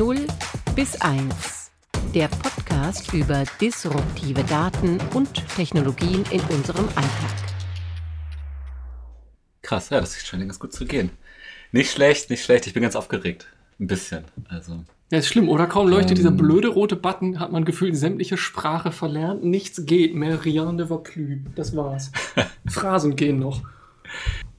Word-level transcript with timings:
0 0.00 0.16
bis 0.74 0.98
1. 1.02 1.70
Der 2.14 2.28
Podcast 2.28 3.12
über 3.12 3.44
disruptive 3.60 4.42
Daten 4.44 4.98
und 5.12 5.46
Technologien 5.54 6.24
in 6.30 6.40
unserem 6.40 6.86
Alltag. 6.86 7.36
Krass, 9.60 9.90
ja, 9.90 10.00
das 10.00 10.18
scheint 10.24 10.42
ganz 10.42 10.58
gut 10.58 10.72
zu 10.72 10.86
gehen. 10.86 11.10
Nicht 11.70 11.92
schlecht, 11.92 12.30
nicht 12.30 12.42
schlecht. 12.42 12.66
Ich 12.66 12.72
bin 12.72 12.82
ganz 12.82 12.96
aufgeregt. 12.96 13.48
Ein 13.78 13.88
bisschen. 13.88 14.24
Also. 14.48 14.86
Ja, 15.10 15.18
ist 15.18 15.28
schlimm, 15.28 15.50
oder? 15.50 15.66
Kaum 15.66 15.86
leuchtet 15.86 16.12
ähm, 16.12 16.16
dieser 16.16 16.30
blöde 16.30 16.68
rote 16.68 16.96
Button, 16.96 17.38
hat 17.38 17.52
man 17.52 17.66
gefühlt 17.66 17.94
sämtliche 17.94 18.38
Sprache 18.38 18.92
verlernt. 18.92 19.44
Nichts 19.44 19.84
geht 19.84 20.14
mehr. 20.14 20.46
Rien 20.46 20.76
ne 20.76 20.88
va 20.88 20.96
plus. 20.96 21.40
Das 21.54 21.76
war's. 21.76 22.10
Phrasen 22.66 23.16
gehen 23.16 23.38
noch. 23.38 23.60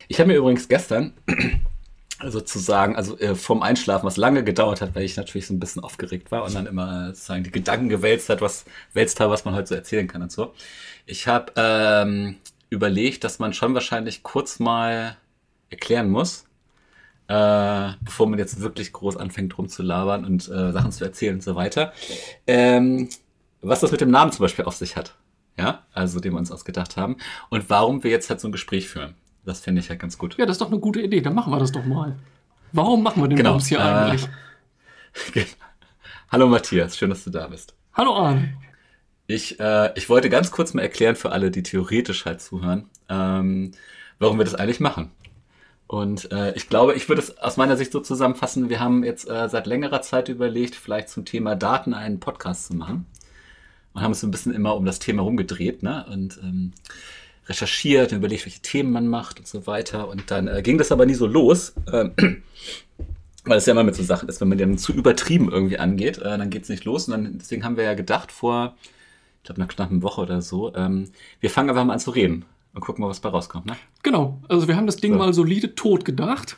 Ich 0.07 0.19
habe 0.19 0.27
mir 0.27 0.37
übrigens 0.37 0.67
gestern 0.67 1.13
sozusagen, 2.27 2.95
also 2.95 3.17
äh, 3.19 3.35
vom 3.35 3.61
Einschlafen, 3.61 4.05
was 4.05 4.17
lange 4.17 4.43
gedauert 4.43 4.81
hat, 4.81 4.95
weil 4.95 5.03
ich 5.03 5.17
natürlich 5.17 5.47
so 5.47 5.53
ein 5.53 5.59
bisschen 5.59 5.83
aufgeregt 5.83 6.31
war 6.31 6.43
und 6.43 6.53
dann 6.55 6.65
immer 6.65 7.07
sozusagen 7.07 7.43
die 7.43 7.51
Gedanken 7.51 7.89
gewälzt 7.89 8.29
hat, 8.29 8.41
was 8.41 8.65
wälzt 8.93 9.19
hat, 9.19 9.29
was 9.29 9.45
man 9.45 9.55
heute 9.55 9.67
so 9.67 9.75
erzählen 9.75 10.07
kann 10.07 10.21
und 10.21 10.31
so. 10.31 10.53
Ich 11.05 11.27
habe 11.27 11.51
ähm, 11.55 12.37
überlegt, 12.69 13.23
dass 13.23 13.39
man 13.39 13.53
schon 13.53 13.73
wahrscheinlich 13.73 14.23
kurz 14.23 14.59
mal 14.59 15.17
erklären 15.69 16.09
muss, 16.09 16.45
äh, 17.27 17.91
bevor 18.01 18.27
man 18.27 18.39
jetzt 18.39 18.59
wirklich 18.61 18.91
groß 18.93 19.17
anfängt 19.17 19.57
rumzulabern 19.57 20.25
und 20.25 20.47
äh, 20.49 20.71
Sachen 20.71 20.91
zu 20.91 21.03
erzählen 21.03 21.35
und 21.35 21.43
so 21.43 21.55
weiter. 21.55 21.93
Ähm, 22.47 23.09
was 23.61 23.79
das 23.79 23.91
mit 23.91 24.01
dem 24.01 24.11
Namen 24.11 24.31
zum 24.31 24.43
Beispiel 24.43 24.65
auf 24.65 24.75
sich 24.75 24.95
hat. 24.95 25.15
Ja, 25.57 25.85
also 25.93 26.19
den 26.19 26.33
wir 26.33 26.39
uns 26.39 26.51
ausgedacht 26.51 26.97
haben. 26.97 27.17
Und 27.49 27.69
warum 27.69 28.03
wir 28.03 28.11
jetzt 28.11 28.29
halt 28.29 28.39
so 28.39 28.47
ein 28.47 28.51
Gespräch 28.51 28.87
führen. 28.87 29.15
Das 29.43 29.61
finde 29.61 29.81
ich 29.81 29.89
halt 29.89 29.99
ganz 29.99 30.17
gut. 30.17 30.37
Ja, 30.37 30.45
das 30.45 30.55
ist 30.55 30.61
doch 30.61 30.71
eine 30.71 30.79
gute 30.79 31.01
Idee. 31.01 31.21
Dann 31.21 31.33
machen 31.33 31.51
wir 31.51 31.59
das 31.59 31.71
doch 31.71 31.85
mal. 31.85 32.15
Warum 32.71 33.03
machen 33.03 33.21
wir 33.21 33.27
den 33.27 33.37
genau, 33.37 33.51
Bums 33.51 33.67
hier 33.67 33.79
äh, 33.79 33.81
eigentlich? 33.81 34.29
Hallo 36.31 36.47
Matthias, 36.47 36.97
schön, 36.97 37.09
dass 37.09 37.23
du 37.23 37.29
da 37.29 37.47
bist. 37.47 37.75
Hallo 37.93 38.15
Arne. 38.15 38.53
Ich, 39.27 39.59
äh, 39.59 39.91
ich 39.95 40.09
wollte 40.09 40.29
ganz 40.29 40.51
kurz 40.51 40.73
mal 40.73 40.81
erklären 40.81 41.15
für 41.15 41.31
alle, 41.31 41.51
die 41.51 41.63
theoretisch 41.63 42.25
halt 42.25 42.41
zuhören, 42.41 42.89
ähm, 43.09 43.71
warum 44.19 44.37
wir 44.37 44.45
das 44.45 44.55
eigentlich 44.55 44.79
machen. 44.79 45.11
Und 45.87 46.31
äh, 46.31 46.53
ich 46.53 46.69
glaube, 46.69 46.93
ich 46.93 47.09
würde 47.09 47.21
es 47.21 47.37
aus 47.37 47.57
meiner 47.57 47.75
Sicht 47.75 47.91
so 47.91 47.99
zusammenfassen, 47.99 48.69
wir 48.69 48.79
haben 48.79 49.03
jetzt 49.03 49.29
äh, 49.29 49.49
seit 49.49 49.67
längerer 49.67 50.01
Zeit 50.01 50.29
überlegt, 50.29 50.75
vielleicht 50.75 51.09
zum 51.09 51.25
Thema 51.25 51.55
Daten 51.55 51.93
einen 51.93 52.21
Podcast 52.21 52.67
zu 52.67 52.75
machen. 52.75 53.05
Und 53.93 54.01
haben 54.01 54.11
es 54.11 54.21
so 54.21 54.27
ein 54.27 54.31
bisschen 54.31 54.53
immer 54.53 54.77
um 54.77 54.85
das 54.85 54.99
Thema 54.99 55.23
rumgedreht, 55.23 55.83
ne? 55.83 56.05
Und 56.09 56.39
ähm, 56.41 56.71
recherchiert 57.47 58.11
und 58.11 58.19
überlegt, 58.19 58.45
welche 58.45 58.61
Themen 58.61 58.91
man 58.91 59.07
macht 59.07 59.39
und 59.39 59.47
so 59.47 59.67
weiter. 59.67 60.07
Und 60.07 60.31
dann 60.31 60.47
äh, 60.47 60.61
ging 60.61 60.77
das 60.77 60.91
aber 60.91 61.05
nie 61.05 61.13
so 61.13 61.27
los. 61.27 61.73
Ähm, 61.91 62.13
weil 63.45 63.57
es 63.57 63.65
ja 63.65 63.71
immer 63.71 63.83
mit 63.83 63.95
so 63.95 64.03
Sachen 64.03 64.29
ist, 64.29 64.39
wenn 64.39 64.49
man 64.49 64.57
dann 64.57 64.77
zu 64.77 64.93
übertrieben 64.93 65.51
irgendwie 65.51 65.79
angeht, 65.79 66.19
äh, 66.19 66.37
dann 66.37 66.49
geht 66.49 66.63
es 66.63 66.69
nicht 66.69 66.85
los. 66.85 67.07
Und 67.07 67.11
dann, 67.11 67.37
deswegen 67.37 67.63
haben 67.63 67.77
wir 67.77 67.83
ja 67.83 67.93
gedacht 67.95 68.31
vor, 68.31 68.75
ich 69.37 69.43
glaube, 69.45 69.59
nach 69.59 69.67
knapp 69.67 69.89
einer 69.89 70.03
Woche 70.03 70.21
oder 70.21 70.41
so, 70.41 70.73
ähm, 70.75 71.09
wir 71.39 71.49
fangen 71.49 71.69
einfach 71.69 71.83
mal 71.83 71.93
an 71.93 71.99
zu 71.99 72.11
reden 72.11 72.45
und 72.73 72.81
gucken 72.81 73.01
mal, 73.01 73.09
was 73.09 73.19
bei 73.19 73.29
rauskommt. 73.29 73.65
Ne? 73.65 73.75
Genau, 74.03 74.39
also 74.47 74.67
wir 74.67 74.75
haben 74.75 74.85
das 74.85 74.97
Ding 74.97 75.13
so. 75.13 75.17
mal 75.17 75.33
solide 75.33 75.73
tot 75.73 76.05
gedacht. 76.05 76.57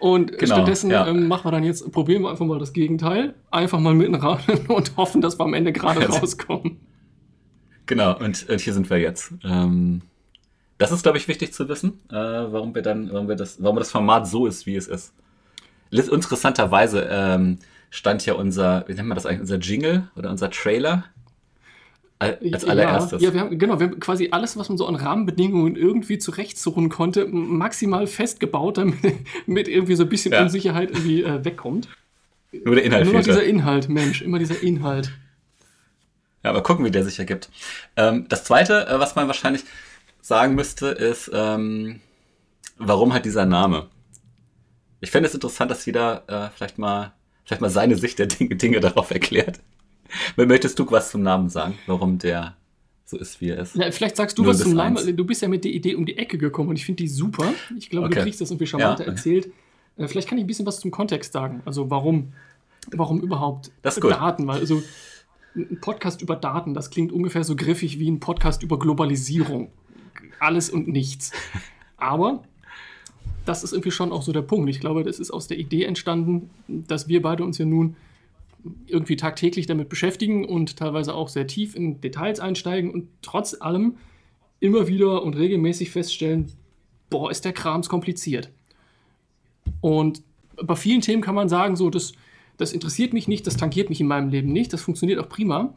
Und 0.00 0.38
genau, 0.38 0.54
stattdessen 0.54 0.90
ja. 0.90 1.06
ähm, 1.06 1.28
machen 1.28 1.44
wir 1.44 1.52
dann 1.52 1.62
jetzt, 1.62 1.92
probieren 1.92 2.22
wir 2.22 2.30
einfach 2.30 2.46
mal 2.46 2.58
das 2.58 2.72
Gegenteil. 2.72 3.34
Einfach 3.50 3.78
mal 3.78 3.94
mitten 3.94 4.14
rein 4.14 4.66
und 4.68 4.96
hoffen, 4.96 5.20
dass 5.20 5.38
wir 5.38 5.44
am 5.44 5.54
Ende 5.54 5.72
gerade 5.72 6.04
rauskommen. 6.08 6.80
Genau, 7.90 8.16
und, 8.16 8.48
und, 8.48 8.60
hier 8.60 8.72
sind 8.72 8.88
wir 8.88 8.98
jetzt. 8.98 9.32
Ähm, 9.42 10.02
das 10.78 10.92
ist, 10.92 11.02
glaube 11.02 11.18
ich, 11.18 11.26
wichtig 11.26 11.52
zu 11.52 11.68
wissen, 11.68 11.98
äh, 12.08 12.14
warum 12.14 12.72
wir 12.72 12.82
dann, 12.82 13.12
warum 13.12 13.26
wir 13.26 13.34
das, 13.34 13.60
warum 13.60 13.78
das 13.78 13.90
Format 13.90 14.28
so 14.28 14.46
ist, 14.46 14.64
wie 14.64 14.76
es 14.76 14.86
ist. 14.86 15.12
Interessanterweise 15.90 17.08
ähm, 17.10 17.58
stand 17.90 18.24
ja 18.26 18.34
unser, 18.34 18.84
wie 18.86 18.94
nennt 18.94 19.08
man 19.08 19.16
das 19.16 19.26
eigentlich, 19.26 19.40
unser 19.40 19.58
Jingle 19.58 20.08
oder 20.14 20.30
unser 20.30 20.52
Trailer 20.52 21.06
als 22.20 22.64
allererstes. 22.64 23.20
Ja, 23.22 23.30
ja, 23.30 23.34
wir 23.34 23.40
haben, 23.40 23.58
genau, 23.58 23.80
wir 23.80 23.88
haben 23.88 23.98
quasi 23.98 24.28
alles, 24.30 24.56
was 24.56 24.68
man 24.68 24.78
so 24.78 24.86
an 24.86 24.94
Rahmenbedingungen 24.94 25.74
irgendwie 25.74 26.18
zurechtsuchen 26.18 26.90
konnte, 26.90 27.26
maximal 27.26 28.06
festgebaut, 28.06 28.78
damit 28.78 28.98
mit 29.46 29.66
irgendwie 29.66 29.96
so 29.96 30.04
ein 30.04 30.08
bisschen 30.08 30.32
ja. 30.32 30.42
Unsicherheit 30.42 30.90
irgendwie 30.90 31.24
äh, 31.24 31.44
wegkommt. 31.44 31.88
Nur 32.52 32.76
der 32.76 32.84
Inhalt. 32.84 33.06
Nur 33.06 33.14
noch 33.14 33.24
dieser 33.24 33.42
Inhalt, 33.42 33.88
Mensch, 33.88 34.22
immer 34.22 34.38
dieser 34.38 34.62
Inhalt. 34.62 35.10
Ja, 36.42 36.50
aber 36.50 36.62
gucken, 36.62 36.84
wie 36.84 36.90
der 36.90 37.04
sich 37.04 37.18
ergibt. 37.18 37.50
Ähm, 37.96 38.26
das 38.28 38.44
zweite, 38.44 38.86
äh, 38.86 38.98
was 38.98 39.14
man 39.14 39.26
wahrscheinlich 39.26 39.64
sagen 40.20 40.54
müsste, 40.54 40.88
ist, 40.88 41.30
ähm, 41.34 42.00
warum 42.78 43.12
hat 43.12 43.24
dieser 43.24 43.46
Name? 43.46 43.88
Ich 45.00 45.10
fände 45.10 45.28
es 45.28 45.34
interessant, 45.34 45.70
dass 45.70 45.84
jeder 45.86 46.24
äh, 46.28 46.50
vielleicht 46.54 46.78
mal, 46.78 47.12
vielleicht 47.44 47.62
mal 47.62 47.70
seine 47.70 47.96
Sicht 47.96 48.18
der 48.18 48.26
Dinge, 48.26 48.56
Dinge 48.56 48.80
darauf 48.80 49.10
erklärt. 49.10 49.60
Möchtest 50.36 50.78
du 50.78 50.90
was 50.90 51.10
zum 51.10 51.22
Namen 51.22 51.48
sagen, 51.48 51.78
warum 51.86 52.18
der 52.18 52.56
so 53.04 53.18
ist, 53.18 53.40
wie 53.40 53.50
er 53.50 53.58
ist? 53.58 53.76
Ja, 53.76 53.90
vielleicht 53.90 54.16
sagst 54.16 54.38
du 54.38 54.46
was 54.46 54.58
zum 54.60 54.74
Namen. 54.74 55.16
Du 55.16 55.24
bist 55.24 55.42
ja 55.42 55.48
mit 55.48 55.64
der 55.64 55.72
Idee 55.72 55.94
um 55.94 56.06
die 56.06 56.16
Ecke 56.16 56.38
gekommen 56.38 56.68
und 56.70 56.76
ich 56.76 56.84
finde 56.84 57.02
die 57.02 57.08
super. 57.08 57.52
Ich 57.76 57.90
glaube, 57.90 58.06
okay. 58.06 58.16
du 58.16 58.22
kriegst 58.22 58.40
das 58.40 58.50
irgendwie 58.50 58.66
charmanter 58.66 59.04
ja. 59.04 59.10
erzählt. 59.10 59.52
Äh, 59.96 60.08
vielleicht 60.08 60.28
kann 60.28 60.38
ich 60.38 60.44
ein 60.44 60.46
bisschen 60.46 60.66
was 60.66 60.80
zum 60.80 60.90
Kontext 60.90 61.32
sagen. 61.32 61.62
Also 61.64 61.90
warum, 61.90 62.32
warum 62.92 63.20
überhaupt 63.20 63.70
Daten? 63.82 64.46
Weil 64.46 64.60
also 64.60 64.82
ein 65.54 65.80
Podcast 65.80 66.22
über 66.22 66.36
Daten, 66.36 66.74
das 66.74 66.90
klingt 66.90 67.12
ungefähr 67.12 67.44
so 67.44 67.56
griffig 67.56 67.98
wie 67.98 68.10
ein 68.10 68.20
Podcast 68.20 68.62
über 68.62 68.78
Globalisierung. 68.78 69.70
Alles 70.38 70.70
und 70.70 70.88
nichts. 70.88 71.32
Aber 71.96 72.42
das 73.44 73.64
ist 73.64 73.72
irgendwie 73.72 73.90
schon 73.90 74.12
auch 74.12 74.22
so 74.22 74.32
der 74.32 74.42
Punkt. 74.42 74.70
Ich 74.70 74.80
glaube, 74.80 75.02
das 75.02 75.18
ist 75.18 75.30
aus 75.30 75.48
der 75.48 75.58
Idee 75.58 75.84
entstanden, 75.84 76.50
dass 76.68 77.08
wir 77.08 77.22
beide 77.22 77.44
uns 77.44 77.58
ja 77.58 77.66
nun 77.66 77.96
irgendwie 78.86 79.16
tagtäglich 79.16 79.66
damit 79.66 79.88
beschäftigen 79.88 80.44
und 80.44 80.76
teilweise 80.76 81.14
auch 81.14 81.28
sehr 81.28 81.46
tief 81.46 81.74
in 81.74 82.00
Details 82.00 82.40
einsteigen 82.40 82.90
und 82.90 83.08
trotz 83.22 83.60
allem 83.60 83.96
immer 84.60 84.86
wieder 84.86 85.22
und 85.22 85.36
regelmäßig 85.36 85.90
feststellen, 85.90 86.52
boah, 87.08 87.30
ist 87.30 87.44
der 87.44 87.52
Krams 87.52 87.88
kompliziert. 87.88 88.50
Und 89.80 90.22
bei 90.62 90.76
vielen 90.76 91.00
Themen 91.00 91.22
kann 91.22 91.34
man 91.34 91.48
sagen, 91.48 91.76
so, 91.76 91.88
das, 91.88 92.12
das 92.60 92.72
interessiert 92.72 93.14
mich 93.14 93.26
nicht, 93.26 93.46
das 93.46 93.56
tangiert 93.56 93.88
mich 93.88 94.00
in 94.00 94.06
meinem 94.06 94.28
Leben 94.28 94.52
nicht, 94.52 94.72
das 94.72 94.82
funktioniert 94.82 95.18
auch 95.18 95.28
prima. 95.28 95.72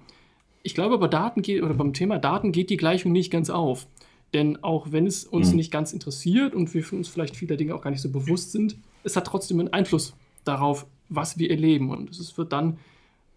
Ich 0.63 0.75
glaube, 0.75 0.97
bei 0.97 1.07
Daten 1.07 1.41
geht, 1.41 1.63
oder 1.63 1.73
beim 1.73 1.93
Thema 1.93 2.19
Daten 2.19 2.51
geht 2.51 2.69
die 2.69 2.77
Gleichung 2.77 3.13
nicht 3.13 3.31
ganz 3.31 3.49
auf. 3.49 3.87
Denn 4.33 4.61
auch 4.63 4.91
wenn 4.91 5.07
es 5.07 5.23
uns 5.23 5.51
mhm. 5.51 5.57
nicht 5.57 5.71
ganz 5.71 5.93
interessiert 5.93 6.53
und 6.53 6.73
wir 6.73 6.83
uns 6.91 7.07
vielleicht 7.07 7.35
vieler 7.35 7.55
Dinge 7.55 7.73
auch 7.75 7.81
gar 7.81 7.91
nicht 7.91 8.01
so 8.01 8.09
bewusst 8.09 8.51
sind, 8.51 8.75
es 9.03 9.15
hat 9.15 9.27
trotzdem 9.27 9.59
einen 9.59 9.71
Einfluss 9.71 10.13
darauf, 10.43 10.85
was 11.07 11.37
wir 11.37 11.51
erleben. 11.51 11.89
Und 11.89 12.09
es 12.09 12.37
wird 12.37 12.51
dann, 12.51 12.77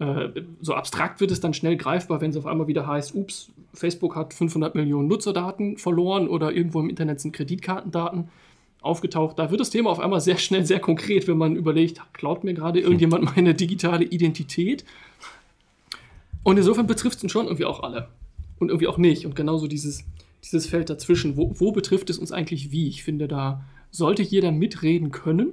äh, 0.01 0.29
so 0.61 0.75
abstrakt 0.75 1.21
wird 1.21 1.31
es 1.31 1.41
dann 1.41 1.55
schnell 1.55 1.77
greifbar, 1.77 2.21
wenn 2.21 2.31
es 2.31 2.37
auf 2.37 2.47
einmal 2.47 2.67
wieder 2.67 2.87
heißt, 2.87 3.15
ups, 3.15 3.51
Facebook 3.75 4.17
hat 4.17 4.35
500 4.35 4.75
Millionen 4.75 5.07
Nutzerdaten 5.07 5.77
verloren 5.77 6.27
oder 6.27 6.53
irgendwo 6.53 6.81
im 6.81 6.89
Internet 6.89 7.21
sind 7.21 7.33
Kreditkartendaten 7.33 8.29
aufgetaucht. 8.87 9.39
Da 9.39 9.51
wird 9.51 9.61
das 9.61 9.71
Thema 9.71 9.91
auf 9.91 10.01
einmal 10.01 10.21
sehr 10.21 10.39
schnell 10.39 10.65
sehr 10.65 10.81
konkret, 10.81 11.29
wenn 11.29 11.39
man 11.39 11.57
überlegt, 11.57 12.01
klaut 12.13 12.45
mir 12.45 12.55
gerade 12.55 12.81
irgendjemand 12.81 13.37
meine 13.37 13.55
digitale 13.55 14.05
Identität? 14.05 14.85
Und 16.43 16.57
insofern 16.57 16.87
betrifft 16.87 17.23
es 17.23 17.31
schon 17.31 17.47
irgendwie 17.47 17.65
auch 17.65 17.83
alle. 17.83 18.09
Und 18.59 18.69
irgendwie 18.69 18.87
auch 18.87 18.99
nicht. 18.99 19.27
Und 19.27 19.37
genauso 19.37 19.67
dieses, 19.67 20.05
dieses 20.45 20.67
Feld 20.67 20.89
dazwischen. 20.89 21.37
Wo, 21.37 21.53
wo 21.59 21.73
betrifft 21.73 22.09
es 22.09 22.19
uns 22.19 22.33
eigentlich 22.33 22.71
wie? 22.71 22.89
Ich 22.89 23.05
finde, 23.05 23.29
da 23.29 23.65
sollte 23.91 24.23
jeder 24.23 24.53
mitreden 24.53 25.11
können, 25.11 25.51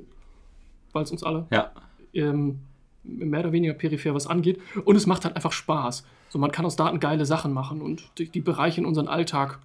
weil 0.91 1.03
es 1.03 1.11
uns 1.11 1.23
alle 1.23 1.47
ja 1.51 1.72
ähm, 2.13 2.59
mehr 3.03 3.41
oder 3.41 3.51
weniger 3.51 3.73
peripher 3.73 4.13
was 4.13 4.27
angeht. 4.27 4.59
Und 4.85 4.95
es 4.95 5.07
macht 5.07 5.25
halt 5.25 5.35
einfach 5.35 5.51
Spaß. 5.51 6.05
So, 6.29 6.39
man 6.39 6.51
kann 6.51 6.66
aus 6.66 6.75
Daten 6.75 6.99
geile 6.99 7.25
Sachen 7.25 7.53
machen 7.53 7.81
und 7.81 8.03
die, 8.17 8.29
die 8.29 8.41
bereichern 8.41 8.85
unseren 8.85 9.07
Alltag. 9.07 9.59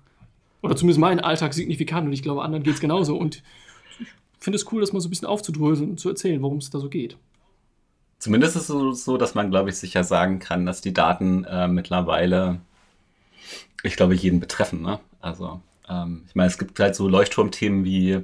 Oder 0.63 0.77
zumindest 0.77 1.01
meinen 1.01 1.21
Alltag 1.21 1.55
signifikant. 1.55 2.07
Und 2.07 2.13
ich 2.13 2.23
glaube, 2.23 2.43
anderen 2.43 2.63
geht 2.63 2.75
es 2.75 2.81
genauso. 2.81 3.17
Und 3.17 3.43
ich 3.99 4.07
finde 4.41 4.57
es 4.57 4.71
cool, 4.73 4.81
das 4.81 4.93
mal 4.93 5.01
so 5.01 5.09
ein 5.09 5.11
bisschen 5.11 5.29
aufzudröseln 5.29 5.91
und 5.91 6.01
zu 6.01 6.09
erzählen, 6.09 6.43
worum 6.43 6.59
es 6.59 6.71
da 6.71 6.79
so 6.79 6.89
geht. 6.89 7.17
Zumindest 8.19 8.57
ist 8.57 8.69
es 8.69 9.05
so, 9.05 9.17
dass 9.17 9.35
man, 9.35 9.51
glaube 9.51 9.71
ich, 9.71 9.77
sicher 9.77 10.03
sagen 10.03 10.41
kann, 10.41 10.67
dass 10.67 10.81
die 10.81 10.93
Daten 10.93 11.45
äh, 11.45 11.69
mittlerweile, 11.69 12.61
ich 13.85 13.95
glaube, 13.97 14.15
jeden 14.15 14.41
betreffen. 14.41 14.83
Ne? 14.83 14.99
Also, 15.21 15.61
ähm, 15.89 16.25
ich 16.29 16.35
meine, 16.35 16.49
es 16.49 16.59
gibt 16.59 16.81
halt 16.81 16.97
so 16.97 17.09
Leuchtturmthemen 17.09 17.85
wie, 17.85 18.21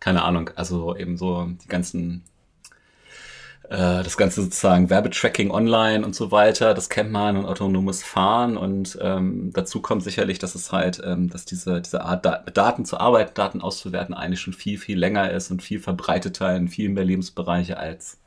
keine 0.00 0.22
Ahnung, 0.22 0.50
also 0.54 0.94
eben 0.96 1.16
so 1.16 1.48
die 1.64 1.68
ganzen 1.68 2.22
äh, 3.70 4.02
das 4.02 4.16
ganze 4.16 4.42
sozusagen 4.42 4.88
Werbetracking 4.88 5.50
online 5.50 6.04
und 6.04 6.14
so 6.14 6.30
weiter, 6.30 6.72
das 6.74 6.88
kennt 6.88 7.10
man 7.12 7.36
und 7.36 7.44
autonomes 7.44 8.02
Fahren 8.02 8.56
und 8.56 8.98
ähm, 9.00 9.52
dazu 9.52 9.82
kommt 9.82 10.02
sicherlich, 10.02 10.38
dass 10.38 10.54
es 10.54 10.72
halt, 10.72 11.00
ähm, 11.04 11.28
dass 11.28 11.44
diese, 11.44 11.80
diese 11.82 12.02
Art 12.02 12.24
da 12.24 12.38
Daten 12.38 12.84
zu 12.86 12.98
arbeiten, 12.98 13.32
Daten 13.34 13.60
auszuwerten 13.60 14.14
eigentlich 14.14 14.40
schon 14.40 14.54
viel, 14.54 14.78
viel 14.78 14.98
länger 14.98 15.30
ist 15.30 15.50
und 15.50 15.62
viel 15.62 15.80
verbreiteter 15.80 16.56
in 16.56 16.68
viel 16.68 16.88
mehr 16.88 17.04
Lebensbereiche 17.04 17.76
als 17.78 18.18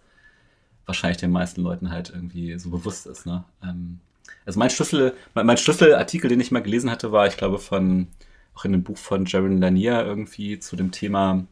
wahrscheinlich 0.86 1.18
den 1.18 1.32
meisten 1.32 1.62
Leuten 1.62 1.90
halt 1.92 2.12
irgendwie 2.12 2.58
so 2.60 2.70
bewusst 2.70 3.08
ist. 3.08 3.26
Ne? 3.26 3.44
Ähm, 3.64 4.00
also 4.46 4.60
mein 4.60 4.70
Schlüssel, 4.70 5.14
mein, 5.34 5.46
mein 5.46 5.58
Schlüsselartikel, 5.58 6.30
den 6.30 6.40
ich 6.40 6.52
mal 6.52 6.62
gelesen 6.62 6.92
hatte, 6.92 7.12
war, 7.12 7.28
ich 7.28 7.38
glaube, 7.38 7.60
von 7.60 8.08
auch 8.54 8.66
in 8.66 8.74
einem 8.74 8.84
Buch 8.84 8.98
von 8.98 9.26
Jaron 9.26 9.60
Lanier 9.60 10.04
irgendwie 10.06 10.60
zu 10.60 10.76
dem 10.76 10.92
Thema 10.92 11.46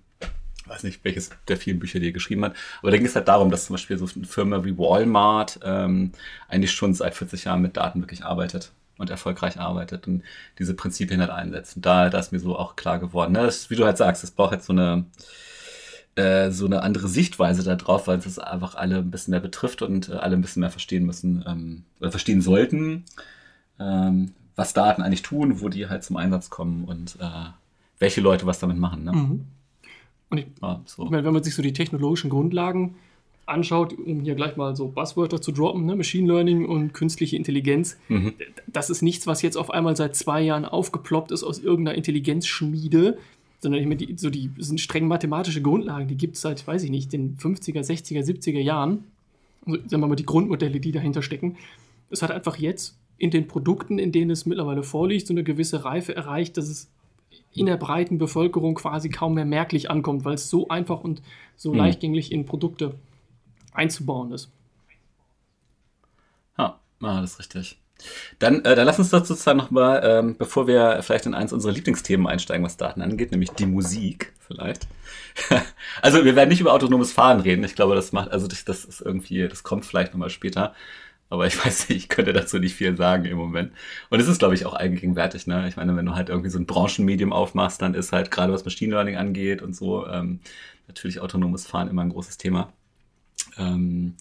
weiß 0.70 0.84
nicht, 0.84 1.04
welches 1.04 1.32
der 1.48 1.58
vielen 1.58 1.80
Bücher, 1.80 2.00
die 2.00 2.08
er 2.08 2.14
geschrieben 2.14 2.46
hat. 2.46 2.56
Aber 2.82 2.92
da 2.92 2.98
ging 2.98 3.06
es 3.06 3.16
halt 3.16 3.28
darum, 3.28 3.52
dass 3.52 3.66
zum 3.66 3.76
Beispiel 3.76 3.98
so 3.98 4.08
eine 4.16 4.26
Firma 4.26 4.64
wie 4.64 4.78
Walmart 4.78 5.60
ähm, 5.64 6.12
eigentlich 6.48 6.72
schon 6.72 6.94
seit 6.94 7.16
40 7.16 7.46
Jahren 7.46 7.62
mit 7.62 7.78
Daten 7.78 8.02
wirklich 8.02 8.24
arbeitet 8.24 8.72
und 8.98 9.10
erfolgreich 9.10 9.60
arbeitet 9.60 10.08
und 10.08 10.24
diese 10.60 10.74
Prinzipien 10.74 11.22
halt 11.22 11.32
einsetzt. 11.32 11.78
Und 11.78 11.86
da, 11.86 12.10
da 12.10 12.20
ist 12.20 12.32
mir 12.32 12.40
so 12.40 12.58
auch 12.58 12.76
klar 12.76 13.00
geworden. 13.00 13.34
Ne? 13.34 13.44
Das, 13.44 13.70
wie 13.70 13.76
du 13.76 13.86
halt 13.86 13.98
sagst, 13.98 14.24
es 14.24 14.32
braucht 14.32 14.52
halt 14.52 14.64
so 14.64 14.74
eine 14.74 15.06
äh, 16.20 16.52
so 16.52 16.66
eine 16.66 16.84
andere 16.84 17.08
Sichtweise 17.08 17.64
darauf, 17.64 18.08
weil 18.08 18.18
es 18.18 18.40
einfach 18.40 18.76
alle 18.76 18.98
ein 18.98 19.12
bisschen 19.12 19.32
mehr 19.32 19.40
betrifft 19.40 19.82
und 19.82 20.10
äh, 20.10 20.14
alle 20.14 20.36
ein 20.36 20.42
bisschen 20.42 20.60
mehr 20.60 20.70
verstehen 20.70 21.06
müssen 21.06 21.46
ähm, 21.48 21.84
oder 22.02 22.12
verstehen 22.12 22.42
sollten, 22.42 23.06
ähm, 23.80 24.34
was 24.56 24.74
Daten 24.74 25.02
eigentlich 25.02 25.22
tun, 25.22 25.62
wo 25.62 25.70
die 25.70 25.88
halt 25.88 26.04
zum 26.04 26.18
Einsatz 26.18 26.50
kommen 26.50 26.84
und 26.84 27.16
äh, 27.22 27.52
welche 28.00 28.20
Leute 28.20 28.46
was 28.46 28.60
damit 28.60 28.78
machen. 28.78 29.06
Ne? 29.06 29.14
Mhm. 29.14 29.46
Und 30.30 30.38
ich, 30.38 30.46
ja, 30.62 30.82
so. 30.86 31.06
ich 31.06 31.10
meine, 31.10 31.24
wenn 31.24 31.34
man 31.34 31.44
sich 31.44 31.56
so 31.56 31.62
die 31.62 31.74
technologischen 31.74 32.30
Grundlagen 32.30 32.96
anschaut, 33.46 33.98
um 33.98 34.22
hier 34.22 34.36
gleich 34.36 34.56
mal 34.58 34.76
so 34.76 34.88
Buzzwörter 34.90 35.42
zu 35.42 35.52
droppen, 35.52 35.86
ne? 35.86 35.96
Machine 35.96 36.28
Learning 36.28 36.66
und 36.66 36.94
künstliche 36.94 37.36
Intelligenz, 37.36 37.98
mhm. 38.08 38.34
das 38.68 38.90
ist 38.90 39.02
nichts, 39.02 39.28
was 39.28 39.42
jetzt 39.42 39.58
auf 39.58 39.72
einmal 39.72 39.96
seit 39.96 40.16
zwei 40.16 40.42
Jahren 40.42 40.66
aufgeploppt 40.66 41.32
ist 41.32 41.44
aus 41.44 41.60
irgendeiner 41.60 41.98
Intelligenzschmiede, 41.98 43.18
sondern 43.60 43.82
ich 43.82 43.88
meine, 43.88 43.98
die, 43.98 44.16
so 44.18 44.30
die 44.30 44.52
sind 44.58 44.80
streng 44.80 45.08
mathematische 45.08 45.62
Grundlagen, 45.62 46.08
die 46.08 46.16
gibt 46.16 46.36
es 46.36 46.42
seit, 46.42 46.66
weiß 46.66 46.84
ich 46.84 46.92
nicht, 46.92 47.12
den 47.12 47.38
50er, 47.38 47.82
60er, 47.82 48.24
70er 48.24 48.60
Jahren. 48.60 49.04
Also, 49.66 49.80
sagen 49.88 50.02
wir 50.02 50.08
mal, 50.08 50.16
die 50.16 50.26
Grundmodelle, 50.26 50.80
die 50.80 50.92
dahinter 50.92 51.22
stecken. 51.22 51.58
Es 52.10 52.22
hat 52.22 52.32
einfach 52.32 52.58
jetzt 52.58 52.98
in 53.18 53.32
den 53.32 53.48
Produkten, 53.48 54.00
in 54.00 54.12
denen 54.12 54.32
es 54.32 54.46
mittlerweile 54.46 54.84
vorliegt, 54.84 55.28
so 55.28 55.34
eine 55.34 55.44
gewisse 55.44 55.84
Reife 55.84 56.16
erreicht, 56.16 56.56
dass 56.56 56.70
es 56.70 56.90
in 57.54 57.66
der 57.66 57.78
breiten 57.78 58.18
Bevölkerung 58.18 58.76
quasi 58.76 59.10
kaum 59.10 59.34
mehr 59.34 59.46
merklich 59.46 59.90
ankommt, 59.90 60.26
weil 60.26 60.36
es 60.36 60.50
so 60.50 60.68
einfach 60.70 61.02
und 61.02 61.22
so 61.56 61.72
mhm. 61.72 61.80
leichtgängig 61.80 62.32
in 62.32 62.46
Produkte 62.46 62.96
einzubauen 63.74 64.32
ist. 64.32 64.50
Ja, 66.58 66.80
ah, 67.02 67.22
das 67.22 67.32
ist 67.32 67.40
richtig. 67.40 67.80
Dann, 68.40 68.64
äh, 68.64 68.76
dann 68.76 68.86
lass 68.86 69.00
uns 69.00 69.10
doch 69.10 69.26
sozusagen 69.26 69.58
nochmal, 69.58 70.02
ähm, 70.04 70.38
bevor 70.38 70.68
wir 70.68 71.02
vielleicht 71.02 71.26
in 71.26 71.34
eins 71.34 71.52
unserer 71.52 71.74
Lieblingsthemen 71.74 72.28
einsteigen, 72.28 72.64
was 72.64 72.78
Daten 72.78 73.02
angeht, 73.02 73.32
nämlich 73.32 73.52
die 73.52 73.66
Musik 73.66 74.34
vielleicht. 74.48 74.88
also 76.02 76.24
wir 76.24 76.36
werden 76.36 76.50
nicht 76.50 76.62
über 76.62 76.74
autonomes 76.74 77.12
Fahren 77.12 77.42
reden. 77.42 77.64
Ich 77.64 77.76
glaube, 77.76 77.96
das 77.96 78.14
macht, 78.14 78.32
also 78.32 78.48
das, 78.48 78.64
das 78.64 78.86
ist 78.86 79.02
irgendwie, 79.02 79.48
das 79.48 79.64
kommt 79.64 79.86
vielleicht 79.86 80.14
nochmal 80.14 80.30
später. 80.30 80.74
Aber 81.30 81.48
ich 81.48 81.58
weiß 81.66 81.90
nicht, 81.90 81.98
ich 81.98 82.10
könnte 82.10 82.34
dazu 82.34 82.60
nicht 82.60 82.76
viel 82.76 82.96
sagen 82.98 83.26
im 83.26 83.38
Moment. 83.38 83.72
Und 84.10 84.20
es 84.20 84.28
ist, 84.28 84.40
glaube 84.40 84.56
ich, 84.56 84.66
auch 84.66 84.74
eigengegenwärtig. 84.74 85.48
Ne? 85.48 85.68
Ich 85.68 85.78
meine, 85.78 85.96
wenn 85.96 86.06
du 86.06 86.16
halt 86.16 86.30
irgendwie 86.30 86.50
so 86.50 86.60
ein 86.60 86.66
Branchenmedium 86.66 87.34
aufmachst, 87.34 87.82
dann 87.82 87.94
ist 87.94 88.12
halt 88.12 88.32
gerade 88.32 88.54
was 88.54 88.66
Machine 88.66 88.94
Learning 88.94 89.16
angeht 89.16 89.62
und 89.62 89.76
so, 89.76 90.08
ähm, 90.08 90.40
natürlich 90.88 91.20
autonomes 91.20 91.68
Fahren 91.68 91.88
immer 91.88 92.04
ein 92.04 92.10
großes 92.10 92.38
Thema. 92.38 92.74
Ähm, 93.58 94.16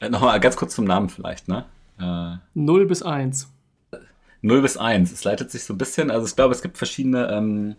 äh, 0.00 0.08
Nochmal 0.08 0.38
ganz 0.40 0.56
kurz 0.56 0.74
zum 0.74 0.84
Namen 0.84 1.08
vielleicht, 1.08 1.48
ne? 1.48 1.64
Äh, 1.98 2.36
0 2.54 2.86
bis 2.86 3.02
1. 3.02 3.48
0 4.42 4.62
bis 4.62 4.76
1. 4.76 5.12
Es 5.12 5.24
leitet 5.24 5.50
sich 5.50 5.64
so 5.64 5.74
ein 5.74 5.78
bisschen, 5.78 6.10
also 6.10 6.26
ich 6.26 6.36
glaube, 6.36 6.54
es 6.54 6.62
gibt 6.62 6.78
verschiedene 6.78 7.30
ähm, 7.30 7.76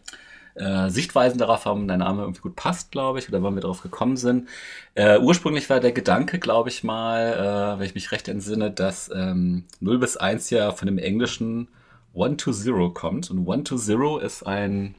äh, 0.56 0.90
Sichtweisen 0.90 1.38
darauf, 1.38 1.66
warum 1.66 1.88
der 1.88 1.98
Name 1.98 2.22
irgendwie 2.24 2.42
gut 2.42 2.56
passt, 2.56 2.92
glaube 2.92 3.20
ich, 3.20 3.30
oder 3.30 3.42
wann 3.44 3.56
wir 3.56 3.62
darauf 3.62 3.82
gekommen 3.82 4.18
sind. 4.18 4.48
Äh, 4.96 5.20
ursprünglich 5.20 5.70
war 5.70 5.80
der 5.80 5.92
Gedanke, 5.92 6.40
glaube 6.40 6.70
ich 6.70 6.84
mal, 6.84 7.76
äh, 7.76 7.80
wenn 7.80 7.86
ich 7.86 7.96
mich 7.96 8.12
recht 8.12 8.28
entsinne, 8.28 8.72
dass 8.72 9.10
ähm, 9.14 9.66
0 9.80 10.00
bis 10.00 10.18
1 10.18 10.50
ja 10.50 10.72
von 10.72 10.88
dem 10.88 10.98
englischen 10.98 11.68
One 12.14 12.38
to 12.38 12.52
Zero 12.52 12.90
kommt. 12.90 13.32
Und 13.32 13.48
One 13.48 13.64
to 13.64 13.78
Zero 13.78 14.18
ist 14.18 14.44
ein 14.44 14.96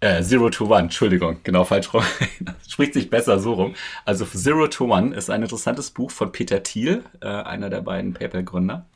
äh, 0.00 0.22
Zero 0.22 0.50
to 0.50 0.66
One, 0.66 0.82
Entschuldigung, 0.82 1.38
genau 1.42 1.64
falsch 1.64 1.92
rum. 1.92 2.04
Spricht 2.68 2.94
sich 2.94 3.10
besser 3.10 3.38
so 3.38 3.54
rum. 3.54 3.74
Also 4.04 4.24
Zero 4.24 4.68
to 4.68 4.92
One 4.92 5.14
ist 5.14 5.30
ein 5.30 5.42
interessantes 5.42 5.90
Buch 5.90 6.10
von 6.10 6.30
Peter 6.30 6.62
Thiel, 6.62 7.02
äh, 7.20 7.26
einer 7.26 7.70
der 7.70 7.80
beiden 7.80 8.14
PayPal-Gründer 8.14 8.86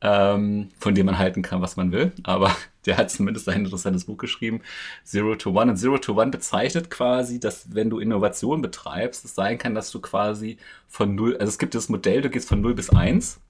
ähm, 0.00 0.68
von 0.78 0.94
dem 0.94 1.06
man 1.06 1.18
halten 1.18 1.42
kann, 1.42 1.62
was 1.62 1.76
man 1.76 1.92
will. 1.92 2.12
Aber 2.22 2.54
der 2.86 2.96
hat 2.96 3.10
zumindest 3.10 3.48
ein 3.48 3.60
interessantes 3.64 4.04
Buch 4.04 4.18
geschrieben, 4.18 4.60
Zero 5.04 5.34
to 5.36 5.50
One. 5.50 5.70
Und 5.72 5.76
Zero 5.76 5.98
to 5.98 6.20
One 6.20 6.30
bezeichnet 6.30 6.90
quasi, 6.90 7.40
dass 7.40 7.74
wenn 7.74 7.90
du 7.90 7.98
Innovation 7.98 8.62
betreibst, 8.62 9.24
es 9.24 9.34
sein 9.34 9.58
kann, 9.58 9.74
dass 9.74 9.90
du 9.90 10.00
quasi 10.00 10.58
von 10.88 11.14
null, 11.14 11.36
also 11.36 11.48
es 11.48 11.58
gibt 11.58 11.74
das 11.74 11.88
Modell, 11.88 12.22
du 12.22 12.30
gehst 12.30 12.48
von 12.48 12.60
null 12.60 12.74
bis 12.74 12.90
eins. 12.90 13.40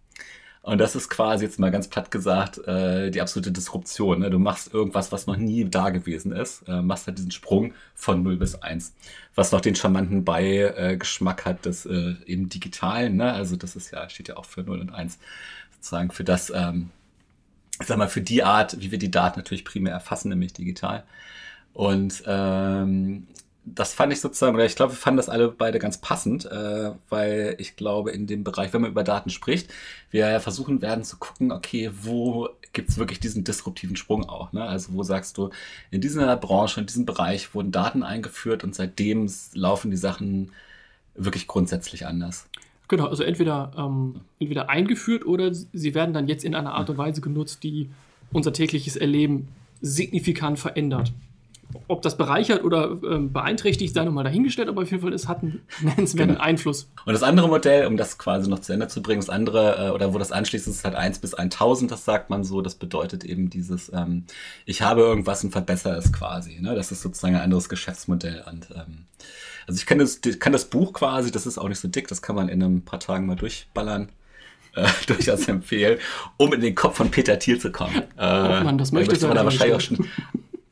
Und 0.67 0.79
das 0.79 0.97
ist 0.97 1.09
quasi 1.09 1.45
jetzt 1.45 1.61
mal 1.61 1.71
ganz 1.71 1.87
platt 1.87 2.11
gesagt 2.11 2.59
äh, 2.67 3.13
die 3.13 3.21
absolute 3.21 3.53
Disruption. 3.53 4.19
Ne? 4.19 4.31
Du 4.31 4.41
machst 4.41 4.75
irgendwas, 4.75 5.13
was 5.13 5.29
noch 5.29 5.37
nie 5.37 5.65
da 5.65 5.91
gewesen 5.91 6.33
ist, 6.33 6.65
äh, 6.67 6.83
machst 6.83 7.07
halt 7.07 7.19
diesen 7.19 7.31
Sprung 7.31 7.73
von 7.95 8.25
0 8.25 8.37
bis 8.37 8.57
1. 8.57 8.93
Was 9.37 9.53
noch 9.53 9.61
den 9.61 9.77
charmanten 9.77 10.25
Beigeschmack 10.25 11.45
hat 11.45 11.67
des 11.67 11.87
äh, 11.87 12.17
eben 12.27 12.49
Digitalen. 12.49 13.15
Ne? 13.15 13.33
Also 13.33 13.55
das 13.55 13.77
ist 13.77 13.93
ja, 13.93 14.09
steht 14.11 14.27
ja 14.27 14.39
auch 14.39 14.45
für 14.45 14.65
0 14.65 14.81
und 14.81 14.91
1 14.93 15.21
sozusagen 15.87 16.11
für 16.11 16.25
das, 16.25 16.53
ähm, 16.55 16.91
sag 17.85 17.99
mal, 17.99 18.09
für 18.09 18.21
die 18.21 18.43
Art, 18.43 18.81
wie 18.81 18.91
wir 18.91 18.99
die 18.99 19.11
Daten 19.11 19.39
natürlich 19.39 19.65
primär 19.65 19.93
erfassen, 19.93 20.29
nämlich 20.29 20.53
digital. 20.53 21.05
Und 21.73 22.23
ähm, 22.27 23.29
das 23.65 23.93
fand 23.93 24.13
ich 24.13 24.21
sozusagen, 24.21 24.55
oder 24.55 24.65
ich 24.65 24.77
glaube, 24.77 24.93
wir 24.93 24.99
fanden 24.99 25.19
das 25.19 25.29
alle 25.29 25.49
beide 25.49 25.79
ganz 25.79 25.99
passend, 25.99 26.47
äh, 26.47 26.93
weil 27.09 27.57
ich 27.59 27.77
glaube, 27.77 28.13
in 28.13 28.27
dem 28.27 28.45
Bereich, 28.45 28.73
wenn 28.73 28.81
man 28.81 28.91
über 28.91 29.05
Daten 29.05 29.31
spricht, 29.31 29.73
wir 30.11 30.41
versuchen 30.41 30.83
werden 30.83 31.05
zu 31.05 31.19
gucken, 31.19 31.53
okay, 31.53 31.91
wo 32.03 32.49
gibt's 32.73 32.97
wirklich 32.99 33.21
diesen 33.21 33.45
disruptiven 33.45 33.97
Sprung 33.97 34.29
auch? 34.29 34.53
Ne? 34.53 34.63
Also 34.63 34.93
wo 34.95 35.03
sagst 35.03 35.37
du, 35.39 35.51
in 35.91 36.01
dieser 36.01 36.37
Branche, 36.37 36.81
in 36.81 36.87
diesem 36.87 37.07
Bereich 37.07 37.55
wurden 37.55 37.73
Daten 37.73 38.03
eingeführt 38.03 38.65
und 38.65 38.75
seitdem 38.75 39.31
laufen 39.55 39.91
die 39.91 39.97
Sachen 39.97 40.53
wirklich 41.15 41.47
grundsätzlich 41.47 42.07
anders. 42.07 42.49
Genau, 42.89 43.07
also 43.07 43.25
entweder, 43.25 43.73
ähm, 43.77 44.21
entweder 44.39 44.71
eingeführt 44.71 45.27
oder 45.27 45.53
sie 45.53 45.95
werden 45.95 46.15
dann 46.15 46.29
jetzt 46.29 46.45
in 46.45 46.55
einer 46.55 46.75
Art 46.75 46.89
und 46.89 46.99
Weise 46.99 47.21
genutzt, 47.21 47.65
die 47.65 47.91
unser 48.33 48.53
tägliches 48.53 48.97
Erleben 48.97 49.49
signifikant 49.81 50.59
verändert. 50.59 51.13
Ob 51.89 52.03
das 52.03 52.17
bereichert 52.17 52.65
oder 52.65 52.97
ähm, 53.09 53.33
beeinträchtigt, 53.33 53.95
sei 53.95 54.05
nochmal 54.05 54.25
dahingestellt, 54.25 54.69
aber 54.69 54.83
auf 54.83 54.91
jeden 54.91 55.03
Fall, 55.03 55.13
es 55.13 55.29
hat 55.29 55.43
einen 55.43 55.63
nennenswerten 55.81 56.35
genau. 56.35 56.45
Einfluss. 56.45 56.91
Und 57.05 57.13
das 57.13 57.23
andere 57.23 57.49
Modell, 57.49 57.87
um 57.87 57.97
das 57.97 58.19
quasi 58.19 58.49
noch 58.49 58.61
zu 58.61 58.73
Ende 58.73 58.89
zu 58.89 59.03
bringen, 59.03 59.21
das 59.21 59.31
andere, 59.31 59.89
äh, 59.89 59.91
oder 59.91 60.15
wo 60.15 60.19
das 60.19 60.33
anschließt, 60.33 60.67
ist 60.67 60.85
halt 60.85 60.95
1 60.95 61.19
bis 61.19 61.35
1000, 61.35 61.91
das 61.91 62.05
sagt 62.05 62.31
man 62.31 62.45
so, 62.45 62.63
das 62.63 62.75
bedeutet 62.75 63.25
eben 63.25 63.51
dieses, 63.51 63.93
ähm, 63.93 64.25
ich 64.65 64.83
habe 64.83 65.03
irgendwas 65.03 65.45
und 65.45 65.51
verbessere 65.51 65.97
es 65.97 66.13
quasi. 66.13 66.61
Ne? 66.61 66.75
Das 66.75 66.93
ist 66.93 67.03
sozusagen 67.03 67.35
ein 67.35 67.43
anderes 67.43 67.69
Geschäftsmodell. 67.69 68.45
Und 68.51 68.69
ähm, 68.75 69.07
also 69.67 69.79
ich 69.79 69.87
kann 69.87 69.99
das, 69.99 70.21
kann 70.39 70.53
das 70.53 70.67
Buch 70.67 70.93
quasi, 70.93 71.31
das 71.31 71.47
ist 71.47 71.59
auch 71.59 71.69
nicht 71.69 71.81
so 71.81 71.89
dick, 71.89 72.09
das 72.09 72.23
kann 72.23 72.37
man 72.37 72.49
in 72.49 72.63
ein 72.63 72.83
paar 72.83 73.01
Tagen 73.01 73.27
mal 73.27 73.37
durchballern. 73.37 74.11
Äh, 74.77 74.87
durchaus 75.07 75.49
empfehlen, 75.49 75.99
um 76.37 76.53
in 76.53 76.61
den 76.61 76.75
Kopf 76.75 76.99
von 76.99 77.11
Peter 77.11 77.39
Thiel 77.39 77.59
zu 77.59 77.73
kommen. 77.73 78.03
Äh, 78.19 78.63
man 78.63 78.77
das 78.77 78.93
möchte, 78.93 79.27
man 79.27 79.35
da 79.35 79.45
wahrscheinlich 79.45 79.75
auch, 79.75 79.81
schon, 79.81 80.07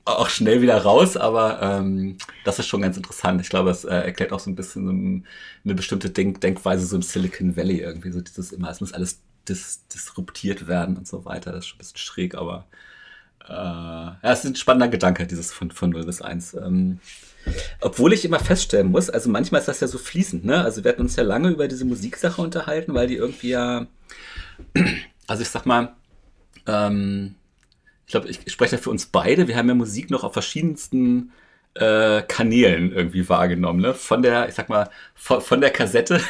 auch, 0.04 0.28
schnell 0.28 0.60
wieder 0.60 0.76
raus, 0.78 1.16
aber 1.16 1.62
ähm, 1.62 2.18
das 2.44 2.58
ist 2.58 2.66
schon 2.66 2.82
ganz 2.82 2.96
interessant. 2.96 3.40
Ich 3.40 3.48
glaube, 3.48 3.70
es 3.70 3.84
äh, 3.84 3.94
erklärt 3.94 4.32
auch 4.32 4.40
so 4.40 4.50
ein 4.50 4.56
bisschen 4.56 4.84
so 4.84 4.90
eine 5.64 5.74
bestimmte 5.74 6.10
Denk 6.10 6.40
Denkweise 6.40 6.86
so 6.86 6.96
im 6.96 7.02
Silicon 7.02 7.56
Valley 7.56 7.80
irgendwie, 7.80 8.12
so 8.12 8.20
dieses 8.20 8.52
immer, 8.52 8.70
es 8.70 8.80
muss 8.80 8.92
alles 8.92 9.20
dis 9.48 9.86
disruptiert 9.88 10.66
werden 10.68 10.96
und 10.96 11.06
so 11.06 11.24
weiter. 11.24 11.52
Das 11.52 11.60
ist 11.60 11.68
schon 11.68 11.76
ein 11.76 11.78
bisschen 11.78 11.98
schräg, 11.98 12.34
aber 12.34 12.66
äh, 13.46 13.52
ja, 13.52 14.18
es 14.22 14.44
ist 14.44 14.50
ein 14.50 14.56
spannender 14.56 14.88
Gedanke, 14.88 15.26
dieses 15.26 15.52
von, 15.52 15.70
von 15.70 15.90
0 15.90 16.04
bis 16.04 16.22
1. 16.22 16.54
Ähm, 16.54 17.00
obwohl 17.80 18.12
ich 18.12 18.24
immer 18.24 18.40
feststellen 18.40 18.90
muss, 18.90 19.10
also 19.10 19.28
manchmal 19.30 19.60
ist 19.60 19.68
das 19.68 19.80
ja 19.80 19.88
so 19.88 19.98
fließend, 19.98 20.44
ne? 20.44 20.62
Also 20.62 20.82
wir 20.82 20.90
hatten 20.90 21.02
uns 21.02 21.16
ja 21.16 21.22
lange 21.22 21.50
über 21.50 21.68
diese 21.68 21.84
Musiksache 21.84 22.40
unterhalten, 22.40 22.94
weil 22.94 23.06
die 23.06 23.16
irgendwie 23.16 23.50
ja, 23.50 23.86
also 25.26 25.42
ich 25.42 25.50
sag 25.50 25.66
mal, 25.66 25.94
ähm, 26.66 27.34
glaube, 28.14 28.28
ich, 28.28 28.40
spreche 28.52 28.76
da 28.76 28.82
für 28.82 28.90
uns 28.90 29.06
beide, 29.06 29.48
wir 29.48 29.56
haben 29.56 29.68
ja 29.68 29.74
Musik 29.74 30.10
noch 30.10 30.24
auf 30.24 30.32
verschiedensten 30.32 31.32
äh, 31.74 32.22
Kanälen 32.22 32.92
irgendwie 32.92 33.28
wahrgenommen, 33.28 33.80
ne? 33.80 33.94
Von 33.94 34.22
der, 34.22 34.48
ich 34.48 34.54
sag 34.54 34.68
mal, 34.68 34.88
von, 35.14 35.40
von 35.40 35.60
der 35.60 35.70
Kassette 35.70 36.20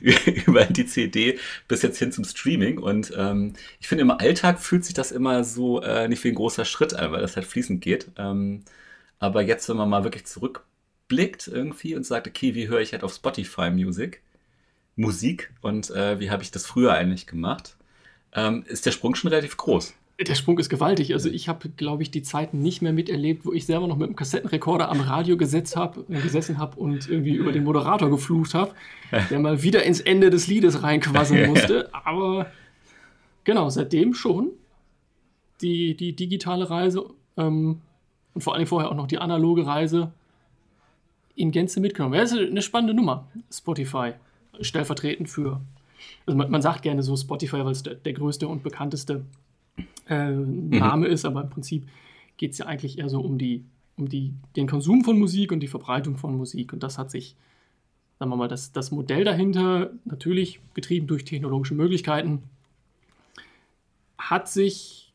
über 0.46 0.64
die 0.64 0.86
CD 0.86 1.38
bis 1.68 1.82
jetzt 1.82 1.98
hin 1.98 2.12
zum 2.12 2.24
Streaming. 2.24 2.78
Und 2.78 3.12
ähm, 3.16 3.54
ich 3.80 3.88
finde, 3.88 4.02
im 4.02 4.10
Alltag 4.10 4.60
fühlt 4.60 4.84
sich 4.84 4.94
das 4.94 5.12
immer 5.12 5.44
so 5.44 5.82
äh, 5.82 6.08
nicht 6.08 6.24
wie 6.24 6.28
ein 6.28 6.34
großer 6.34 6.64
Schritt 6.64 6.94
an, 6.94 7.12
weil 7.12 7.20
das 7.20 7.36
halt 7.36 7.46
fließend 7.46 7.82
geht. 7.82 8.10
Ähm, 8.16 8.64
aber 9.18 9.42
jetzt, 9.42 9.68
wenn 9.68 9.76
man 9.76 9.90
mal 9.90 10.04
wirklich 10.04 10.26
zurückblickt 10.26 11.48
irgendwie 11.48 11.94
und 11.96 12.06
sagt, 12.06 12.26
okay, 12.28 12.54
wie 12.54 12.68
höre 12.68 12.80
ich 12.80 12.92
halt 12.92 13.04
auf 13.04 13.14
Spotify 13.14 13.70
Music, 13.70 14.22
Musik 14.96 15.52
und 15.62 15.90
äh, 15.90 16.20
wie 16.20 16.30
habe 16.30 16.42
ich 16.42 16.50
das 16.50 16.66
früher 16.66 16.94
eigentlich 16.94 17.26
gemacht, 17.26 17.76
ähm, 18.34 18.64
ist 18.66 18.86
der 18.86 18.92
Sprung 18.92 19.14
schon 19.14 19.30
relativ 19.30 19.56
groß. 19.56 19.94
Der 20.26 20.34
Sprung 20.34 20.58
ist 20.58 20.68
gewaltig. 20.68 21.14
Also 21.14 21.30
ich 21.30 21.48
habe, 21.48 21.70
glaube 21.70 22.02
ich, 22.02 22.10
die 22.10 22.22
Zeiten 22.22 22.60
nicht 22.60 22.82
mehr 22.82 22.92
miterlebt, 22.92 23.46
wo 23.46 23.52
ich 23.52 23.64
selber 23.64 23.86
noch 23.86 23.96
mit 23.96 24.08
dem 24.08 24.16
Kassettenrekorder 24.16 24.90
am 24.90 25.00
Radio 25.00 25.36
hab, 25.36 25.96
äh, 26.10 26.20
gesessen 26.20 26.58
habe 26.58 26.78
und 26.78 27.08
irgendwie 27.08 27.34
über 27.34 27.52
den 27.52 27.64
Moderator 27.64 28.10
geflucht 28.10 28.52
habe, 28.52 28.72
der 29.30 29.38
mal 29.38 29.62
wieder 29.62 29.82
ins 29.84 30.00
Ende 30.00 30.28
des 30.28 30.46
Liedes 30.46 30.82
reinquasseln 30.82 31.48
musste. 31.48 31.88
Aber 31.94 32.50
genau, 33.44 33.70
seitdem 33.70 34.12
schon 34.12 34.50
die, 35.62 35.96
die 35.96 36.14
digitale 36.14 36.68
Reise 36.68 37.06
ähm, 37.36 37.80
und 38.34 38.42
vor 38.42 38.54
allem 38.54 38.66
vorher 38.66 38.90
auch 38.90 38.96
noch 38.96 39.06
die 39.06 39.18
analoge 39.18 39.66
Reise 39.66 40.12
in 41.34 41.50
Gänze 41.50 41.80
mitgenommen. 41.80 42.14
Ja, 42.14 42.20
das 42.20 42.32
ist 42.32 42.50
eine 42.50 42.62
spannende 42.62 42.94
Nummer, 42.94 43.26
Spotify. 43.50 44.12
Stellvertretend 44.60 45.30
für, 45.30 45.60
also 46.26 46.36
man, 46.36 46.50
man 46.50 46.60
sagt 46.60 46.82
gerne 46.82 47.02
so 47.02 47.16
Spotify, 47.16 47.64
weil 47.64 47.72
es 47.72 47.82
der, 47.82 47.94
der 47.94 48.12
größte 48.12 48.46
und 48.46 48.62
bekannteste 48.62 49.24
äh, 50.08 50.30
Name 50.30 51.06
mhm. 51.06 51.12
ist, 51.12 51.24
aber 51.24 51.42
im 51.42 51.50
Prinzip 51.50 51.88
geht 52.36 52.52
es 52.52 52.58
ja 52.58 52.66
eigentlich 52.66 52.98
eher 52.98 53.08
so 53.08 53.20
um, 53.20 53.38
die, 53.38 53.64
um 53.96 54.08
die, 54.08 54.34
den 54.56 54.66
Konsum 54.66 55.04
von 55.04 55.18
Musik 55.18 55.52
und 55.52 55.60
die 55.60 55.68
Verbreitung 55.68 56.16
von 56.16 56.36
Musik. 56.36 56.72
Und 56.72 56.82
das 56.82 56.98
hat 56.98 57.10
sich, 57.10 57.36
sagen 58.18 58.30
wir 58.30 58.36
mal, 58.36 58.48
das, 58.48 58.72
das 58.72 58.90
Modell 58.90 59.24
dahinter, 59.24 59.92
natürlich 60.04 60.60
getrieben 60.74 61.06
durch 61.06 61.24
technologische 61.24 61.74
Möglichkeiten, 61.74 62.42
hat 64.18 64.48
sich 64.48 65.12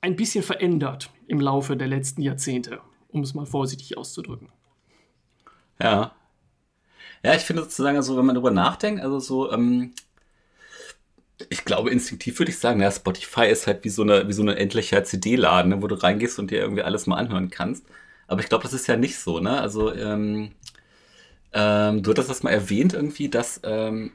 ein 0.00 0.16
bisschen 0.16 0.42
verändert 0.42 1.10
im 1.26 1.40
Laufe 1.40 1.76
der 1.76 1.88
letzten 1.88 2.22
Jahrzehnte, 2.22 2.80
um 3.08 3.22
es 3.22 3.34
mal 3.34 3.46
vorsichtig 3.46 3.98
auszudrücken. 3.98 4.48
Ja. 5.80 6.12
Ja, 7.22 7.34
ich 7.34 7.42
finde 7.42 7.62
sozusagen, 7.62 7.96
also 7.96 8.16
wenn 8.16 8.26
man 8.26 8.34
darüber 8.34 8.50
nachdenkt, 8.50 9.02
also 9.02 9.18
so, 9.18 9.52
ähm, 9.52 9.92
ich 11.50 11.64
glaube, 11.64 11.90
instinktiv 11.90 12.38
würde 12.38 12.50
ich 12.50 12.58
sagen, 12.58 12.80
ja, 12.80 12.90
Spotify 12.90 13.46
ist 13.46 13.66
halt 13.66 13.84
wie 13.84 13.90
so 13.90 14.02
eine, 14.02 14.32
so 14.32 14.42
eine 14.42 14.56
endlicher 14.56 15.04
CD-Laden, 15.04 15.70
ne, 15.70 15.82
wo 15.82 15.86
du 15.86 15.94
reingehst 15.94 16.38
und 16.38 16.50
dir 16.50 16.60
irgendwie 16.60 16.82
alles 16.82 17.06
mal 17.06 17.16
anhören 17.16 17.50
kannst. 17.50 17.84
Aber 18.26 18.40
ich 18.40 18.48
glaube, 18.48 18.64
das 18.64 18.72
ist 18.72 18.86
ja 18.86 18.96
nicht 18.96 19.18
so, 19.18 19.40
ne? 19.40 19.60
Also, 19.60 19.94
ähm, 19.94 20.52
ähm, 21.52 22.02
du 22.02 22.10
hattest 22.10 22.30
das 22.30 22.42
mal 22.42 22.50
erwähnt 22.50 22.94
irgendwie, 22.94 23.28
dass 23.28 23.60
ähm, 23.64 24.12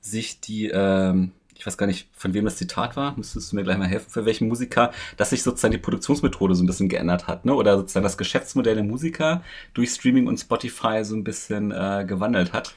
sich 0.00 0.40
die, 0.40 0.68
ähm, 0.68 1.32
ich 1.54 1.66
weiß 1.66 1.76
gar 1.76 1.86
nicht, 1.86 2.08
von 2.14 2.34
wem 2.34 2.46
das 2.46 2.56
Zitat 2.56 2.96
war, 2.96 3.16
müsstest 3.16 3.52
du 3.52 3.56
mir 3.56 3.62
gleich 3.62 3.78
mal 3.78 3.86
helfen, 3.86 4.10
für 4.10 4.24
welchen 4.24 4.48
Musiker, 4.48 4.92
dass 5.18 5.30
sich 5.30 5.42
sozusagen 5.42 5.72
die 5.72 5.78
Produktionsmethode 5.78 6.54
so 6.54 6.64
ein 6.64 6.66
bisschen 6.66 6.88
geändert 6.88 7.28
hat, 7.28 7.44
ne? 7.44 7.54
Oder 7.54 7.76
sozusagen 7.76 8.04
das 8.04 8.18
Geschäftsmodell 8.18 8.76
der 8.76 8.84
Musiker 8.84 9.44
durch 9.74 9.90
Streaming 9.90 10.26
und 10.26 10.38
Spotify 10.40 11.04
so 11.04 11.14
ein 11.16 11.24
bisschen 11.24 11.70
äh, 11.70 12.04
gewandelt 12.08 12.52
hat 12.54 12.74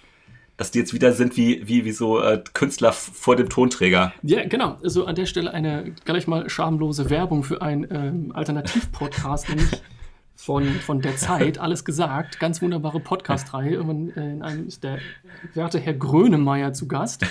dass 0.58 0.72
die 0.72 0.80
jetzt 0.80 0.94
wieder 0.94 1.14
sind 1.14 1.36
wie, 1.36 1.68
wie, 1.68 1.84
wie 1.86 1.92
so 1.92 2.20
äh, 2.20 2.42
Künstler 2.54 2.94
vor 2.94 3.36
dem 3.36 3.50
Tonträger. 3.50 4.14
Ja, 4.22 4.48
genau. 4.48 4.78
Also 4.84 5.06
an 5.06 5.16
der 5.16 5.26
Stelle 5.26 5.52
eine 5.52 5.96
gleich 6.06 6.28
mal 6.28 6.50
schamlose 6.50 7.10
Werbung 7.10 7.44
für 7.44 7.62
einen 7.62 7.88
ähm, 7.90 8.32
Alternativ-Podcast, 8.34 9.50
nämlich 9.50 9.82
von, 10.36 10.66
von 10.66 11.02
der 11.02 11.16
Zeit, 11.16 11.58
alles 11.58 11.86
gesagt. 11.86 12.40
Ganz 12.40 12.62
wunderbare 12.62 13.00
Podcast-Reihe. 13.00 13.78
Äh, 13.78 14.32
in 14.32 14.42
einem 14.44 14.68
ist 14.68 14.84
der 14.84 15.00
werte 15.54 15.80
Herr 15.80 15.94
Grönemeyer 15.94 16.74
zu 16.74 16.88
Gast, 16.88 17.26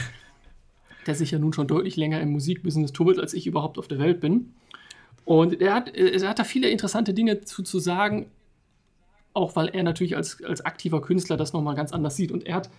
der 1.06 1.14
sich 1.14 1.30
ja 1.30 1.38
nun 1.38 1.52
schon 1.52 1.68
deutlich 1.68 1.96
länger 1.96 2.20
im 2.20 2.30
Musikbusiness 2.32 2.92
tummelt, 2.92 3.20
als 3.20 3.34
ich 3.34 3.46
überhaupt 3.46 3.78
auf 3.78 3.86
der 3.86 3.98
Welt 3.98 4.20
bin. 4.20 4.54
Und 5.24 5.60
er 5.60 5.74
hat, 5.74 5.94
er 5.94 6.28
hat 6.28 6.40
da 6.40 6.44
viele 6.44 6.68
interessante 6.68 7.14
Dinge 7.14 7.42
zu, 7.42 7.62
zu 7.62 7.78
sagen, 7.78 8.26
auch 9.34 9.54
weil 9.56 9.68
er 9.68 9.82
natürlich 9.82 10.16
als, 10.16 10.42
als 10.42 10.64
aktiver 10.64 11.00
Künstler 11.00 11.36
das 11.36 11.52
nochmal 11.52 11.76
ganz 11.76 11.92
anders 11.92 12.16
sieht. 12.16 12.32
Und 12.32 12.46
er 12.46 12.56
hat 12.56 12.70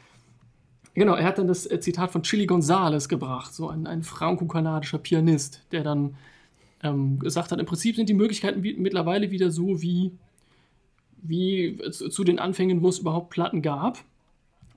Genau, 0.96 1.16
er 1.16 1.26
hat 1.26 1.40
dann 1.40 1.48
das 1.48 1.66
äh, 1.66 1.80
Zitat 1.80 2.12
von 2.12 2.24
Chili 2.24 2.46
Gonzales 2.46 3.10
gebracht, 3.10 3.54
so 3.54 3.68
ein, 3.70 3.88
ein 3.88 4.04
franco-kanadischer 4.04 5.00
Pianist, 5.00 5.64
der 5.72 5.84
dann 5.84 6.16
ähm, 6.84 7.20
gesagt 7.20 7.52
hat, 7.52 7.60
im 7.60 7.66
Prinzip 7.66 7.96
sind 7.96 8.10
die 8.10 8.14
Möglichkeiten 8.14 8.62
wie, 8.62 8.76
mittlerweile 8.76 9.32
wieder 9.32 9.50
so 9.50 9.82
wie, 9.82 10.12
wie 11.22 11.80
zu, 11.92 12.10
zu, 12.10 12.24
den 12.24 12.38
Anfängen, 12.38 12.84
wo 12.84 12.90
es 12.90 13.00
überhaupt 13.00 13.32
Platten 13.32 13.62
gab, 13.62 14.04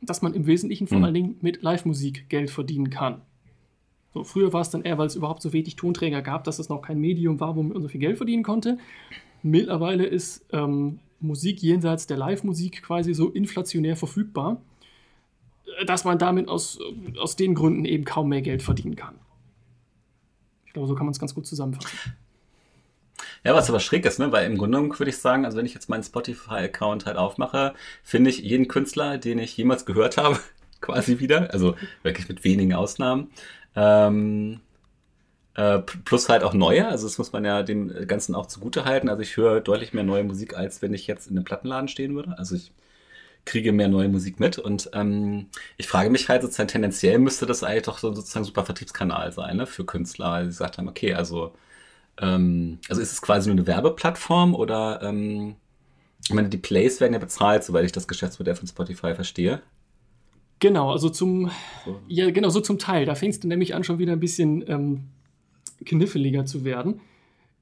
dass 0.00 0.22
man 0.22 0.32
im 0.32 0.46
Wesentlichen 0.46 0.86
vor 0.86 0.98
mhm. 0.98 1.04
allen 1.04 1.14
Dingen 1.14 1.36
mit 1.42 1.62
Live-Musik 1.62 2.28
Geld 2.28 2.50
verdienen 2.50 2.90
kann. 2.90 3.20
So, 4.14 4.24
früher 4.24 4.52
war 4.54 4.62
es 4.62 4.70
dann 4.70 4.82
eher, 4.82 4.96
weil 4.96 5.08
es 5.08 5.16
überhaupt 5.16 5.42
so 5.42 5.52
wenig 5.52 5.76
Tonträger 5.76 6.22
gab, 6.22 6.44
dass 6.44 6.58
es 6.58 6.70
noch 6.70 6.80
kein 6.80 6.98
Medium 6.98 7.40
war, 7.40 7.56
womit 7.56 7.74
man 7.74 7.82
so 7.82 7.88
viel 7.88 8.00
Geld 8.00 8.16
verdienen 8.16 8.42
konnte. 8.42 8.78
Mittlerweile 9.42 10.06
ist 10.06 10.46
ähm, 10.52 11.00
Musik 11.20 11.62
jenseits 11.62 12.06
der 12.06 12.16
Live-Musik 12.16 12.82
quasi 12.82 13.12
so 13.12 13.28
inflationär 13.28 13.96
verfügbar 13.96 14.62
dass 15.86 16.04
man 16.04 16.18
damit 16.18 16.48
aus, 16.48 16.78
aus 17.18 17.36
den 17.36 17.54
Gründen 17.54 17.84
eben 17.84 18.04
kaum 18.04 18.28
mehr 18.28 18.42
Geld 18.42 18.62
verdienen 18.62 18.96
kann. 18.96 19.16
Ich 20.66 20.72
glaube, 20.72 20.88
so 20.88 20.94
kann 20.94 21.06
man 21.06 21.12
es 21.12 21.20
ganz 21.20 21.34
gut 21.34 21.46
zusammenfassen. 21.46 21.98
Ja, 23.44 23.54
was 23.54 23.68
aber 23.68 23.80
schräg 23.80 24.04
ist, 24.04 24.18
ne? 24.18 24.32
weil 24.32 24.46
im 24.46 24.58
Grunde 24.58 24.78
würde 24.98 25.08
ich 25.08 25.18
sagen, 25.18 25.44
also 25.44 25.56
wenn 25.56 25.66
ich 25.66 25.74
jetzt 25.74 25.88
meinen 25.88 26.02
Spotify-Account 26.02 27.06
halt 27.06 27.16
aufmache, 27.16 27.74
finde 28.02 28.30
ich 28.30 28.38
jeden 28.38 28.68
Künstler, 28.68 29.18
den 29.18 29.38
ich 29.38 29.56
jemals 29.56 29.86
gehört 29.86 30.16
habe, 30.16 30.38
quasi 30.80 31.18
wieder, 31.20 31.52
also 31.52 31.76
wirklich 32.02 32.28
mit 32.28 32.44
wenigen 32.44 32.74
Ausnahmen. 32.74 33.30
Ähm, 33.74 34.60
äh, 35.54 35.78
plus 35.78 36.28
halt 36.28 36.42
auch 36.42 36.54
neue, 36.54 36.88
also 36.88 37.06
das 37.06 37.18
muss 37.18 37.32
man 37.32 37.44
ja 37.44 37.62
dem 37.62 38.06
Ganzen 38.06 38.34
auch 38.34 38.46
zugute 38.46 38.84
halten. 38.84 39.08
Also 39.08 39.22
ich 39.22 39.36
höre 39.36 39.60
deutlich 39.60 39.94
mehr 39.94 40.04
neue 40.04 40.24
Musik, 40.24 40.56
als 40.56 40.82
wenn 40.82 40.92
ich 40.92 41.06
jetzt 41.06 41.28
in 41.28 41.36
einem 41.36 41.44
Plattenladen 41.44 41.88
stehen 41.88 42.14
würde. 42.14 42.36
Also 42.36 42.56
ich 42.56 42.72
kriege 43.46 43.72
mehr 43.72 43.88
neue 43.88 44.08
Musik 44.08 44.38
mit. 44.38 44.58
Und 44.58 44.90
ähm, 44.92 45.46
ich 45.78 45.86
frage 45.86 46.10
mich 46.10 46.28
halt 46.28 46.42
sozusagen, 46.42 46.68
tendenziell 46.68 47.18
müsste 47.18 47.46
das 47.46 47.62
eigentlich 47.62 47.84
doch 47.84 47.98
so 47.98 48.12
sozusagen 48.12 48.44
super 48.44 48.64
Vertriebskanal 48.66 49.32
sein, 49.32 49.56
ne, 49.56 49.66
für 49.66 49.86
Künstler, 49.86 50.42
die 50.42 50.48
gesagt 50.48 50.76
haben, 50.76 50.88
okay, 50.88 51.14
also, 51.14 51.52
ähm, 52.20 52.78
also 52.90 53.00
ist 53.00 53.12
es 53.12 53.22
quasi 53.22 53.48
nur 53.48 53.56
eine 53.56 53.66
Werbeplattform 53.66 54.54
oder 54.54 55.00
ähm, 55.02 55.56
ich 56.24 56.34
meine, 56.34 56.48
die 56.48 56.58
Plays 56.58 57.00
werden 57.00 57.12
ja 57.12 57.18
bezahlt, 57.18 57.64
soweit 57.64 57.84
ich 57.84 57.92
das 57.92 58.08
Geschäftsmodell 58.08 58.56
von 58.56 58.66
Spotify 58.66 59.14
verstehe. 59.14 59.62
Genau, 60.58 60.90
also 60.90 61.08
zum, 61.08 61.50
so. 61.84 62.00
ja, 62.08 62.30
genau, 62.30 62.48
so 62.48 62.60
zum 62.60 62.78
Teil. 62.78 63.06
Da 63.06 63.14
fängst 63.14 63.44
du 63.44 63.48
nämlich 63.48 63.74
an, 63.74 63.84
schon 63.84 63.98
wieder 63.98 64.12
ein 64.12 64.20
bisschen 64.20 64.64
ähm, 64.68 65.04
kniffeliger 65.84 66.46
zu 66.46 66.64
werden. 66.64 67.00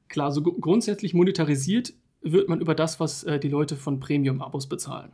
Klar, 0.08 0.32
so 0.32 0.42
grundsätzlich 0.42 1.12
monetarisiert 1.12 1.92
wird 2.22 2.48
man 2.48 2.60
über 2.60 2.74
das, 2.74 3.00
was 3.00 3.24
äh, 3.24 3.38
die 3.38 3.48
Leute 3.48 3.76
von 3.76 4.00
Premium-Abos 4.00 4.68
bezahlen. 4.68 5.12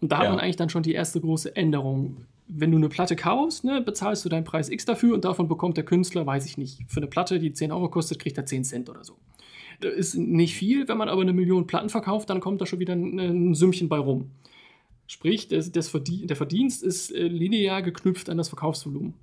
Und 0.00 0.12
da 0.12 0.16
ja. 0.16 0.22
hat 0.24 0.30
man 0.30 0.40
eigentlich 0.40 0.56
dann 0.56 0.68
schon 0.68 0.82
die 0.82 0.92
erste 0.92 1.20
große 1.20 1.56
Änderung. 1.56 2.26
Wenn 2.48 2.70
du 2.70 2.76
eine 2.76 2.88
Platte 2.88 3.16
kaufst, 3.16 3.64
ne, 3.64 3.80
bezahlst 3.80 4.24
du 4.24 4.28
deinen 4.28 4.44
Preis 4.44 4.68
X 4.68 4.84
dafür 4.84 5.14
und 5.14 5.24
davon 5.24 5.48
bekommt 5.48 5.76
der 5.76 5.84
Künstler, 5.84 6.26
weiß 6.26 6.46
ich 6.46 6.58
nicht, 6.58 6.80
für 6.88 6.98
eine 6.98 7.08
Platte, 7.08 7.38
die 7.38 7.52
10 7.52 7.72
Euro 7.72 7.88
kostet, 7.88 8.18
kriegt 8.18 8.38
er 8.38 8.46
10 8.46 8.64
Cent 8.64 8.88
oder 8.88 9.02
so. 9.02 9.16
Das 9.80 9.92
ist 9.92 10.14
nicht 10.14 10.54
viel, 10.54 10.88
wenn 10.88 10.96
man 10.96 11.08
aber 11.08 11.22
eine 11.22 11.32
Million 11.32 11.66
Platten 11.66 11.88
verkauft, 11.88 12.30
dann 12.30 12.40
kommt 12.40 12.60
da 12.60 12.66
schon 12.66 12.78
wieder 12.78 12.94
ein, 12.94 13.18
ein 13.18 13.54
Sümmchen 13.54 13.88
bei 13.88 13.98
rum. 13.98 14.30
Sprich, 15.06 15.48
das, 15.48 15.70
das 15.72 15.88
Verdien 15.88 16.28
der 16.28 16.36
Verdienst 16.36 16.82
ist 16.82 17.10
äh, 17.12 17.26
linear 17.26 17.82
geknüpft 17.82 18.28
an 18.28 18.38
das 18.38 18.48
Verkaufsvolumen. 18.48 19.14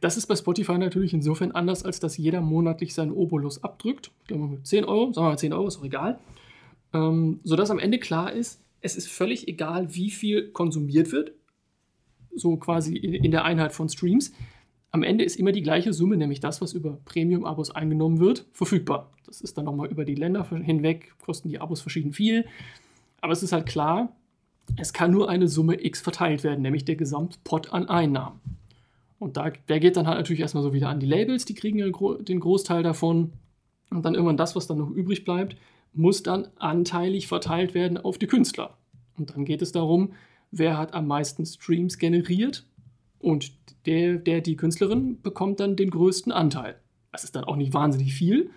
Das 0.00 0.16
ist 0.16 0.26
bei 0.26 0.34
Spotify 0.34 0.78
natürlich 0.78 1.14
insofern 1.14 1.52
anders, 1.52 1.84
als 1.84 2.00
dass 2.00 2.16
jeder 2.16 2.40
monatlich 2.40 2.92
seinen 2.92 3.12
Obolus 3.12 3.62
abdrückt. 3.62 4.10
Ich 4.22 4.28
glaube, 4.28 4.48
mit 4.48 4.66
10 4.66 4.84
Euro, 4.84 5.12
sagen 5.12 5.26
wir 5.26 5.30
mal 5.30 5.38
10 5.38 5.52
Euro, 5.52 5.68
ist 5.68 5.78
auch 5.78 5.84
egal. 5.84 6.18
Ähm, 6.92 7.38
sodass 7.44 7.70
am 7.70 7.78
Ende 7.78 7.98
klar 7.98 8.32
ist, 8.32 8.60
es 8.82 8.96
ist 8.96 9.08
völlig 9.08 9.48
egal, 9.48 9.94
wie 9.94 10.10
viel 10.10 10.50
konsumiert 10.50 11.12
wird, 11.12 11.32
so 12.34 12.56
quasi 12.56 12.96
in 12.96 13.30
der 13.30 13.44
Einheit 13.44 13.72
von 13.72 13.88
Streams. 13.88 14.32
Am 14.90 15.02
Ende 15.02 15.24
ist 15.24 15.36
immer 15.36 15.52
die 15.52 15.62
gleiche 15.62 15.92
Summe, 15.92 16.16
nämlich 16.16 16.40
das, 16.40 16.60
was 16.60 16.74
über 16.74 16.98
Premium-Abos 17.04 17.70
eingenommen 17.70 18.20
wird, 18.20 18.46
verfügbar. 18.52 19.10
Das 19.24 19.40
ist 19.40 19.56
dann 19.56 19.64
nochmal 19.64 19.90
über 19.90 20.04
die 20.04 20.14
Länder 20.14 20.46
hinweg, 20.48 21.14
kosten 21.24 21.48
die 21.48 21.60
Abos 21.60 21.80
verschieden 21.80 22.12
viel. 22.12 22.44
Aber 23.20 23.32
es 23.32 23.42
ist 23.42 23.52
halt 23.52 23.66
klar, 23.66 24.14
es 24.76 24.92
kann 24.92 25.10
nur 25.10 25.30
eine 25.30 25.48
Summe 25.48 25.82
X 25.82 26.00
verteilt 26.00 26.44
werden, 26.44 26.62
nämlich 26.62 26.84
der 26.84 26.96
Gesamtpot 26.96 27.72
an 27.72 27.88
Einnahmen. 27.88 28.40
Und 29.18 29.36
da, 29.36 29.50
der 29.50 29.78
geht 29.78 29.96
dann 29.96 30.08
halt 30.08 30.18
natürlich 30.18 30.40
erstmal 30.40 30.64
so 30.64 30.72
wieder 30.72 30.88
an 30.88 30.98
die 30.98 31.06
Labels, 31.06 31.44
die 31.44 31.54
kriegen 31.54 31.78
den 31.78 32.40
Großteil 32.40 32.82
davon. 32.82 33.32
Und 33.90 34.04
dann 34.04 34.14
irgendwann 34.14 34.36
das, 34.36 34.56
was 34.56 34.66
dann 34.66 34.78
noch 34.78 34.90
übrig 34.90 35.24
bleibt, 35.24 35.56
muss 35.94 36.22
dann 36.22 36.48
anteilig 36.56 37.28
verteilt 37.28 37.74
werden 37.74 37.98
auf 37.98 38.18
die 38.18 38.26
Künstler. 38.26 38.76
Und 39.16 39.30
dann 39.30 39.44
geht 39.44 39.62
es 39.62 39.72
darum, 39.72 40.12
wer 40.50 40.78
hat 40.78 40.94
am 40.94 41.06
meisten 41.06 41.44
Streams 41.44 41.98
generiert 41.98 42.66
und 43.18 43.52
der, 43.86 44.16
der 44.16 44.40
die 44.40 44.56
Künstlerin 44.56 45.20
bekommt 45.22 45.60
dann 45.60 45.76
den 45.76 45.90
größten 45.90 46.32
Anteil. 46.32 46.76
Das 47.10 47.24
ist 47.24 47.36
dann 47.36 47.44
auch 47.44 47.56
nicht 47.56 47.74
wahnsinnig 47.74 48.14
viel, 48.14 48.50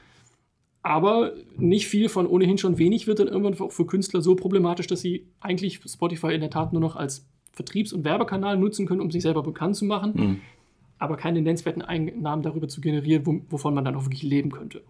aber 0.81 1.33
nicht 1.57 1.87
viel 1.87 2.09
von 2.09 2.27
ohnehin 2.27 2.57
schon 2.57 2.77
wenig 2.77 3.07
wird 3.07 3.19
dann 3.19 3.27
irgendwann 3.27 3.59
auch 3.59 3.71
für 3.71 3.85
Künstler 3.85 4.21
so 4.21 4.35
problematisch, 4.35 4.87
dass 4.87 5.01
sie 5.01 5.27
eigentlich 5.39 5.81
Spotify 5.85 6.33
in 6.33 6.41
der 6.41 6.51
Tat 6.51 6.73
nur 6.73 6.81
noch 6.81 6.95
als 6.95 7.27
Vertriebs- 7.53 7.93
und 7.93 8.03
Werbekanal 8.03 8.57
nutzen 8.57 8.85
können, 8.85 9.01
um 9.01 9.11
sich 9.11 9.23
selber 9.23 9.41
bekannt 9.41 9.75
zu 9.75 9.85
machen, 9.85 10.13
mhm. 10.15 10.41
aber 10.99 11.17
keine 11.17 11.41
nennenswerten 11.41 11.81
Einnahmen 11.81 12.43
darüber 12.43 12.67
zu 12.67 12.81
generieren, 12.81 13.45
wovon 13.49 13.73
man 13.73 13.83
dann 13.83 13.95
auch 13.95 14.05
wirklich 14.05 14.23
leben 14.23 14.51
könnte. 14.51 14.83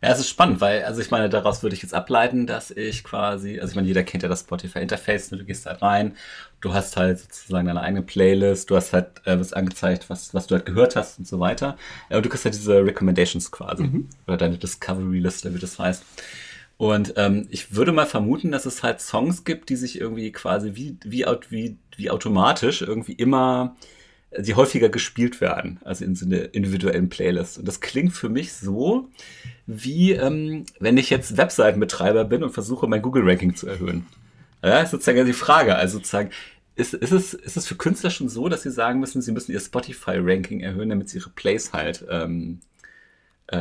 Ja, 0.00 0.10
es 0.10 0.20
ist 0.20 0.28
spannend, 0.28 0.60
weil, 0.60 0.84
also 0.84 1.00
ich 1.00 1.10
meine, 1.10 1.28
daraus 1.28 1.62
würde 1.62 1.74
ich 1.74 1.82
jetzt 1.82 1.94
ableiten, 1.94 2.46
dass 2.46 2.70
ich 2.70 3.02
quasi, 3.02 3.58
also 3.58 3.72
ich 3.72 3.76
meine, 3.76 3.88
jeder 3.88 4.04
kennt 4.04 4.22
ja 4.22 4.28
das 4.28 4.40
Spotify-Interface, 4.40 5.32
ne? 5.32 5.38
du 5.38 5.44
gehst 5.44 5.66
halt 5.66 5.82
rein, 5.82 6.16
du 6.60 6.72
hast 6.72 6.96
halt 6.96 7.18
sozusagen 7.18 7.66
deine 7.66 7.80
eigene 7.80 8.02
Playlist, 8.02 8.70
du 8.70 8.76
hast 8.76 8.92
halt, 8.92 9.08
äh, 9.24 9.38
was 9.38 9.52
angezeigt, 9.52 10.08
was, 10.08 10.32
was 10.34 10.46
du 10.46 10.54
halt 10.54 10.66
gehört 10.66 10.94
hast 10.94 11.18
und 11.18 11.26
so 11.26 11.40
weiter. 11.40 11.76
Und 12.10 12.24
du 12.24 12.28
kriegst 12.28 12.44
halt 12.44 12.54
diese 12.54 12.84
Recommendations 12.84 13.50
quasi, 13.50 13.84
mhm. 13.84 14.08
oder 14.28 14.36
deine 14.36 14.58
Discovery-Liste, 14.58 15.52
wie 15.54 15.58
das 15.58 15.78
heißt. 15.78 16.04
Und 16.76 17.14
ähm, 17.16 17.48
ich 17.50 17.74
würde 17.74 17.90
mal 17.90 18.06
vermuten, 18.06 18.52
dass 18.52 18.66
es 18.66 18.84
halt 18.84 19.00
Songs 19.00 19.42
gibt, 19.42 19.68
die 19.68 19.74
sich 19.74 20.00
irgendwie 20.00 20.30
quasi 20.30 20.76
wie, 20.76 20.96
wie, 21.04 21.26
wie, 21.48 21.76
wie 21.96 22.10
automatisch 22.10 22.82
irgendwie 22.82 23.14
immer 23.14 23.76
die 24.36 24.54
häufiger 24.54 24.88
gespielt 24.88 25.40
werden, 25.40 25.80
also 25.84 26.04
in 26.04 26.14
so 26.14 26.26
einer 26.26 26.54
individuellen 26.54 27.08
Playlist. 27.08 27.58
Und 27.58 27.66
das 27.66 27.80
klingt 27.80 28.12
für 28.12 28.28
mich 28.28 28.52
so, 28.52 29.08
wie 29.68 30.12
ähm, 30.12 30.64
wenn 30.80 30.96
ich 30.96 31.10
jetzt 31.10 31.36
Webseitenbetreiber 31.36 32.24
bin 32.24 32.42
und 32.42 32.52
versuche, 32.52 32.86
mein 32.88 33.02
Google-Ranking 33.02 33.54
zu 33.54 33.68
erhöhen. 33.68 34.06
Ja, 34.62 34.80
ist 34.80 34.90
sozusagen 34.90 35.26
die 35.26 35.34
Frage. 35.34 35.76
Also 35.76 35.98
sozusagen, 35.98 36.30
ist, 36.74 36.94
ist, 36.94 37.12
es, 37.12 37.34
ist 37.34 37.56
es 37.58 37.66
für 37.66 37.74
Künstler 37.74 38.08
schon 38.08 38.30
so, 38.30 38.48
dass 38.48 38.62
sie 38.62 38.70
sagen 38.70 38.98
müssen, 38.98 39.20
sie 39.20 39.30
müssen 39.30 39.52
ihr 39.52 39.60
Spotify-Ranking 39.60 40.60
erhöhen, 40.60 40.88
damit 40.88 41.10
sie 41.10 41.18
ihre 41.18 41.28
Plays 41.28 41.74
halt 41.74 42.02
ähm, 42.08 42.60
äh, 43.48 43.56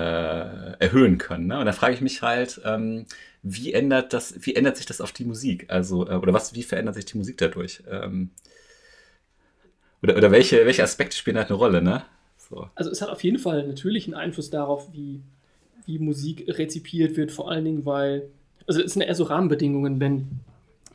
erhöhen 0.79 1.17
können? 1.17 1.47
Ne? 1.47 1.59
Und 1.59 1.65
da 1.65 1.73
frage 1.73 1.95
ich 1.95 2.01
mich 2.01 2.21
halt, 2.21 2.61
ähm, 2.63 3.05
wie 3.43 3.73
ändert 3.73 4.13
das, 4.13 4.33
wie 4.39 4.55
ändert 4.55 4.77
sich 4.77 4.85
das 4.85 5.01
auf 5.01 5.11
die 5.11 5.25
Musik? 5.25 5.65
Also, 5.67 6.07
äh, 6.07 6.15
oder 6.15 6.31
was, 6.31 6.53
wie 6.55 6.63
verändert 6.63 6.95
sich 6.95 7.05
die 7.05 7.17
Musik 7.17 7.37
dadurch? 7.37 7.83
Ähm, 7.91 8.29
oder, 10.01 10.15
oder 10.15 10.31
welche, 10.31 10.65
welche 10.65 10.83
Aspekte 10.83 11.17
spielen 11.17 11.37
halt 11.37 11.49
eine 11.49 11.57
Rolle, 11.57 11.81
ne? 11.81 12.05
So. 12.37 12.69
Also 12.75 12.91
es 12.91 13.01
hat 13.01 13.09
auf 13.09 13.25
jeden 13.25 13.39
Fall 13.39 13.67
natürlich 13.67 14.05
einen 14.05 14.13
Einfluss 14.13 14.49
darauf, 14.49 14.93
wie, 14.93 15.21
wie 15.87 15.97
Musik 15.97 16.45
rezipiert 16.47 17.17
wird, 17.17 17.31
vor 17.31 17.49
allen 17.49 17.65
Dingen, 17.65 17.85
weil, 17.85 18.29
also 18.67 18.81
es 18.81 18.93
sind 18.93 19.01
eher 19.01 19.15
so 19.15 19.23
Rahmenbedingungen, 19.23 19.99
wenn, 19.99 20.27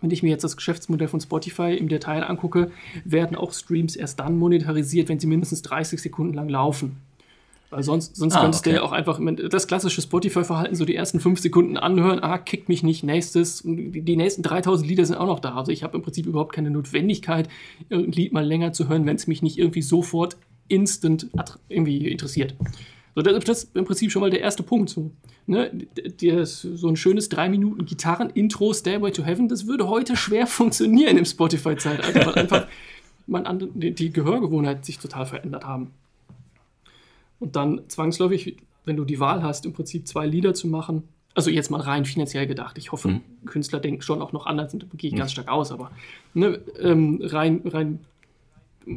wenn 0.01 0.11
ich 0.11 0.23
mir 0.23 0.31
jetzt 0.31 0.45
das 0.45 0.57
Geschäftsmodell 0.57 1.09
von 1.09 1.21
Spotify 1.21 1.75
im 1.75 1.89
Detail 1.89 2.23
angucke, 2.23 2.71
werden 3.05 3.37
auch 3.37 3.53
Streams 3.53 3.97
erst 3.97 4.21
dann 4.21 4.39
monetarisiert, 4.39 5.09
wenn 5.09 5.19
sie 5.19 5.27
mindestens 5.27 5.63
30 5.63 6.01
Sekunden 6.01 6.35
lang 6.35 6.49
laufen. 6.49 6.99
Weil 7.71 7.83
sonst, 7.83 8.17
sonst 8.17 8.35
ah, 8.35 8.43
könntest 8.43 8.67
okay. 8.67 8.73
du 8.73 8.77
ja 8.77 8.83
auch 8.83 8.93
einfach 8.93 9.19
das 9.49 9.67
klassische 9.67 10.03
Spotify-Verhalten 10.03 10.75
so 10.75 10.85
die 10.85 10.95
ersten 10.95 11.21
fünf 11.21 11.41
Sekunden 11.41 11.79
anhören, 11.79 12.23
ah, 12.23 12.37
kickt 12.37 12.69
mich 12.69 12.83
nicht, 12.83 13.03
nächstes. 13.03 13.63
Die 13.65 14.17
nächsten 14.17 14.43
3000 14.43 14.87
Lieder 14.87 15.07
sind 15.07 15.17
auch 15.17 15.27
noch 15.27 15.41
da. 15.41 15.55
Also 15.55 15.73
ich 15.73 15.83
habe 15.83 15.97
im 15.97 16.03
Prinzip 16.03 16.27
überhaupt 16.27 16.53
keine 16.53 16.71
Notwendigkeit, 16.71 17.49
irgendein 17.89 18.13
Lied 18.13 18.33
mal 18.35 18.45
länger 18.45 18.75
zu 18.75 18.91
hören, 18.91 19.07
wenn 19.07 19.17
es 19.17 19.27
mich 19.27 19.41
nicht 19.41 19.57
irgendwie 19.57 19.81
sofort 19.81 20.37
instant 20.69 21.29
irgendwie 21.71 22.09
interessiert. 22.09 22.55
So, 23.15 23.23
das 23.23 23.63
ist 23.63 23.77
im 23.77 23.85
Prinzip 23.85 24.11
schon 24.11 24.21
mal 24.21 24.31
der 24.31 24.41
erste 24.41 24.63
Punkt. 24.63 24.91
So, 24.91 25.11
ne? 25.47 25.71
so 26.45 26.89
ein 26.89 26.97
schönes 26.97 27.29
3 27.29 27.49
Minuten 27.51 27.85
Gitarren-Intro, 27.85 28.73
Stairway 28.73 29.11
to 29.13 29.23
Heaven, 29.23 29.49
das 29.49 29.67
würde 29.67 29.89
heute 29.89 30.17
schwer 30.17 30.47
funktionieren 30.47 31.19
im 31.19 31.25
Spotify-Zeitalter, 31.25 32.27
weil 32.27 32.35
einfach 32.43 32.67
man 33.27 33.71
die 33.75 34.13
Gehörgewohnheiten 34.13 34.83
sich 34.83 34.99
total 34.99 35.27
verändert 35.27 35.65
haben. 35.65 35.91
Und 37.39 37.57
dann 37.57 37.83
zwangsläufig, 37.89 38.57
wenn 38.85 38.97
du 38.97 39.05
die 39.05 39.21
Wahl 39.21 39.43
hast, 39.43 39.67
im 39.67 39.73
Prinzip 39.73 40.09
zwei 40.09 40.27
Lieder 40.27 40.55
zu 40.55 40.69
machen, 40.69 41.05
also 41.35 41.51
jetzt 41.51 41.71
mal 41.71 41.81
rein 41.81 42.05
finanziell 42.05 42.47
gedacht. 42.47 42.79
Ich 42.79 42.93
hoffe, 42.93 43.09
mhm. 43.09 43.21
Künstler 43.47 43.81
denken 43.81 44.03
schon 44.03 44.21
auch 44.21 44.33
noch 44.33 44.47
anders, 44.47 44.73
da 44.73 44.87
gehe 44.97 45.09
ich 45.09 45.15
mhm. 45.15 45.19
ganz 45.19 45.33
stark 45.33 45.49
aus, 45.49 45.73
aber 45.73 45.91
ne, 46.35 46.61
ähm, 46.81 47.21
rein, 47.23 47.63
rein 47.65 48.01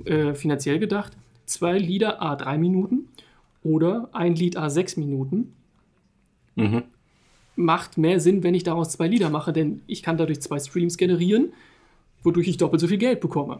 äh, 0.05 0.33
finanziell 0.33 0.79
gedacht, 0.79 1.13
zwei 1.45 1.77
Lieder 1.77 2.21
a 2.21 2.35
drei 2.35 2.57
Minuten 2.57 3.07
oder 3.65 4.09
ein 4.13 4.35
Lied 4.35 4.55
a 4.55 4.69
sechs 4.69 4.95
Minuten. 4.95 5.53
Mhm. 6.55 6.83
Macht 7.57 7.97
mehr 7.97 8.19
Sinn, 8.19 8.43
wenn 8.43 8.53
ich 8.53 8.63
daraus 8.63 8.91
zwei 8.91 9.07
Lieder 9.07 9.29
mache, 9.29 9.51
denn 9.51 9.81
ich 9.87 10.03
kann 10.03 10.17
dadurch 10.17 10.39
zwei 10.41 10.59
Streams 10.59 10.97
generieren, 10.97 11.51
wodurch 12.23 12.47
ich 12.47 12.57
doppelt 12.57 12.79
so 12.79 12.87
viel 12.87 12.99
Geld 12.99 13.19
bekomme. 13.19 13.59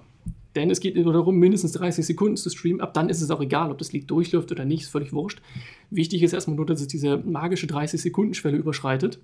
Denn 0.53 0.69
es 0.69 0.79
geht 0.79 0.95
nur 0.95 1.11
darum, 1.11 1.37
mindestens 1.37 1.73
30 1.73 2.05
Sekunden 2.05 2.37
zu 2.37 2.49
streamen. 2.49 2.79
Ab 2.79 2.93
dann 2.93 3.09
ist 3.09 3.21
es 3.21 3.29
auch 3.31 3.41
egal, 3.41 3.71
ob 3.71 3.77
das 3.77 3.91
Lied 3.91 4.09
durchläuft 4.09 4.51
oder 4.51 4.63
nicht, 4.63 4.83
ist 4.83 4.89
völlig 4.89 5.11
wurscht. 5.11 5.41
Wichtig 5.89 6.23
ist 6.23 6.33
erstmal 6.33 6.55
nur, 6.55 6.65
dass 6.65 6.79
es 6.79 6.87
diese 6.87 7.17
magische 7.17 7.67
30-Sekunden-Schwelle 7.67 8.55
überschreitet. 8.55 9.19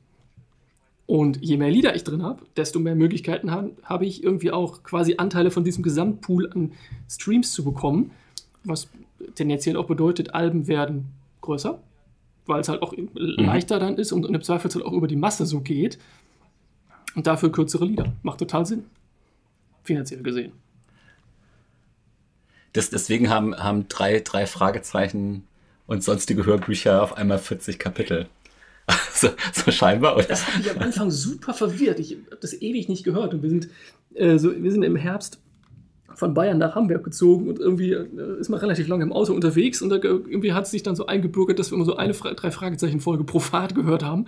Und 1.05 1.41
je 1.41 1.57
mehr 1.57 1.71
Lieder 1.71 1.95
ich 1.95 2.03
drin 2.03 2.23
habe, 2.23 2.43
desto 2.57 2.79
mehr 2.79 2.95
Möglichkeiten 2.95 3.51
habe 3.51 3.71
hab 3.83 4.01
ich 4.01 4.23
irgendwie 4.23 4.51
auch 4.51 4.83
quasi 4.83 5.15
Anteile 5.17 5.51
von 5.51 5.63
diesem 5.63 5.83
Gesamtpool 5.83 6.51
an 6.51 6.71
Streams 7.09 7.51
zu 7.53 7.63
bekommen. 7.63 8.11
Was 8.63 8.89
tendenziell 9.35 9.77
auch 9.77 9.87
bedeutet, 9.87 10.33
Alben 10.33 10.67
werden 10.67 11.13
größer, 11.41 11.79
weil 12.45 12.61
es 12.61 12.69
halt 12.69 12.81
auch 12.81 12.95
mhm. 12.95 13.09
leichter 13.13 13.79
dann 13.79 13.97
ist 13.97 14.11
und 14.11 14.25
im 14.25 14.41
Zweifelsfall 14.41 14.83
auch 14.83 14.93
über 14.93 15.07
die 15.07 15.15
Masse 15.15 15.45
so 15.45 15.61
geht. 15.61 15.97
Und 17.15 17.27
dafür 17.27 17.51
kürzere 17.51 17.85
Lieder. 17.85 18.13
Macht 18.23 18.39
total 18.39 18.65
Sinn. 18.65 18.85
Finanziell 19.83 20.23
gesehen. 20.23 20.53
Das, 22.73 22.89
deswegen 22.89 23.29
haben, 23.29 23.55
haben 23.55 23.87
drei, 23.89 24.21
drei 24.21 24.47
Fragezeichen 24.47 25.45
und 25.87 26.03
sonstige 26.03 26.45
Hörbücher 26.45 27.03
auf 27.03 27.17
einmal 27.17 27.37
40 27.37 27.79
Kapitel. 27.79 28.27
so, 29.13 29.29
so 29.51 29.71
scheinbar, 29.71 30.15
oder? 30.15 30.25
Das 30.25 30.47
hat 30.47 30.57
mich 30.57 30.71
am 30.71 30.77
Anfang 30.79 31.11
super 31.11 31.53
verwirrt. 31.53 31.99
Ich 31.99 32.13
habe 32.13 32.37
das 32.39 32.53
ewig 32.53 32.87
nicht 32.87 33.03
gehört. 33.03 33.33
Und 33.33 33.43
wir 33.43 33.49
sind, 33.49 33.69
äh, 34.13 34.37
so, 34.37 34.55
wir 34.55 34.71
sind 34.71 34.83
im 34.83 34.95
Herbst 34.95 35.39
von 36.15 36.33
Bayern 36.33 36.57
nach 36.57 36.75
Hamburg 36.75 37.03
gezogen 37.03 37.47
und 37.47 37.59
irgendwie 37.59 37.91
äh, 37.91 38.39
ist 38.39 38.49
man 38.49 38.59
relativ 38.59 38.87
lange 38.87 39.03
im 39.03 39.13
Auto 39.13 39.33
unterwegs 39.33 39.81
und 39.81 39.89
da, 39.89 39.95
irgendwie 39.95 40.53
hat 40.53 40.65
es 40.65 40.71
sich 40.71 40.83
dann 40.83 40.95
so 40.95 41.05
eingebürgert, 41.05 41.59
dass 41.59 41.71
wir 41.71 41.75
immer 41.75 41.85
so 41.85 41.95
eine 41.95 42.13
drei 42.13 42.51
Fragezeichen 42.51 42.99
Folge 42.99 43.23
pro 43.23 43.39
Fahrt 43.39 43.75
gehört 43.75 44.03
haben. 44.03 44.25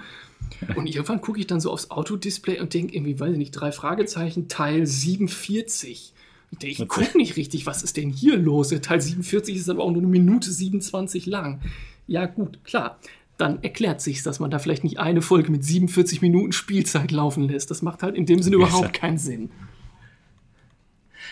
Und 0.76 0.88
irgendwann 0.88 1.22
gucke 1.22 1.40
ich 1.40 1.48
dann 1.48 1.60
so 1.60 1.72
aufs 1.72 1.92
Autodisplay 1.92 2.60
und 2.60 2.74
denke 2.74 2.96
irgendwie, 2.96 3.20
weiß 3.20 3.34
ich 3.34 3.38
nicht, 3.38 3.52
drei 3.52 3.72
Fragezeichen 3.72 4.48
Teil 4.48 4.86
47. 4.86 6.14
Ich 6.62 6.88
gucke 6.88 7.18
nicht 7.18 7.36
richtig, 7.36 7.66
was 7.66 7.84
ist 7.84 7.98
denn 7.98 8.10
hier 8.10 8.38
los? 8.38 8.70
Der 8.70 8.82
Teil 8.82 9.02
47 9.02 9.56
ist 9.56 9.70
aber 9.70 9.84
auch 9.84 9.92
nur 9.92 10.02
eine 10.02 10.08
Minute 10.08 10.52
27 10.52 11.26
lang. 11.26 11.62
Ja, 12.08 12.26
gut, 12.26 12.64
klar. 12.64 13.00
Dann 13.38 13.64
erklärt 13.64 14.00
sich 14.02 14.22
dass 14.22 14.40
man 14.40 14.52
da 14.52 14.60
vielleicht 14.60 14.84
nicht 14.84 15.00
eine 15.00 15.22
Folge 15.22 15.52
mit 15.52 15.66
47 15.66 16.22
Minuten 16.22 16.52
Spielzeit 16.52 17.12
laufen 17.12 17.44
lässt. 17.44 17.72
Das 17.72 17.82
macht 17.82 18.04
halt 18.04 18.16
in 18.16 18.26
dem 18.26 18.42
Sinne 18.44 18.58
überhaupt 18.58 18.94
keinen 18.94 19.18
Sinn. 19.18 19.50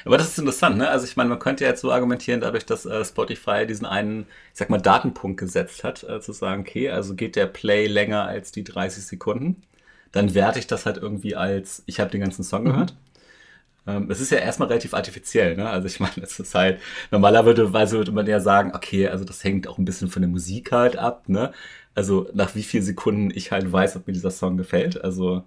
Aber 0.05 0.17
das 0.17 0.29
ist 0.29 0.39
interessant, 0.39 0.77
ne? 0.77 0.89
Also 0.89 1.05
ich 1.05 1.15
meine, 1.17 1.29
man 1.29 1.39
könnte 1.39 1.63
ja 1.63 1.71
jetzt 1.71 1.81
so 1.81 1.91
argumentieren, 1.91 2.41
dadurch, 2.41 2.65
dass 2.65 2.85
äh, 2.85 3.03
Spotify 3.05 3.65
diesen 3.67 3.85
einen, 3.85 4.21
ich 4.51 4.59
sag 4.59 4.69
mal, 4.69 4.79
Datenpunkt 4.79 5.39
gesetzt 5.39 5.83
hat, 5.83 6.03
äh, 6.03 6.19
zu 6.21 6.33
sagen, 6.33 6.61
okay, 6.61 6.89
also 6.89 7.15
geht 7.15 7.35
der 7.35 7.47
Play 7.47 7.87
länger 7.87 8.25
als 8.25 8.51
die 8.51 8.63
30 8.63 9.05
Sekunden, 9.05 9.63
dann 10.11 10.33
werte 10.33 10.59
ich 10.59 10.67
das 10.67 10.85
halt 10.85 10.97
irgendwie 10.97 11.35
als, 11.35 11.83
ich 11.85 11.99
habe 11.99 12.11
den 12.11 12.21
ganzen 12.21 12.43
Song 12.43 12.63
mhm. 12.63 12.67
gehört. 12.67 12.95
Ähm, 13.87 14.11
es 14.11 14.21
ist 14.21 14.31
ja 14.31 14.37
erstmal 14.37 14.67
relativ 14.67 14.93
artifiziell, 14.93 15.55
ne? 15.55 15.69
Also 15.69 15.87
ich 15.87 15.99
meine, 15.99 16.13
es 16.23 16.39
ist 16.39 16.55
halt, 16.55 16.79
normalerweise 17.11 17.97
würde 17.97 18.11
man 18.11 18.27
ja 18.27 18.39
sagen, 18.39 18.73
okay, 18.75 19.07
also 19.07 19.25
das 19.25 19.43
hängt 19.43 19.67
auch 19.67 19.77
ein 19.77 19.85
bisschen 19.85 20.09
von 20.09 20.21
der 20.21 20.29
Musik 20.29 20.71
halt 20.71 20.97
ab, 20.97 21.27
ne? 21.29 21.51
Also 21.95 22.29
nach 22.33 22.55
wie 22.55 22.63
vielen 22.63 22.83
Sekunden 22.83 23.31
ich 23.33 23.51
halt 23.51 23.71
weiß, 23.71 23.95
ob 23.97 24.07
mir 24.07 24.13
dieser 24.13 24.31
Song 24.31 24.57
gefällt. 24.57 25.03
Also 25.03 25.43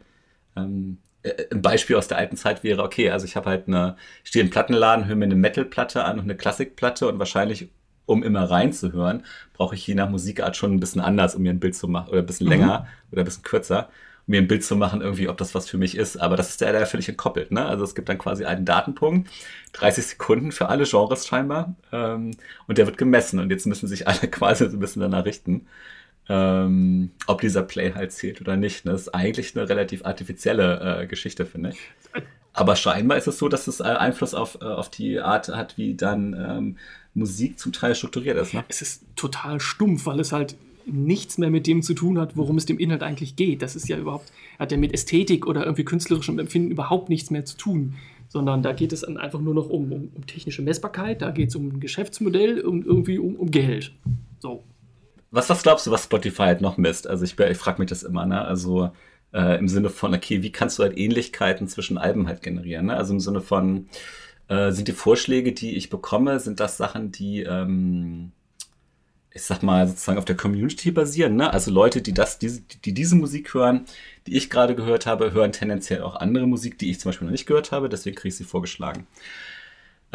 ähm, 0.56 0.98
äh, 1.06 1.13
ein 1.50 1.62
Beispiel 1.62 1.96
aus 1.96 2.08
der 2.08 2.18
alten 2.18 2.36
Zeit 2.36 2.62
wäre, 2.62 2.82
okay, 2.82 3.10
also 3.10 3.24
ich 3.24 3.36
habe 3.36 3.50
halt 3.50 3.68
eine, 3.68 3.96
stehe 4.24 4.44
im 4.44 4.50
Plattenladen, 4.50 5.06
höre 5.06 5.16
mir 5.16 5.24
eine 5.24 5.34
Metal-Platte 5.34 6.04
an 6.04 6.18
und 6.18 6.24
eine 6.24 6.36
Klassikplatte 6.36 7.08
und 7.08 7.18
wahrscheinlich, 7.18 7.70
um 8.06 8.22
immer 8.22 8.50
reinzuhören, 8.50 9.24
brauche 9.54 9.74
ich 9.74 9.86
je 9.86 9.94
nach 9.94 10.10
Musikart 10.10 10.56
schon 10.56 10.74
ein 10.74 10.80
bisschen 10.80 11.00
anders, 11.00 11.34
um 11.34 11.42
mir 11.42 11.50
ein 11.50 11.60
Bild 11.60 11.74
zu 11.74 11.88
machen, 11.88 12.10
oder 12.10 12.18
ein 12.20 12.26
bisschen 12.26 12.46
mhm. 12.46 12.52
länger 12.52 12.86
oder 13.10 13.22
ein 13.22 13.24
bisschen 13.24 13.42
kürzer 13.42 13.88
mir 14.26 14.40
ein 14.40 14.48
Bild 14.48 14.64
zu 14.64 14.76
machen, 14.76 15.02
irgendwie, 15.02 15.28
ob 15.28 15.36
das 15.36 15.54
was 15.54 15.68
für 15.68 15.76
mich 15.76 15.96
ist. 15.96 16.16
Aber 16.16 16.36
das 16.36 16.50
ist 16.50 16.60
ja 16.60 16.72
da 16.72 16.86
völlig 16.86 17.08
entkoppelt. 17.08 17.50
Ne? 17.50 17.64
Also 17.64 17.84
es 17.84 17.94
gibt 17.94 18.08
dann 18.08 18.18
quasi 18.18 18.44
einen 18.44 18.64
Datenpunkt, 18.64 19.30
30 19.72 20.06
Sekunden 20.06 20.52
für 20.52 20.68
alle 20.68 20.84
Genres 20.84 21.26
scheinbar, 21.26 21.74
ähm, 21.92 22.30
und 22.66 22.78
der 22.78 22.86
wird 22.86 22.96
gemessen. 22.96 23.38
Und 23.38 23.50
jetzt 23.50 23.66
müssen 23.66 23.88
sich 23.88 24.08
alle 24.08 24.28
quasi 24.30 24.64
so 24.70 24.76
ein 24.76 24.80
bisschen 24.80 25.02
danach 25.02 25.24
richten, 25.24 25.66
ähm, 26.28 27.10
ob 27.26 27.40
dieser 27.40 27.62
Play 27.62 27.92
halt 27.92 28.12
zählt 28.12 28.40
oder 28.40 28.56
nicht. 28.56 28.84
Ne? 28.84 28.92
Das 28.92 29.02
ist 29.02 29.14
eigentlich 29.14 29.56
eine 29.56 29.68
relativ 29.68 30.04
artifizielle 30.04 31.02
äh, 31.02 31.06
Geschichte, 31.06 31.44
finde 31.46 31.70
ich. 31.70 31.78
Aber 32.54 32.76
scheinbar 32.76 33.18
ist 33.18 33.26
es 33.26 33.38
so, 33.38 33.48
dass 33.48 33.66
es 33.66 33.80
äh, 33.80 33.84
Einfluss 33.84 34.32
auf, 34.32 34.58
äh, 34.60 34.64
auf 34.64 34.88
die 34.88 35.20
Art 35.20 35.48
hat, 35.48 35.76
wie 35.76 35.94
dann 35.94 36.34
ähm, 36.34 36.76
Musik 37.12 37.58
zum 37.58 37.72
Teil 37.72 37.94
strukturiert 37.94 38.38
ist. 38.38 38.54
Ne? 38.54 38.64
Es 38.68 38.80
ist 38.80 39.04
total 39.16 39.60
stumpf, 39.60 40.06
weil 40.06 40.20
es 40.20 40.32
halt 40.32 40.56
nichts 40.86 41.38
mehr 41.38 41.50
mit 41.50 41.66
dem 41.66 41.82
zu 41.82 41.94
tun 41.94 42.18
hat, 42.18 42.36
worum 42.36 42.56
es 42.56 42.66
dem 42.66 42.78
Inhalt 42.78 43.02
eigentlich 43.02 43.36
geht. 43.36 43.62
Das 43.62 43.74
ist 43.74 43.88
ja 43.88 43.98
überhaupt, 43.98 44.32
hat 44.58 44.70
ja 44.70 44.78
mit 44.78 44.92
Ästhetik 44.92 45.46
oder 45.46 45.64
irgendwie 45.64 45.84
künstlerischem 45.84 46.38
Empfinden 46.38 46.70
überhaupt 46.70 47.08
nichts 47.08 47.30
mehr 47.30 47.44
zu 47.44 47.56
tun. 47.56 47.94
Sondern 48.28 48.62
da 48.62 48.72
geht 48.72 48.92
es 48.92 49.02
dann 49.02 49.16
einfach 49.16 49.40
nur 49.40 49.54
noch 49.54 49.68
um, 49.68 49.92
um, 49.92 50.10
um 50.14 50.26
technische 50.26 50.62
Messbarkeit, 50.62 51.22
da 51.22 51.30
geht 51.30 51.50
es 51.50 51.56
um 51.56 51.68
ein 51.68 51.80
Geschäftsmodell 51.80 52.60
und 52.60 52.86
irgendwie 52.86 53.18
um, 53.18 53.36
um 53.36 53.50
Geld. 53.50 53.92
So. 54.40 54.62
Was, 55.34 55.50
was 55.50 55.62
glaubst 55.62 55.86
du, 55.86 55.90
was 55.90 56.04
Spotify 56.04 56.44
halt 56.44 56.60
noch 56.60 56.76
misst? 56.76 57.06
Also 57.06 57.24
ich, 57.24 57.38
ich 57.38 57.58
frage 57.58 57.80
mich 57.80 57.88
das 57.88 58.02
immer, 58.02 58.24
ne? 58.24 58.42
Also 58.42 58.92
äh, 59.32 59.58
im 59.58 59.68
Sinne 59.68 59.90
von, 59.90 60.14
okay, 60.14 60.42
wie 60.42 60.52
kannst 60.52 60.78
du 60.78 60.84
halt 60.84 60.96
Ähnlichkeiten 60.96 61.68
zwischen 61.68 61.98
Alben 61.98 62.28
halt 62.28 62.42
generieren? 62.42 62.86
Ne? 62.86 62.96
Also 62.96 63.14
im 63.14 63.20
Sinne 63.20 63.40
von, 63.40 63.88
äh, 64.48 64.70
sind 64.70 64.88
die 64.88 64.92
Vorschläge, 64.92 65.52
die 65.52 65.76
ich 65.76 65.90
bekomme, 65.90 66.38
sind 66.40 66.60
das 66.60 66.76
Sachen, 66.76 67.10
die 67.10 67.42
ähm, 67.42 68.32
ich 69.34 69.42
sag 69.42 69.64
mal, 69.64 69.86
sozusagen 69.88 70.18
auf 70.18 70.24
der 70.24 70.36
Community 70.36 70.92
basieren. 70.92 71.34
Ne? 71.34 71.52
Also 71.52 71.72
Leute, 71.72 72.00
die 72.00 72.14
das, 72.14 72.38
diese, 72.38 72.62
die 72.84 72.94
diese 72.94 73.16
Musik 73.16 73.52
hören, 73.52 73.84
die 74.28 74.36
ich 74.36 74.48
gerade 74.48 74.76
gehört 74.76 75.06
habe, 75.06 75.32
hören 75.32 75.50
tendenziell 75.50 76.02
auch 76.02 76.14
andere 76.14 76.46
Musik, 76.46 76.78
die 76.78 76.90
ich 76.90 77.00
zum 77.00 77.08
Beispiel 77.08 77.26
noch 77.26 77.32
nicht 77.32 77.46
gehört 77.46 77.72
habe, 77.72 77.88
deswegen 77.88 78.14
kriege 78.14 78.28
ich 78.28 78.36
sie 78.36 78.44
vorgeschlagen. 78.44 79.08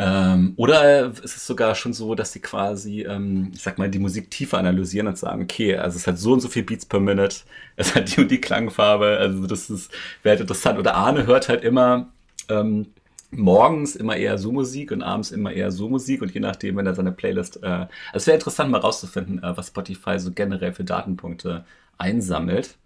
Ähm, 0.01 0.53
oder 0.55 1.07
ist 1.07 1.35
es 1.35 1.45
sogar 1.45 1.75
schon 1.75 1.91
so, 1.91 2.15
dass 2.15 2.31
sie 2.31 2.39
quasi, 2.39 3.01
ähm, 3.01 3.51
ich 3.53 3.61
sag 3.61 3.77
mal, 3.77 3.89
die 3.89 3.99
Musik 3.99 4.31
tiefer 4.31 4.57
analysieren 4.57 5.07
und 5.07 5.17
sagen, 5.17 5.43
okay, 5.43 5.75
also 5.75 5.97
es 5.97 6.07
hat 6.07 6.17
so 6.17 6.31
und 6.31 6.39
so 6.39 6.47
viel 6.47 6.63
Beats 6.63 6.85
per 6.85 7.01
Minute, 7.01 7.39
es 7.75 7.93
hat 7.93 8.15
die 8.15 8.21
und 8.21 8.31
die 8.31 8.39
Klangfarbe, 8.39 9.17
also 9.19 9.45
das 9.45 9.69
ist, 9.69 9.91
wäre 10.23 10.33
halt 10.33 10.41
interessant. 10.41 10.79
Oder 10.79 10.95
Arne 10.95 11.27
hört 11.27 11.49
halt 11.49 11.65
immer 11.65 12.07
ähm, 12.47 12.87
morgens 13.31 13.97
immer 13.97 14.15
eher 14.15 14.37
so 14.37 14.53
Musik 14.53 14.93
und 14.93 15.01
abends 15.01 15.31
immer 15.31 15.51
eher 15.51 15.69
so 15.69 15.89
Musik 15.89 16.21
und 16.21 16.33
je 16.33 16.39
nachdem, 16.39 16.77
wenn 16.77 16.85
er 16.87 16.95
seine 16.95 17.11
Playlist. 17.11 17.61
Äh, 17.61 17.67
also 17.67 17.89
es 18.13 18.27
wäre 18.27 18.35
interessant 18.35 18.71
mal 18.71 18.79
rauszufinden, 18.79 19.43
äh, 19.43 19.57
was 19.57 19.67
Spotify 19.67 20.17
so 20.17 20.31
generell 20.31 20.71
für 20.71 20.85
Datenpunkte 20.85 21.65
einsammelt. 21.97 22.77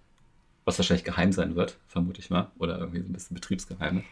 Was 0.66 0.80
wahrscheinlich 0.80 1.04
geheim 1.04 1.32
sein 1.32 1.56
wird, 1.56 1.78
vermute 1.88 2.22
ich 2.22 2.30
mal. 2.32 2.50
Oder 2.58 2.80
irgendwie 2.80 3.02
so 3.02 3.08
ein 3.08 3.14
bisschen 3.14 3.36
Betriebsgeheime. 3.36 4.04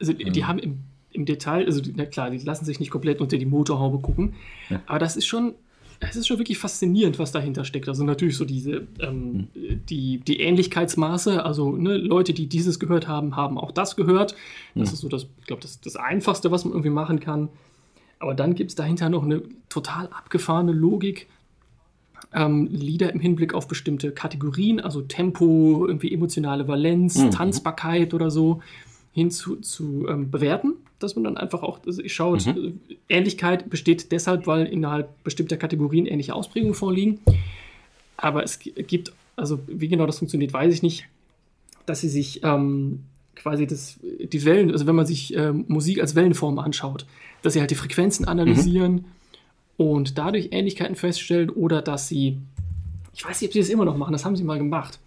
Also 0.00 0.12
die, 0.12 0.24
die 0.24 0.40
ähm. 0.40 0.48
haben 0.48 0.58
im, 0.58 0.84
im 1.16 1.24
Detail, 1.24 1.66
also 1.66 1.80
na 1.94 2.06
klar, 2.06 2.30
die 2.30 2.38
lassen 2.38 2.64
sich 2.64 2.78
nicht 2.78 2.90
komplett 2.90 3.20
unter 3.20 3.38
die 3.38 3.46
Motorhaube 3.46 3.98
gucken, 3.98 4.34
ja. 4.70 4.80
aber 4.86 4.98
das 4.98 5.16
ist 5.16 5.26
schon 5.26 5.54
es 6.00 6.16
ist 6.16 6.26
schon 6.26 6.38
wirklich 6.38 6.58
faszinierend, 6.58 7.18
was 7.18 7.32
dahinter 7.32 7.64
steckt. 7.64 7.88
Also 7.88 8.04
natürlich 8.04 8.36
so 8.36 8.44
diese 8.44 8.86
ähm, 9.00 9.48
mhm. 9.54 9.86
die, 9.88 10.18
die 10.18 10.40
Ähnlichkeitsmaße, 10.40 11.44
also 11.44 11.72
ne, 11.72 11.96
Leute, 11.96 12.32
die 12.32 12.48
dieses 12.48 12.78
gehört 12.78 13.08
haben, 13.08 13.36
haben 13.36 13.58
auch 13.58 13.72
das 13.72 13.96
gehört. 13.96 14.34
Das 14.74 14.90
mhm. 14.90 14.94
ist 14.94 15.00
so 15.00 15.08
das, 15.08 15.26
ich 15.40 15.46
glaube, 15.46 15.62
das, 15.62 15.80
das 15.80 15.96
Einfachste, 15.96 16.50
was 16.50 16.64
man 16.64 16.72
irgendwie 16.72 16.90
machen 16.90 17.20
kann. 17.20 17.48
Aber 18.18 18.34
dann 18.34 18.54
gibt 18.54 18.70
es 18.70 18.74
dahinter 18.74 19.08
noch 19.08 19.24
eine 19.24 19.42
total 19.68 20.08
abgefahrene 20.08 20.72
Logik. 20.72 21.28
Ähm, 22.32 22.66
Lieder 22.70 23.12
im 23.12 23.20
Hinblick 23.20 23.54
auf 23.54 23.68
bestimmte 23.68 24.10
Kategorien, 24.10 24.80
also 24.80 25.00
Tempo, 25.02 25.86
irgendwie 25.86 26.12
emotionale 26.12 26.66
Valenz, 26.66 27.16
mhm. 27.16 27.30
Tanzbarkeit 27.30 28.14
oder 28.14 28.30
so, 28.30 28.62
hin 29.16 29.30
zu, 29.30 29.58
ähm, 30.08 30.30
bewerten 30.30 30.74
dass 30.98 31.14
man 31.14 31.24
dann 31.24 31.36
einfach 31.36 31.62
auch 31.62 31.80
also 31.86 32.02
schaut, 32.06 32.46
mhm. 32.46 32.80
Ähnlichkeit 33.08 33.68
besteht 33.68 34.12
deshalb, 34.12 34.46
weil 34.46 34.66
innerhalb 34.66 35.22
bestimmter 35.24 35.56
Kategorien 35.56 36.06
ähnliche 36.06 36.34
Ausprägungen 36.34 36.74
vorliegen. 36.74 37.20
Aber 38.16 38.42
es 38.42 38.58
gibt, 38.58 39.12
also 39.36 39.60
wie 39.66 39.88
genau 39.88 40.06
das 40.06 40.18
funktioniert, 40.18 40.52
weiß 40.52 40.72
ich 40.72 40.82
nicht, 40.82 41.06
dass 41.84 42.00
sie 42.00 42.08
sich 42.08 42.42
ähm, 42.42 43.00
quasi 43.34 43.66
das, 43.66 43.98
die 44.02 44.44
Wellen, 44.44 44.70
also 44.70 44.86
wenn 44.86 44.96
man 44.96 45.06
sich 45.06 45.36
ähm, 45.36 45.66
Musik 45.68 46.00
als 46.00 46.14
Wellenform 46.14 46.58
anschaut, 46.58 47.06
dass 47.42 47.52
sie 47.52 47.60
halt 47.60 47.70
die 47.70 47.76
Frequenzen 47.76 48.26
analysieren 48.26 48.92
mhm. 48.94 49.04
und 49.76 50.18
dadurch 50.18 50.48
Ähnlichkeiten 50.52 50.96
feststellen 50.96 51.50
oder 51.50 51.82
dass 51.82 52.08
sie, 52.08 52.38
ich 53.14 53.24
weiß 53.24 53.40
nicht, 53.40 53.50
ob 53.50 53.52
sie 53.52 53.60
das 53.60 53.68
immer 53.68 53.84
noch 53.84 53.98
machen, 53.98 54.12
das 54.12 54.24
haben 54.24 54.34
sie 54.34 54.44
mal 54.44 54.58
gemacht, 54.58 54.98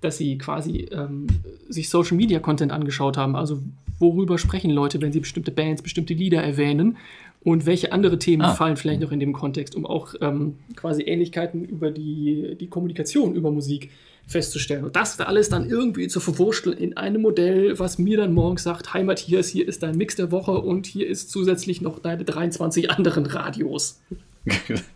dass 0.00 0.18
sie 0.18 0.38
quasi 0.38 0.88
ähm, 0.92 1.26
sich 1.68 1.88
Social 1.88 2.16
Media 2.16 2.38
Content 2.38 2.72
angeschaut 2.72 3.16
haben, 3.16 3.36
also 3.36 3.62
worüber 3.98 4.38
sprechen 4.38 4.70
Leute, 4.70 5.00
wenn 5.00 5.12
sie 5.12 5.20
bestimmte 5.20 5.50
Bands, 5.50 5.82
bestimmte 5.82 6.14
Lieder 6.14 6.42
erwähnen 6.42 6.96
und 7.42 7.64
welche 7.64 7.92
andere 7.92 8.18
Themen 8.18 8.42
ah. 8.42 8.54
fallen 8.54 8.76
vielleicht 8.76 9.00
noch 9.00 9.12
in 9.12 9.20
dem 9.20 9.32
Kontext, 9.32 9.74
um 9.74 9.86
auch 9.86 10.14
ähm, 10.20 10.56
quasi 10.74 11.02
Ähnlichkeiten 11.02 11.64
über 11.64 11.90
die, 11.90 12.56
die 12.58 12.66
Kommunikation 12.66 13.34
über 13.34 13.50
Musik 13.50 13.90
festzustellen. 14.26 14.84
Und 14.84 14.96
das 14.96 15.20
alles 15.20 15.48
dann 15.48 15.70
irgendwie 15.70 16.08
zu 16.08 16.18
verwurschteln 16.18 16.76
in 16.76 16.96
einem 16.96 17.22
Modell, 17.22 17.78
was 17.78 17.98
mir 17.98 18.16
dann 18.16 18.34
morgens 18.34 18.64
sagt, 18.64 18.92
Heimat 18.92 19.20
hier 19.20 19.38
ist, 19.38 19.50
hier 19.50 19.68
ist 19.68 19.82
dein 19.82 19.96
Mix 19.96 20.16
der 20.16 20.32
Woche 20.32 20.58
und 20.58 20.86
hier 20.86 21.06
ist 21.06 21.30
zusätzlich 21.30 21.80
noch 21.80 22.00
deine 22.00 22.24
23 22.24 22.90
anderen 22.90 23.26
Radios. 23.26 24.00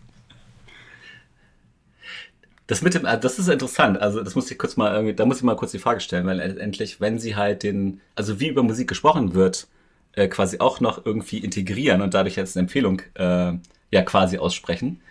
Das 2.71 2.81
mit 2.81 2.93
dem, 2.93 3.05
also 3.05 3.21
das 3.21 3.37
ist 3.37 3.49
interessant. 3.49 4.01
Also 4.01 4.23
das 4.23 4.33
muss 4.33 4.49
ich 4.49 4.57
kurz 4.57 4.77
mal 4.77 4.93
irgendwie, 4.93 5.13
da 5.13 5.25
muss 5.25 5.39
ich 5.39 5.43
mal 5.43 5.57
kurz 5.57 5.71
die 5.71 5.77
Frage 5.77 5.99
stellen, 5.99 6.25
weil 6.25 6.39
endlich, 6.39 7.01
wenn 7.01 7.19
sie 7.19 7.35
halt 7.35 7.63
den, 7.63 7.99
also 8.15 8.39
wie 8.39 8.47
über 8.47 8.63
Musik 8.63 8.87
gesprochen 8.87 9.33
wird, 9.33 9.67
äh, 10.13 10.29
quasi 10.29 10.59
auch 10.59 10.79
noch 10.79 11.05
irgendwie 11.05 11.39
integrieren 11.39 12.01
und 12.01 12.13
dadurch 12.13 12.37
jetzt 12.37 12.55
eine 12.55 12.61
Empfehlung 12.63 13.01
äh, 13.15 13.51
ja 13.91 14.01
quasi 14.05 14.37
aussprechen. 14.37 15.01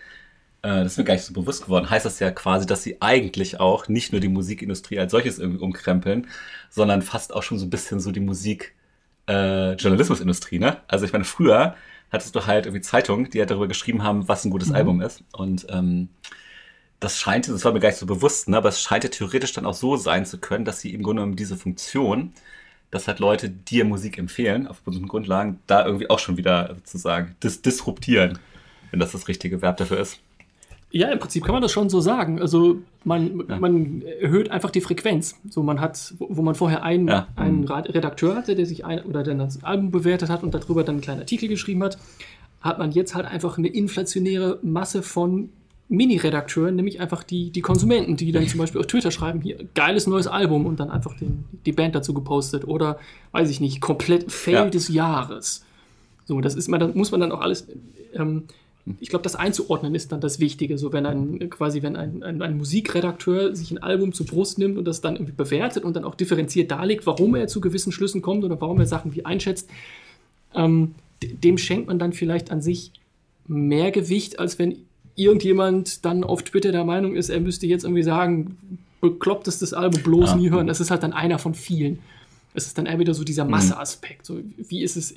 Äh, 0.63 0.85
das 0.85 0.93
ist 0.93 0.97
mir 0.97 1.05
gar 1.05 1.13
nicht 1.13 1.25
so 1.25 1.35
bewusst 1.35 1.65
geworden. 1.65 1.91
Heißt 1.91 2.07
das 2.07 2.19
ja 2.19 2.31
quasi, 2.31 2.65
dass 2.65 2.83
sie 2.83 3.03
eigentlich 3.03 3.61
auch 3.61 3.89
nicht 3.89 4.13
nur 4.13 4.23
die 4.23 4.29
Musikindustrie 4.29 4.99
als 4.99 5.13
solches 5.13 5.39
irgendwie 5.39 5.61
umkrempeln, 5.61 6.29
sondern 6.71 7.03
fast 7.03 7.35
auch 7.35 7.43
schon 7.43 7.59
so 7.59 7.67
ein 7.67 7.71
bisschen 7.71 8.01
so 8.01 8.11
die 8.11 8.21
Musik 8.21 8.75
äh, 9.29 9.75
Journalismusindustrie, 9.75 10.61
ne? 10.61 10.79
Also 10.89 11.05
ich 11.05 11.13
meine, 11.13 11.27
früher 11.27 11.75
hattest 12.11 12.35
du 12.35 12.47
halt 12.47 12.65
irgendwie 12.65 12.81
Zeitungen, 12.81 13.29
die 13.29 13.39
halt 13.39 13.51
darüber 13.51 13.69
geschrieben 13.69 14.03
haben, 14.03 14.29
was 14.29 14.47
ein 14.47 14.51
gutes 14.51 14.71
mhm. 14.71 14.77
Album 14.77 15.03
ist. 15.03 15.25
Und 15.33 15.67
ähm, 15.69 16.09
das 17.01 17.19
scheint, 17.19 17.49
das 17.49 17.65
war 17.65 17.73
mir 17.73 17.81
gar 17.81 17.89
nicht 17.89 17.99
so 17.99 18.07
bewusst, 18.07 18.49
ne, 18.49 18.59
aber 18.59 18.69
es 18.69 18.81
scheint 18.81 19.05
ja 19.05 19.11
theoretisch 19.11 19.55
dann 19.55 19.67
auch 19.67 19.75
so 19.75 19.97
sein 19.97 20.27
zu 20.27 20.39
können, 20.39 20.65
dass 20.65 20.81
sie 20.81 20.93
im 20.93 21.03
Grunde 21.03 21.23
genommen 21.23 21.37
diese 21.37 21.57
Funktion, 21.57 22.33
dass 22.91 23.09
halt 23.09 23.21
Leute 23.21 23.49
dir 23.49 23.85
Musik 23.85 24.19
empfehlen, 24.19 24.67
auf 24.67 24.83
bestimmten 24.83 25.09
Grundlagen, 25.09 25.61
da 25.67 25.85
irgendwie 25.87 26.11
auch 26.11 26.19
schon 26.19 26.37
wieder 26.37 26.75
sozusagen 26.77 27.37
dis 27.43 27.63
disruptieren, 27.63 28.39
wenn 28.91 29.01
das 29.01 29.13
das 29.13 29.29
richtige 29.29 29.63
Verb 29.63 29.79
dafür 29.79 29.99
ist. 29.99 30.21
Ja, 30.93 31.09
im 31.09 31.21
Prinzip 31.21 31.45
kann 31.45 31.53
man 31.53 31.63
das 31.63 31.71
schon 31.71 31.89
so 31.89 32.01
sagen. 32.01 32.41
Also 32.41 32.79
man, 33.05 33.45
ja. 33.49 33.59
man 33.61 34.03
erhöht 34.03 34.51
einfach 34.51 34.71
die 34.71 34.81
Frequenz. 34.81 35.37
So 35.49 35.63
man 35.63 35.81
hat, 35.81 36.15
wo 36.19 36.43
man 36.43 36.57
vorher 36.57 36.83
einen, 36.83 37.07
ja. 37.07 37.29
einen 37.37 37.65
Redakteur 37.69 38.35
hatte, 38.35 38.57
der 38.57 38.67
sich 38.67 38.85
ein 38.85 39.05
oder 39.05 39.23
der 39.23 39.37
das 39.37 39.63
Album 39.63 39.93
bewertet 39.93 40.31
hat 40.31 40.43
und 40.43 40.53
darüber 40.53 40.83
dann 40.83 40.97
einen 40.97 41.03
kleinen 41.03 41.21
Artikel 41.21 41.49
geschrieben 41.49 41.85
hat, 41.85 41.97
hat 42.61 42.81
man 42.81 42.91
jetzt 42.91 43.15
halt 43.15 43.25
einfach 43.25 43.57
eine 43.57 43.69
inflationäre 43.69 44.59
Masse 44.63 45.05
von 45.05 45.51
Mini-Redakteuren, 45.91 46.77
nämlich 46.77 47.01
einfach 47.01 47.25
die, 47.25 47.51
die 47.51 47.61
Konsumenten, 47.61 48.17
die 48.17 48.33
dann 48.33 48.47
zum 48.49 48.59
Beispiel 48.59 48.81
auf 48.81 48.87
Twitter 48.87 49.11
schreiben, 49.11 49.43
hier, 49.43 49.59
geiles 49.75 50.07
neues 50.07 50.27
Album 50.27 50.65
und 50.65 50.81
dann 50.81 50.91
einfach 50.91 51.17
den, 51.19 51.45
die 51.67 51.73
Band 51.73 51.95
dazu 51.95 52.15
gepostet 52.15 52.67
oder, 52.67 52.99
weiß 53.33 53.51
ich 53.51 53.61
nicht, 53.61 53.81
komplett 53.81 54.33
Fail 54.33 54.55
ja. 54.55 54.71
des 54.71 54.89
Jahres. 54.89 55.65
So, 56.25 56.41
das 56.41 56.55
ist 56.55 56.69
man, 56.69 56.81
dann 56.81 56.97
muss 56.97 57.11
man 57.11 57.21
dann 57.21 57.33
auch 57.33 57.41
alles, 57.41 57.67
ähm, 58.15 58.45
ich 59.01 59.09
glaube, 59.09 59.25
das 59.25 59.35
einzuordnen 59.35 59.95
ist 59.95 60.13
dann 60.13 60.21
das 60.21 60.39
Wichtige. 60.39 60.79
So, 60.79 60.93
wenn 60.93 61.07
ein, 61.07 61.51
quasi, 61.51 61.83
wenn 61.83 61.97
ein, 61.97 62.23
ein, 62.23 62.41
ein, 62.41 62.57
Musikredakteur 62.57 63.55
sich 63.55 63.73
ein 63.73 63.79
Album 63.79 64.13
zur 64.13 64.27
Brust 64.27 64.59
nimmt 64.59 64.79
und 64.79 64.85
das 64.85 65.01
dann 65.01 65.17
irgendwie 65.17 65.33
bewertet 65.33 65.85
und 65.85 65.95
dann 65.97 66.05
auch 66.05 66.15
differenziert 66.15 66.71
darlegt, 66.71 67.05
warum 67.07 67.35
er 67.35 67.49
zu 67.49 67.61
gewissen 67.61 67.93
Schlüssen 67.93 68.23
kommt 68.23 68.45
oder 68.45 68.61
warum 68.61 68.79
er 68.79 68.87
Sachen 68.87 69.15
wie 69.15 69.25
einschätzt, 69.25 69.69
ähm, 70.55 70.95
dem 71.21 71.59
schenkt 71.59 71.89
man 71.89 71.99
dann 71.99 72.13
vielleicht 72.13 72.51
an 72.51 72.63
sich 72.63 72.93
mehr 73.47 73.91
Gewicht, 73.91 74.39
als 74.39 74.59
wenn 74.59 74.77
irgendjemand 75.21 76.05
dann 76.05 76.25
auf 76.25 76.43
Twitter 76.43 76.73
der 76.73 76.85
Meinung 76.85 77.15
ist, 77.15 77.29
er 77.29 77.41
müsste 77.41 77.67
jetzt 77.67 77.85
irgendwie 77.85 78.03
sagen, 78.03 78.57
bekloppt 79.01 79.49
ist 79.49 79.63
das 79.63 79.73
Album 79.73 80.03
bloß 80.03 80.31
ja. 80.31 80.37
nie 80.37 80.51
hören. 80.51 80.67
Das 80.67 80.81
ist 80.81 80.91
halt 80.91 81.03
dann 81.03 81.13
einer 81.13 81.39
von 81.39 81.55
vielen. 81.55 81.99
Es 82.55 82.67
ist 82.67 82.79
dann 82.79 82.87
eher 82.87 82.99
wieder 82.99 83.15
so 83.15 83.25
dieser 83.25 83.45
mhm. 83.45 83.53
Masseaspekt. 83.53 84.27
So, 84.27 84.41
wie 84.57 84.83
ist 84.83 84.97
es 84.97 85.15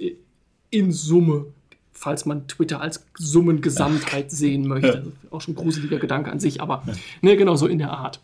in 0.69 0.91
Summe, 0.91 1.45
falls 1.91 2.25
man 2.25 2.47
Twitter 2.47 2.81
als 2.81 3.05
Summengesamtheit 3.17 4.31
sehen 4.31 4.67
möchte. 4.67 5.11
Auch 5.31 5.41
schon 5.41 5.53
ein 5.53 5.57
gruseliger 5.57 5.99
Gedanke 5.99 6.31
an 6.31 6.39
sich, 6.39 6.61
aber 6.61 6.83
ne, 7.21 7.37
genau 7.37 7.55
so 7.55 7.67
in 7.67 7.77
der 7.77 7.91
Art. 7.91 8.19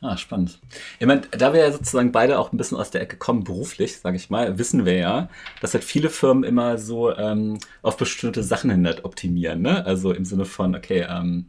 Ah, 0.00 0.16
spannend. 0.16 0.60
Ich 1.00 1.06
meine, 1.06 1.22
da 1.32 1.52
wir 1.52 1.60
ja 1.60 1.72
sozusagen 1.72 2.12
beide 2.12 2.38
auch 2.38 2.52
ein 2.52 2.56
bisschen 2.56 2.78
aus 2.78 2.92
der 2.92 3.00
Ecke 3.00 3.16
kommen, 3.16 3.42
beruflich, 3.42 3.98
sage 3.98 4.16
ich 4.16 4.30
mal, 4.30 4.56
wissen 4.56 4.84
wir 4.84 4.94
ja, 4.94 5.28
dass 5.60 5.74
halt 5.74 5.82
viele 5.82 6.08
Firmen 6.08 6.44
immer 6.44 6.78
so 6.78 7.16
ähm, 7.16 7.58
auf 7.82 7.96
bestimmte 7.96 8.44
Sachen 8.44 8.70
hin 8.70 8.86
optimieren. 9.02 9.60
Ne? 9.60 9.84
Also 9.84 10.12
im 10.12 10.24
Sinne 10.24 10.44
von, 10.44 10.76
okay, 10.76 11.04
ähm, 11.08 11.46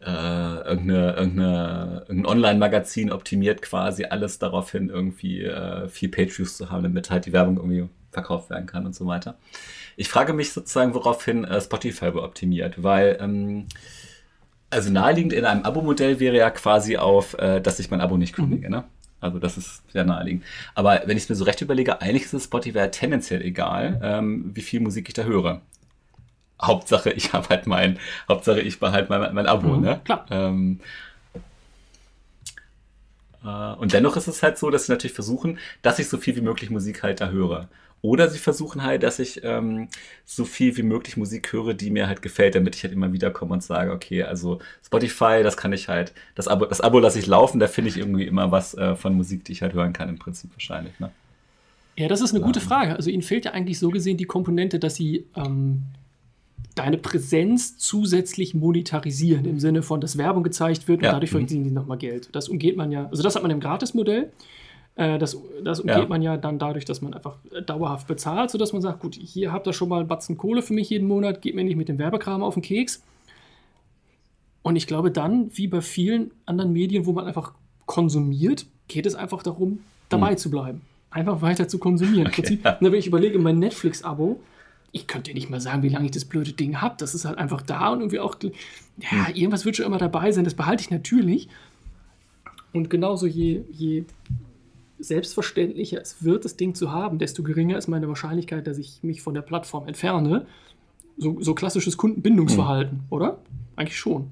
äh, 0.00 0.10
irgendeine, 0.10 1.16
irgendeine, 1.16 2.04
irgendein 2.08 2.26
Online-Magazin 2.26 3.10
optimiert 3.10 3.62
quasi 3.62 4.04
alles 4.04 4.38
darauf 4.38 4.70
hin, 4.70 4.90
irgendwie 4.90 5.42
äh, 5.42 5.88
viel 5.88 6.10
Page-Views 6.10 6.58
zu 6.58 6.70
haben, 6.70 6.82
damit 6.82 7.10
halt 7.10 7.24
die 7.24 7.32
Werbung 7.32 7.56
irgendwie 7.56 7.88
verkauft 8.12 8.50
werden 8.50 8.66
kann 8.66 8.86
und 8.86 8.94
so 8.94 9.06
weiter. 9.06 9.38
Ich 9.96 10.08
frage 10.08 10.34
mich 10.34 10.52
sozusagen, 10.52 10.94
woraufhin 10.94 11.44
äh, 11.44 11.60
Spotify 11.60 12.06
optimiert, 12.08 12.82
weil 12.82 13.18
ähm, 13.20 13.66
also 14.70 14.90
naheliegend 14.90 15.32
in 15.32 15.44
einem 15.44 15.62
Abo-Modell 15.64 16.20
wäre 16.20 16.36
ja 16.36 16.50
quasi 16.50 16.96
auf, 16.96 17.34
äh, 17.34 17.60
dass 17.60 17.78
ich 17.78 17.90
mein 17.90 18.00
Abo 18.00 18.16
nicht 18.16 18.34
kündige, 18.34 18.66
mhm. 18.66 18.74
ne? 18.74 18.84
Also 19.20 19.40
das 19.40 19.56
ist 19.56 19.82
sehr 19.90 20.04
naheliegend. 20.04 20.44
Aber 20.74 21.02
wenn 21.06 21.16
ich 21.16 21.24
es 21.24 21.28
mir 21.28 21.34
so 21.34 21.44
recht 21.44 21.60
überlege, 21.60 22.00
eigentlich 22.00 22.24
ist 22.24 22.34
es 22.34 22.44
Spotify 22.44 22.88
tendenziell 22.88 23.42
egal, 23.42 24.00
ähm, 24.02 24.50
wie 24.54 24.62
viel 24.62 24.80
Musik 24.80 25.08
ich 25.08 25.14
da 25.14 25.24
höre. 25.24 25.60
Hauptsache, 26.62 27.10
ich 27.10 27.32
habe 27.32 27.48
halt 27.48 27.66
mein, 27.66 27.98
Hauptsache, 28.28 28.60
ich 28.60 28.78
behalte 28.78 29.10
mein, 29.10 29.34
mein 29.34 29.46
Abo, 29.46 29.68
mhm, 29.68 29.82
ne? 29.82 30.00
Klar. 30.04 30.26
Ähm, 30.30 30.80
äh, 33.44 33.72
und 33.74 33.92
dennoch 33.92 34.16
ist 34.16 34.28
es 34.28 34.42
halt 34.42 34.58
so, 34.58 34.70
dass 34.70 34.86
sie 34.86 34.92
natürlich 34.92 35.14
versuchen, 35.14 35.58
dass 35.82 35.98
ich 35.98 36.08
so 36.08 36.18
viel 36.18 36.36
wie 36.36 36.40
möglich 36.40 36.70
Musik 36.70 37.02
halt 37.02 37.20
da 37.20 37.28
höre. 37.28 37.68
Oder 38.00 38.28
sie 38.28 38.38
versuchen 38.38 38.84
halt, 38.84 39.02
dass 39.02 39.18
ich 39.18 39.42
ähm, 39.42 39.88
so 40.24 40.44
viel 40.44 40.76
wie 40.76 40.82
möglich 40.82 41.16
Musik 41.16 41.52
höre, 41.52 41.74
die 41.74 41.90
mir 41.90 42.06
halt 42.06 42.22
gefällt, 42.22 42.54
damit 42.54 42.76
ich 42.76 42.84
halt 42.84 42.92
immer 42.92 43.12
wieder 43.12 43.30
komme 43.30 43.54
und 43.54 43.62
sage, 43.62 43.92
okay, 43.92 44.22
also 44.22 44.60
Spotify, 44.84 45.42
das 45.42 45.56
kann 45.56 45.72
ich 45.72 45.88
halt, 45.88 46.12
das 46.36 46.46
Abo, 46.46 46.66
das 46.66 46.80
Abo 46.80 47.00
lasse 47.00 47.18
ich 47.18 47.26
laufen, 47.26 47.58
da 47.58 47.66
finde 47.66 47.90
ich 47.90 47.96
irgendwie 47.96 48.24
immer 48.24 48.52
was 48.52 48.74
äh, 48.74 48.94
von 48.94 49.14
Musik, 49.14 49.44
die 49.44 49.52
ich 49.52 49.62
halt 49.62 49.74
hören 49.74 49.92
kann, 49.92 50.08
im 50.08 50.18
Prinzip 50.18 50.50
wahrscheinlich. 50.52 50.98
Ne? 51.00 51.10
Ja, 51.96 52.06
das 52.06 52.20
ist 52.20 52.32
eine 52.32 52.44
gute 52.44 52.60
Frage. 52.60 52.94
Also 52.94 53.10
Ihnen 53.10 53.22
fehlt 53.22 53.44
ja 53.44 53.50
eigentlich 53.50 53.80
so 53.80 53.90
gesehen 53.90 54.16
die 54.16 54.24
Komponente, 54.24 54.78
dass 54.78 54.94
Sie 54.94 55.26
ähm, 55.34 55.82
deine 56.76 56.96
Präsenz 56.96 57.76
zusätzlich 57.76 58.54
monetarisieren, 58.54 59.44
im 59.44 59.58
Sinne 59.58 59.82
von, 59.82 60.00
dass 60.00 60.16
Werbung 60.16 60.44
gezeigt 60.44 60.86
wird 60.86 61.00
und 61.00 61.06
ja. 61.06 61.12
dadurch 61.12 61.32
verdienen 61.32 61.62
mhm. 61.62 61.68
Sie 61.68 61.74
nochmal 61.74 61.98
Geld. 61.98 62.28
Das 62.32 62.48
umgeht 62.48 62.76
man 62.76 62.92
ja, 62.92 63.06
also 63.06 63.24
das 63.24 63.34
hat 63.34 63.42
man 63.42 63.50
im 63.50 63.58
Gratis-Modell. 63.58 64.30
Äh, 64.98 65.18
das, 65.18 65.40
das 65.62 65.78
umgeht 65.78 65.96
ja. 65.96 66.06
man 66.06 66.22
ja 66.22 66.36
dann 66.36 66.58
dadurch, 66.58 66.84
dass 66.84 67.00
man 67.00 67.14
einfach 67.14 67.36
äh, 67.52 67.62
dauerhaft 67.62 68.08
bezahlt, 68.08 68.50
sodass 68.50 68.72
man 68.72 68.82
sagt, 68.82 68.98
gut, 68.98 69.14
hier 69.14 69.52
habt 69.52 69.66
ihr 69.68 69.72
schon 69.72 69.88
mal 69.88 70.00
einen 70.00 70.08
Batzen 70.08 70.36
Kohle 70.36 70.60
für 70.60 70.74
mich 70.74 70.90
jeden 70.90 71.06
Monat, 71.06 71.40
geht 71.40 71.54
mir 71.54 71.62
nicht 71.62 71.76
mit 71.76 71.88
dem 71.88 71.98
Werbekram 71.98 72.42
auf 72.42 72.54
den 72.54 72.64
Keks. 72.64 73.04
Und 74.62 74.74
ich 74.74 74.88
glaube 74.88 75.12
dann, 75.12 75.50
wie 75.56 75.68
bei 75.68 75.82
vielen 75.82 76.32
anderen 76.46 76.72
Medien, 76.72 77.06
wo 77.06 77.12
man 77.12 77.26
einfach 77.26 77.52
konsumiert, 77.86 78.66
geht 78.88 79.06
es 79.06 79.14
einfach 79.14 79.44
darum, 79.44 79.84
dabei 80.08 80.32
mhm. 80.32 80.36
zu 80.38 80.50
bleiben. 80.50 80.80
einfach 81.10 81.42
weiter 81.42 81.68
zu 81.68 81.78
konsumieren. 81.78 82.26
Okay, 82.26 82.42
Prinzip, 82.42 82.64
ja. 82.64 82.76
wenn 82.80 82.92
ich 82.92 83.06
überlege, 83.06 83.38
mein 83.38 83.60
Netflix-Abo, 83.60 84.40
ich 84.90 85.06
könnte 85.06 85.30
dir 85.30 85.34
nicht 85.34 85.48
mal 85.48 85.60
sagen, 85.60 85.84
wie 85.84 85.90
lange 85.90 86.06
ich 86.06 86.10
das 86.10 86.24
blöde 86.24 86.52
Ding 86.52 86.80
habe. 86.80 86.96
Das 86.98 87.14
ist 87.14 87.24
halt 87.24 87.38
einfach 87.38 87.62
da 87.62 87.90
und 87.90 88.00
irgendwie 88.00 88.18
auch, 88.18 88.36
ja, 88.42 89.28
hm. 89.28 89.34
irgendwas 89.36 89.64
wird 89.64 89.76
schon 89.76 89.86
immer 89.86 89.98
dabei 89.98 90.32
sein. 90.32 90.42
Das 90.42 90.54
behalte 90.54 90.82
ich 90.82 90.90
natürlich. 90.90 91.48
Und 92.72 92.90
genauso 92.90 93.26
je, 93.26 93.62
je 93.70 94.04
selbstverständlicher 94.98 96.00
es 96.00 96.22
wird, 96.24 96.44
das 96.44 96.56
Ding 96.56 96.74
zu 96.74 96.92
haben, 96.92 97.18
desto 97.18 97.42
geringer 97.42 97.78
ist 97.78 97.88
meine 97.88 98.08
Wahrscheinlichkeit, 98.08 98.66
dass 98.66 98.78
ich 98.78 99.02
mich 99.02 99.22
von 99.22 99.34
der 99.34 99.42
Plattform 99.42 99.86
entferne. 99.86 100.46
So, 101.16 101.40
so 101.40 101.54
klassisches 101.54 101.96
Kundenbindungsverhalten, 101.96 102.98
hm. 102.98 103.06
oder? 103.10 103.38
Eigentlich 103.76 103.98
schon. 103.98 104.30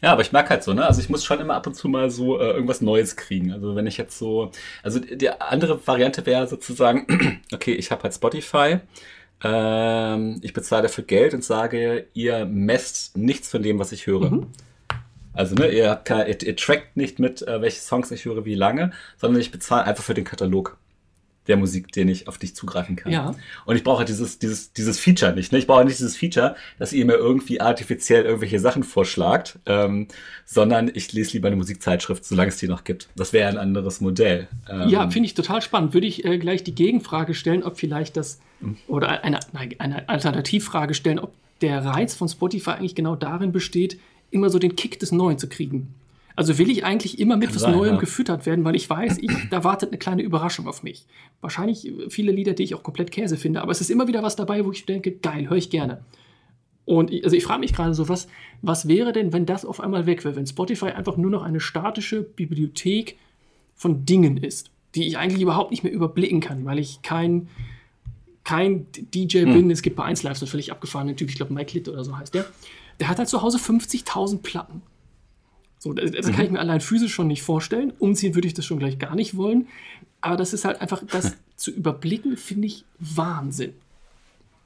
Ja, 0.00 0.12
aber 0.12 0.22
ich 0.22 0.32
mag 0.32 0.48
halt 0.50 0.62
so, 0.62 0.72
ne? 0.72 0.86
Also 0.86 1.00
ich 1.00 1.08
muss 1.08 1.24
schon 1.24 1.40
immer 1.40 1.54
ab 1.54 1.66
und 1.66 1.74
zu 1.74 1.88
mal 1.88 2.10
so 2.10 2.38
äh, 2.38 2.50
irgendwas 2.50 2.80
Neues 2.80 3.16
kriegen. 3.16 3.52
Also 3.52 3.74
wenn 3.74 3.86
ich 3.86 3.96
jetzt 3.96 4.18
so, 4.18 4.50
also 4.82 5.00
die 5.00 5.30
andere 5.30 5.86
Variante 5.86 6.24
wäre 6.26 6.46
sozusagen, 6.46 7.40
okay, 7.52 7.72
ich 7.72 7.90
habe 7.90 8.04
halt 8.04 8.14
Spotify, 8.14 8.80
ähm, 9.42 10.40
ich 10.42 10.52
bezahle 10.52 10.82
dafür 10.82 11.04
Geld 11.04 11.34
und 11.34 11.44
sage, 11.44 12.06
ihr 12.14 12.44
messt 12.46 13.16
nichts 13.16 13.48
von 13.48 13.62
dem, 13.62 13.78
was 13.78 13.92
ich 13.92 14.06
höre. 14.06 14.30
Mhm. 14.30 14.46
Also 15.34 15.54
ne, 15.54 15.68
ihr, 15.68 15.90
habt 15.90 16.04
keine, 16.06 16.28
ihr, 16.28 16.42
ihr 16.42 16.56
trackt 16.56 16.96
nicht 16.96 17.18
mit, 17.18 17.42
äh, 17.46 17.60
welche 17.60 17.80
Songs 17.80 18.10
ich 18.10 18.24
höre, 18.24 18.44
wie 18.44 18.54
lange, 18.54 18.92
sondern 19.16 19.40
ich 19.40 19.50
bezahle 19.50 19.84
einfach 19.84 20.04
für 20.04 20.14
den 20.14 20.24
Katalog 20.24 20.78
der 21.46 21.56
Musik, 21.56 21.92
den 21.92 22.08
ich 22.08 22.26
auf 22.28 22.38
dich 22.38 22.54
zugreifen 22.54 22.96
kann. 22.96 23.12
Ja. 23.12 23.34
Und 23.66 23.76
ich 23.76 23.84
brauche 23.84 24.04
dieses, 24.04 24.38
dieses, 24.38 24.72
dieses 24.72 24.98
Feature 24.98 25.34
nicht. 25.34 25.52
Ne? 25.52 25.58
Ich 25.58 25.66
brauche 25.66 25.84
nicht 25.84 25.98
dieses 25.98 26.16
Feature, 26.16 26.56
dass 26.78 26.92
ihr 26.92 27.04
mir 27.04 27.14
irgendwie 27.14 27.60
artifiziell 27.60 28.24
irgendwelche 28.24 28.58
Sachen 28.58 28.82
vorschlagt, 28.82 29.58
ähm, 29.66 30.08
sondern 30.46 30.90
ich 30.92 31.12
lese 31.12 31.34
lieber 31.34 31.48
eine 31.48 31.56
Musikzeitschrift, 31.56 32.24
solange 32.24 32.48
es 32.48 32.56
die 32.56 32.68
noch 32.68 32.84
gibt. 32.84 33.08
Das 33.14 33.32
wäre 33.32 33.48
ein 33.48 33.58
anderes 33.58 34.00
Modell. 34.00 34.48
Ähm, 34.70 34.88
ja, 34.88 35.08
finde 35.10 35.26
ich 35.26 35.34
total 35.34 35.60
spannend. 35.60 35.92
Würde 35.92 36.06
ich 36.06 36.24
äh, 36.24 36.38
gleich 36.38 36.64
die 36.64 36.74
Gegenfrage 36.74 37.34
stellen, 37.34 37.62
ob 37.62 37.78
vielleicht 37.78 38.16
das, 38.16 38.40
mhm. 38.60 38.76
oder 38.86 39.22
eine, 39.22 39.40
eine 39.78 40.08
Alternativfrage 40.08 40.94
stellen, 40.94 41.18
ob 41.18 41.32
der 41.60 41.84
Reiz 41.84 42.14
von 42.14 42.28
Spotify 42.28 42.70
eigentlich 42.70 42.94
genau 42.94 43.16
darin 43.16 43.52
besteht, 43.52 43.98
immer 44.34 44.50
so 44.50 44.58
den 44.58 44.76
Kick 44.76 44.98
des 44.98 45.12
Neuen 45.12 45.38
zu 45.38 45.48
kriegen. 45.48 45.94
Also 46.36 46.58
will 46.58 46.68
ich 46.68 46.84
eigentlich 46.84 47.20
immer 47.20 47.36
mit 47.36 47.48
Kann 47.48 47.54
was 47.54 47.62
sein, 47.62 47.76
Neuem 47.76 47.94
ja. 47.94 48.00
gefüttert 48.00 48.44
werden, 48.44 48.64
weil 48.64 48.74
ich 48.74 48.90
weiß, 48.90 49.18
ich, 49.18 49.30
da 49.50 49.62
wartet 49.62 49.90
eine 49.90 49.98
kleine 49.98 50.22
Überraschung 50.22 50.66
auf 50.66 50.82
mich. 50.82 51.06
Wahrscheinlich 51.40 51.92
viele 52.08 52.32
Lieder, 52.32 52.54
die 52.54 52.64
ich 52.64 52.74
auch 52.74 52.82
komplett 52.82 53.12
Käse 53.12 53.36
finde, 53.36 53.62
aber 53.62 53.70
es 53.70 53.80
ist 53.80 53.90
immer 53.90 54.08
wieder 54.08 54.22
was 54.22 54.34
dabei, 54.34 54.64
wo 54.64 54.72
ich 54.72 54.84
denke, 54.84 55.12
geil, 55.12 55.48
höre 55.48 55.56
ich 55.56 55.70
gerne. 55.70 56.02
Und 56.86 57.12
ich, 57.12 57.24
also 57.24 57.36
ich 57.36 57.44
frage 57.44 57.60
mich 57.60 57.72
gerade 57.72 57.94
so, 57.94 58.08
was, 58.08 58.28
was 58.62 58.88
wäre 58.88 59.12
denn, 59.12 59.32
wenn 59.32 59.46
das 59.46 59.64
auf 59.64 59.80
einmal 59.80 60.06
weg 60.06 60.24
wäre, 60.24 60.36
wenn 60.36 60.46
Spotify 60.46 60.86
einfach 60.86 61.16
nur 61.16 61.30
noch 61.30 61.42
eine 61.42 61.60
statische 61.60 62.22
Bibliothek 62.22 63.16
von 63.76 64.04
Dingen 64.04 64.36
ist, 64.36 64.70
die 64.94 65.06
ich 65.06 65.18
eigentlich 65.18 65.42
überhaupt 65.42 65.70
nicht 65.70 65.84
mehr 65.84 65.92
überblicken 65.92 66.40
kann, 66.40 66.64
weil 66.64 66.78
ich 66.78 67.00
kein, 67.02 67.48
kein 68.42 68.86
DJ 69.14 69.42
hm. 69.42 69.52
bin. 69.52 69.70
Es 69.70 69.82
gibt 69.82 69.96
bei 69.96 70.04
1 70.04 70.24
Live 70.24 70.36
so 70.36 70.46
völlig 70.46 70.72
abgefahrenen 70.72 71.16
Typ, 71.16 71.30
ich 71.30 71.36
glaube 71.36 71.54
Mike 71.54 71.72
Litt 71.74 71.88
oder 71.88 72.04
so 72.04 72.18
heißt 72.18 72.34
der. 72.34 72.44
Der 73.00 73.08
hat 73.08 73.18
halt 73.18 73.28
zu 73.28 73.42
Hause 73.42 73.58
50.000 73.58 74.38
Platten. 74.38 74.82
So, 75.78 75.92
das, 75.92 76.12
das 76.12 76.26
mhm. 76.26 76.32
kann 76.32 76.44
ich 76.46 76.50
mir 76.50 76.60
allein 76.60 76.80
physisch 76.80 77.12
schon 77.12 77.26
nicht 77.26 77.42
vorstellen. 77.42 77.92
Umziehen 77.98 78.34
würde 78.34 78.48
ich 78.48 78.54
das 78.54 78.64
schon 78.64 78.78
gleich 78.78 78.98
gar 78.98 79.14
nicht 79.14 79.36
wollen. 79.36 79.68
Aber 80.20 80.36
das 80.36 80.54
ist 80.54 80.64
halt 80.64 80.80
einfach, 80.80 81.02
das 81.10 81.36
zu 81.56 81.70
überblicken, 81.70 82.36
finde 82.36 82.66
ich 82.66 82.84
Wahnsinn. 82.98 83.74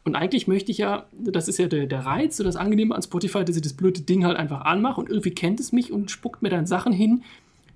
Und 0.04 0.14
eigentlich 0.14 0.46
möchte 0.46 0.70
ich 0.70 0.78
ja, 0.78 1.06
das 1.12 1.48
ist 1.48 1.58
ja 1.58 1.66
der, 1.66 1.86
der 1.86 2.06
Reiz, 2.06 2.36
so 2.36 2.44
das 2.44 2.56
Angenehme 2.56 2.94
an 2.94 3.02
Spotify, 3.02 3.44
dass 3.44 3.56
ich 3.56 3.62
das 3.62 3.74
blöde 3.74 4.00
Ding 4.00 4.24
halt 4.24 4.36
einfach 4.36 4.62
anmache 4.62 5.00
und 5.00 5.10
irgendwie 5.10 5.32
kennt 5.32 5.60
es 5.60 5.72
mich 5.72 5.92
und 5.92 6.10
spuckt 6.10 6.40
mir 6.40 6.48
dann 6.48 6.66
Sachen 6.66 6.92
hin, 6.92 7.24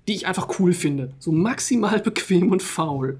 die 0.07 0.13
ich 0.13 0.25
einfach 0.25 0.59
cool 0.59 0.73
finde. 0.73 1.11
So 1.19 1.31
maximal 1.31 1.99
bequem 2.03 2.51
und 2.51 2.63
faul. 2.63 3.19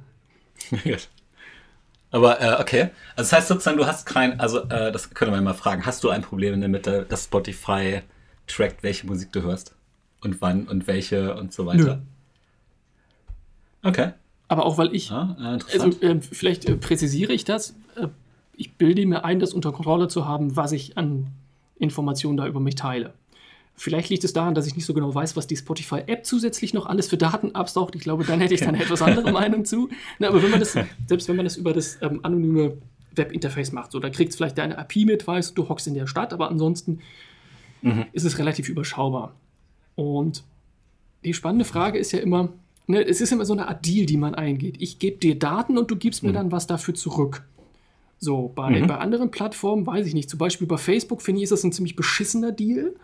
Aber 2.13 2.39
äh, 2.39 2.61
okay. 2.61 2.89
Also 3.15 3.29
das 3.29 3.33
heißt 3.33 3.47
sozusagen, 3.49 3.77
du 3.77 3.85
hast 3.85 4.05
kein, 4.05 4.39
also 4.39 4.61
äh, 4.69 4.91
das 4.93 5.09
können 5.09 5.33
wir 5.33 5.41
mal 5.41 5.53
fragen, 5.53 5.85
hast 5.85 6.03
du 6.05 6.09
ein 6.09 6.21
Problem 6.21 6.61
damit, 6.61 6.87
dass 6.87 7.25
Spotify 7.25 8.01
trackt, 8.47 8.81
welche 8.83 9.05
Musik 9.05 9.33
du 9.33 9.41
hörst? 9.41 9.75
und 10.23 10.41
wann 10.41 10.67
und 10.67 10.87
welche 10.87 11.35
und 11.35 11.53
so 11.53 11.65
weiter. 11.65 11.95
Nö. 13.83 13.89
Okay. 13.89 14.11
Aber 14.47 14.65
auch 14.65 14.77
weil 14.77 14.93
ich, 14.95 15.11
ah, 15.11 15.35
also 15.71 15.89
äh, 16.01 16.21
vielleicht 16.21 16.65
äh, 16.65 16.75
präzisiere 16.75 17.33
ich 17.33 17.43
das, 17.43 17.71
äh, 17.95 18.07
ich 18.55 18.73
bilde 18.73 19.05
mir 19.05 19.25
ein, 19.25 19.39
das 19.39 19.53
unter 19.53 19.71
Kontrolle 19.71 20.07
zu 20.07 20.27
haben, 20.27 20.55
was 20.55 20.71
ich 20.71 20.97
an 20.97 21.27
Informationen 21.77 22.37
da 22.37 22.47
über 22.47 22.59
mich 22.59 22.75
teile. 22.75 23.13
Vielleicht 23.75 24.09
liegt 24.09 24.23
es 24.23 24.33
daran, 24.33 24.53
dass 24.53 24.67
ich 24.67 24.75
nicht 24.75 24.85
so 24.85 24.93
genau 24.93 25.13
weiß, 25.13 25.35
was 25.35 25.47
die 25.47 25.57
Spotify-App 25.57 26.25
zusätzlich 26.25 26.73
noch 26.73 26.85
alles 26.85 27.07
für 27.07 27.17
Daten 27.17 27.55
absaugt. 27.55 27.95
Ich 27.95 28.01
glaube, 28.01 28.23
dann 28.23 28.39
hätte 28.39 28.53
ich 28.53 28.61
da 28.61 28.67
eine 28.67 28.81
etwas 28.83 29.01
andere 29.01 29.31
Meinung 29.31 29.65
zu. 29.65 29.89
Na, 30.19 30.27
aber 30.27 30.43
wenn 30.43 30.51
man 30.51 30.59
das, 30.59 30.77
selbst 31.07 31.27
wenn 31.27 31.35
man 31.35 31.45
das 31.45 31.57
über 31.57 31.73
das 31.73 31.97
ähm, 32.01 32.19
anonyme 32.23 32.77
Webinterface 33.15 33.71
macht, 33.71 33.91
so, 33.91 33.99
da 33.99 34.09
kriegt 34.09 34.31
es 34.31 34.35
vielleicht 34.35 34.57
deine 34.57 34.77
API 34.77 35.05
mit, 35.05 35.25
weißt 35.25 35.57
du, 35.57 35.69
hockst 35.69 35.87
in 35.87 35.95
der 35.95 36.07
Stadt, 36.07 36.33
aber 36.33 36.49
ansonsten 36.49 36.99
mhm. 37.81 38.05
ist 38.13 38.25
es 38.25 38.37
relativ 38.37 38.69
überschaubar. 38.69 39.35
Und 39.95 40.43
die 41.23 41.33
spannende 41.33 41.65
Frage 41.65 41.97
ist 41.97 42.11
ja 42.11 42.19
immer, 42.19 42.49
ne, 42.85 43.03
es 43.03 43.21
ist 43.21 43.31
immer 43.31 43.45
so 43.45 43.53
eine 43.53 43.67
Art 43.67 43.85
Deal, 43.85 44.05
die 44.05 44.17
man 44.17 44.35
eingeht. 44.35 44.75
Ich 44.79 44.99
gebe 44.99 45.17
dir 45.17 45.37
Daten 45.37 45.77
und 45.77 45.89
du 45.89 45.95
gibst 45.95 46.21
mir 46.21 46.29
mhm. 46.29 46.35
dann 46.35 46.51
was 46.51 46.67
dafür 46.67 46.93
zurück. 46.93 47.43
So, 48.19 48.51
bei, 48.53 48.69
mhm. 48.81 48.87
bei 48.87 48.97
anderen 48.97 49.31
Plattformen 49.31 49.85
weiß 49.85 50.05
ich 50.05 50.13
nicht. 50.13 50.29
Zum 50.29 50.39
Beispiel 50.39 50.67
bei 50.67 50.77
Facebook 50.77 51.21
finde 51.21 51.39
ich, 51.39 51.43
ist 51.43 51.51
das 51.51 51.63
ein 51.63 51.71
ziemlich 51.71 51.95
beschissener 51.95 52.51
Deal. 52.51 52.95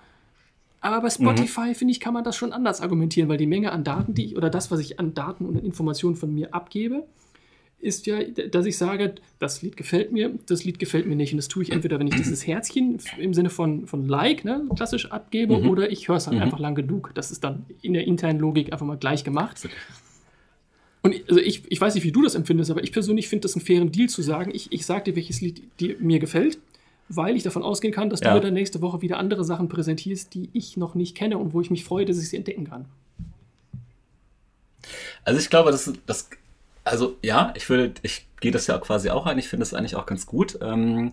Aber 0.81 1.01
bei 1.01 1.09
Spotify, 1.09 1.69
mhm. 1.69 1.75
finde 1.75 1.91
ich, 1.91 1.99
kann 1.99 2.13
man 2.13 2.23
das 2.23 2.35
schon 2.35 2.53
anders 2.53 2.81
argumentieren, 2.81 3.29
weil 3.29 3.37
die 3.37 3.47
Menge 3.47 3.71
an 3.71 3.83
Daten, 3.83 4.13
die 4.13 4.25
ich, 4.25 4.37
oder 4.37 4.49
das, 4.49 4.71
was 4.71 4.79
ich 4.79 4.99
an 4.99 5.13
Daten 5.13 5.45
und 5.45 5.57
Informationen 5.57 6.15
von 6.15 6.33
mir 6.33 6.53
abgebe, 6.53 7.05
ist 7.81 8.07
ja, 8.07 8.21
dass 8.23 8.65
ich 8.65 8.77
sage, 8.77 9.15
das 9.39 9.61
Lied 9.61 9.77
gefällt 9.77 10.11
mir, 10.11 10.37
das 10.47 10.65
Lied 10.65 10.79
gefällt 10.79 11.05
mir 11.05 11.15
nicht. 11.15 11.31
Und 11.31 11.37
das 11.37 11.47
tue 11.47 11.63
ich 11.63 11.71
entweder, 11.71 11.97
wenn 11.99 12.07
ich 12.07 12.15
dieses 12.15 12.45
Herzchen 12.45 12.99
im 13.17 13.33
Sinne 13.33 13.49
von, 13.49 13.87
von 13.87 14.07
Like, 14.07 14.43
ne, 14.43 14.65
klassisch 14.75 15.11
abgebe, 15.11 15.57
mhm. 15.57 15.69
oder 15.69 15.89
ich 15.89 16.07
höre 16.07 16.17
es 16.17 16.27
halt 16.27 16.37
mhm. 16.37 16.43
einfach 16.43 16.59
lang 16.59 16.75
genug. 16.75 17.11
Das 17.13 17.31
ist 17.31 17.43
dann 17.43 17.65
in 17.81 17.93
der 17.93 18.05
internen 18.05 18.39
Logik 18.39 18.73
einfach 18.73 18.85
mal 18.85 18.97
gleich 18.97 19.23
gemacht. 19.23 19.67
Und 21.01 21.15
also 21.29 21.39
ich, 21.39 21.63
ich 21.69 21.79
weiß 21.79 21.95
nicht, 21.95 22.03
wie 22.03 22.11
du 22.11 22.21
das 22.21 22.35
empfindest, 22.35 22.71
aber 22.71 22.83
ich 22.83 22.91
persönlich 22.91 23.29
finde 23.29 23.43
das 23.43 23.55
einen 23.55 23.65
fairen 23.65 23.91
Deal 23.91 24.09
zu 24.09 24.21
sagen, 24.21 24.51
ich, 24.53 24.71
ich 24.73 24.85
sage 24.85 25.05
dir, 25.05 25.15
welches 25.15 25.39
Lied 25.39 25.63
dir, 25.79 25.95
mir 25.99 26.19
gefällt, 26.19 26.59
weil 27.09 27.35
ich 27.35 27.43
davon 27.43 27.63
ausgehen 27.63 27.93
kann, 27.93 28.09
dass 28.09 28.21
ja. 28.21 28.29
du 28.29 28.35
mir 28.35 28.41
dann 28.41 28.53
nächste 28.53 28.81
Woche 28.81 29.01
wieder 29.01 29.17
andere 29.17 29.43
Sachen 29.43 29.67
präsentierst, 29.67 30.33
die 30.33 30.49
ich 30.53 30.77
noch 30.77 30.95
nicht 30.95 31.17
kenne 31.17 31.37
und 31.37 31.53
wo 31.53 31.61
ich 31.61 31.71
mich 31.71 31.83
freue, 31.83 32.05
dass 32.05 32.17
ich 32.17 32.29
sie 32.29 32.37
entdecken 32.37 32.69
kann. 32.69 32.85
Also 35.23 35.39
ich 35.39 35.49
glaube, 35.49 35.71
das, 35.71 35.91
das 36.05 36.29
also 36.83 37.17
ja, 37.21 37.53
ich 37.55 37.69
würde, 37.69 37.93
ich 38.03 38.27
gehe 38.39 38.51
das 38.51 38.67
ja 38.67 38.77
quasi 38.77 39.09
auch 39.09 39.25
ein. 39.25 39.37
Ich 39.37 39.49
finde 39.49 39.63
es 39.63 39.73
eigentlich 39.73 39.95
auch 39.95 40.05
ganz 40.05 40.25
gut. 40.25 40.57
Ähm, 40.61 41.11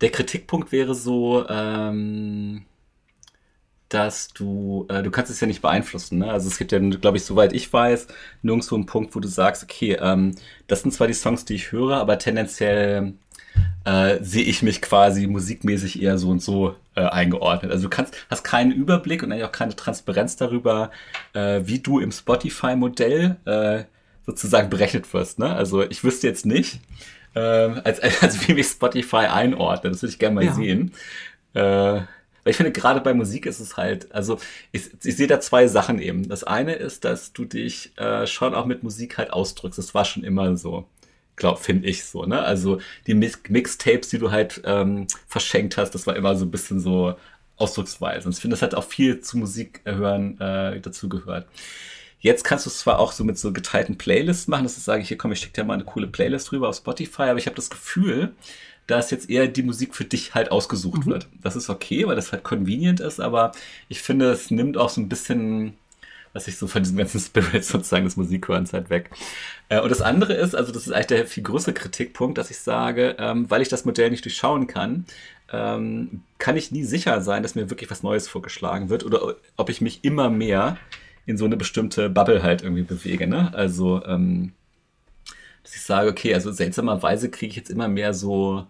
der 0.00 0.10
Kritikpunkt 0.10 0.72
wäre 0.72 0.94
so, 0.94 1.46
ähm, 1.48 2.64
dass 3.88 4.28
du, 4.28 4.86
äh, 4.88 5.02
du 5.02 5.10
kannst 5.10 5.30
es 5.30 5.40
ja 5.40 5.46
nicht 5.46 5.62
beeinflussen. 5.62 6.18
Ne? 6.18 6.30
Also 6.30 6.48
es 6.48 6.58
gibt 6.58 6.72
ja, 6.72 6.78
glaube 6.78 7.16
ich, 7.16 7.24
soweit 7.24 7.52
ich 7.52 7.72
weiß, 7.72 8.08
nirgendwo 8.42 8.74
einen 8.74 8.86
Punkt, 8.86 9.14
wo 9.14 9.20
du 9.20 9.28
sagst, 9.28 9.62
okay, 9.62 9.96
ähm, 10.00 10.34
das 10.66 10.82
sind 10.82 10.92
zwar 10.92 11.06
die 11.06 11.14
Songs, 11.14 11.44
die 11.44 11.54
ich 11.54 11.72
höre, 11.72 11.96
aber 11.96 12.18
tendenziell 12.18 13.14
äh, 13.84 14.22
sehe 14.22 14.44
ich 14.44 14.62
mich 14.62 14.80
quasi 14.80 15.26
musikmäßig 15.26 16.02
eher 16.02 16.18
so 16.18 16.30
und 16.30 16.42
so 16.42 16.74
äh, 16.94 17.02
eingeordnet. 17.02 17.70
Also 17.70 17.84
du 17.84 17.90
kannst, 17.90 18.14
hast 18.30 18.44
keinen 18.44 18.72
Überblick 18.72 19.22
und 19.22 19.32
eigentlich 19.32 19.44
auch 19.44 19.52
keine 19.52 19.76
Transparenz 19.76 20.36
darüber, 20.36 20.90
äh, 21.34 21.62
wie 21.64 21.80
du 21.80 22.00
im 22.00 22.12
Spotify-Modell 22.12 23.36
äh, 23.44 23.84
sozusagen 24.26 24.70
berechnet 24.70 25.12
wirst. 25.12 25.38
Ne? 25.38 25.54
Also 25.54 25.82
ich 25.82 26.02
wüsste 26.02 26.26
jetzt 26.26 26.46
nicht, 26.46 26.80
ähm, 27.34 27.80
als, 27.84 28.00
als 28.22 28.48
wie 28.48 28.54
mich 28.54 28.66
Spotify 28.66 29.26
einordnet. 29.26 29.92
Das 29.94 30.02
würde 30.02 30.12
ich 30.12 30.18
gerne 30.18 30.34
mal 30.34 30.44
ja. 30.44 30.54
sehen. 30.54 30.92
Äh, 31.52 31.60
weil 32.44 32.50
ich 32.50 32.56
finde, 32.56 32.72
gerade 32.72 33.00
bei 33.00 33.14
Musik 33.14 33.46
ist 33.46 33.58
es 33.58 33.78
halt, 33.78 34.12
also 34.14 34.38
ich, 34.70 34.90
ich 35.02 35.16
sehe 35.16 35.26
da 35.26 35.40
zwei 35.40 35.66
Sachen 35.66 35.98
eben. 35.98 36.28
Das 36.28 36.44
eine 36.44 36.74
ist, 36.74 37.04
dass 37.04 37.32
du 37.32 37.46
dich 37.46 37.96
äh, 37.96 38.26
schon 38.26 38.54
auch 38.54 38.66
mit 38.66 38.82
Musik 38.82 39.16
halt 39.16 39.32
ausdrückst. 39.32 39.78
Das 39.78 39.94
war 39.94 40.04
schon 40.04 40.24
immer 40.24 40.56
so. 40.56 40.86
Glaub, 41.36 41.58
finde 41.58 41.88
ich 41.88 42.04
so, 42.04 42.24
ne? 42.24 42.40
Also 42.42 42.80
die 43.06 43.14
Mixtapes, 43.14 44.08
die 44.08 44.18
du 44.18 44.30
halt 44.30 44.62
ähm, 44.64 45.06
verschenkt 45.26 45.76
hast, 45.76 45.90
das 45.90 46.06
war 46.06 46.14
immer 46.14 46.36
so 46.36 46.44
ein 46.44 46.50
bisschen 46.50 46.80
so 46.80 47.14
Ausdrucksweise. 47.56 48.26
Und 48.26 48.34
ich 48.34 48.40
finde, 48.40 48.54
das 48.54 48.62
hat 48.62 48.74
auch 48.74 48.84
viel 48.84 49.20
zu 49.20 49.38
Musik 49.38 49.80
hören 49.84 50.40
äh, 50.40 50.80
dazugehört. 50.80 51.46
Jetzt 52.20 52.44
kannst 52.44 52.66
du 52.66 52.70
es 52.70 52.78
zwar 52.78 52.98
auch 52.98 53.12
so 53.12 53.22
mit 53.22 53.38
so 53.38 53.52
geteilten 53.52 53.98
Playlists 53.98 54.48
machen, 54.48 54.64
dass 54.64 54.78
ich 54.78 54.82
sage, 54.82 55.02
hier 55.02 55.18
komm, 55.18 55.32
ich 55.32 55.40
schicke 55.40 55.52
dir 55.60 55.64
mal 55.64 55.74
eine 55.74 55.84
coole 55.84 56.06
Playlist 56.06 56.50
drüber 56.50 56.68
auf 56.70 56.76
Spotify, 56.76 57.24
aber 57.24 57.38
ich 57.38 57.46
habe 57.46 57.56
das 57.56 57.68
Gefühl, 57.68 58.32
dass 58.86 59.10
jetzt 59.10 59.30
eher 59.30 59.46
die 59.48 59.62
Musik 59.62 59.94
für 59.94 60.04
dich 60.04 60.34
halt 60.34 60.50
ausgesucht 60.50 61.06
mhm. 61.06 61.10
wird. 61.10 61.28
Das 61.42 61.56
ist 61.56 61.68
okay, 61.70 62.06
weil 62.06 62.16
das 62.16 62.32
halt 62.32 62.42
convenient 62.42 63.00
ist, 63.00 63.20
aber 63.20 63.52
ich 63.88 64.00
finde, 64.00 64.30
es 64.30 64.50
nimmt 64.50 64.76
auch 64.76 64.88
so 64.88 65.00
ein 65.00 65.08
bisschen, 65.08 65.74
was 66.34 66.48
ich 66.48 66.58
so 66.58 66.66
von 66.66 66.82
diesem 66.82 66.98
ganzen 66.98 67.20
Spirit 67.20 67.64
sozusagen 67.64 68.04
des 68.04 68.18
Musikhörens 68.18 68.74
halt 68.74 68.90
weg. 68.90 69.10
Äh, 69.70 69.80
und 69.80 69.88
das 69.88 70.02
andere 70.02 70.34
ist, 70.34 70.54
also 70.54 70.70
das 70.72 70.86
ist 70.86 70.92
eigentlich 70.92 71.06
der 71.06 71.26
viel 71.26 71.42
größere 71.42 71.72
Kritikpunkt, 71.72 72.36
dass 72.36 72.50
ich 72.50 72.58
sage, 72.58 73.16
ähm, 73.18 73.50
weil 73.50 73.62
ich 73.62 73.68
das 73.68 73.86
Modell 73.86 74.10
nicht 74.10 74.24
durchschauen 74.24 74.66
kann, 74.66 75.06
ähm, 75.52 76.22
kann 76.38 76.56
ich 76.56 76.72
nie 76.72 76.84
sicher 76.84 77.20
sein, 77.22 77.42
dass 77.42 77.54
mir 77.54 77.70
wirklich 77.70 77.90
was 77.90 78.02
Neues 78.02 78.28
vorgeschlagen 78.28 78.90
wird 78.90 79.04
oder 79.04 79.36
ob 79.56 79.70
ich 79.70 79.80
mich 79.80 80.04
immer 80.04 80.28
mehr 80.28 80.76
in 81.26 81.38
so 81.38 81.46
eine 81.46 81.56
bestimmte 81.56 82.10
Bubble 82.10 82.42
halt 82.42 82.62
irgendwie 82.62 82.82
bewege. 82.82 83.26
Ne? 83.26 83.50
Also, 83.54 84.04
ähm, 84.04 84.52
dass 85.62 85.74
ich 85.74 85.80
sage, 85.82 86.10
okay, 86.10 86.34
also 86.34 86.52
seltsamerweise 86.52 87.30
kriege 87.30 87.48
ich 87.50 87.56
jetzt 87.56 87.70
immer 87.70 87.88
mehr 87.88 88.12
so 88.12 88.66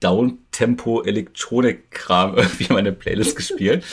Down-Tempo-Elektronik-Kram 0.00 2.34
irgendwie 2.36 2.64
in 2.64 2.74
meine 2.74 2.92
Playlist 2.92 3.36
gespielt. 3.36 3.84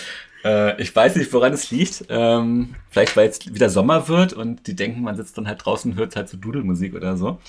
Äh, 0.43 0.81
ich 0.81 0.95
weiß 0.95 1.15
nicht, 1.15 1.31
woran 1.33 1.53
es 1.53 1.71
liegt. 1.71 2.05
Ähm, 2.09 2.75
vielleicht, 2.89 3.15
weil 3.15 3.25
jetzt 3.25 3.53
wieder 3.53 3.69
Sommer 3.69 4.07
wird 4.07 4.33
und 4.33 4.67
die 4.67 4.75
denken, 4.75 5.01
man 5.01 5.15
sitzt 5.15 5.37
dann 5.37 5.47
halt 5.47 5.65
draußen 5.65 5.91
und 5.91 5.97
hört 5.97 6.15
halt 6.15 6.29
so 6.29 6.37
Dudelmusik 6.37 6.95
oder 6.95 7.17
so. 7.17 7.39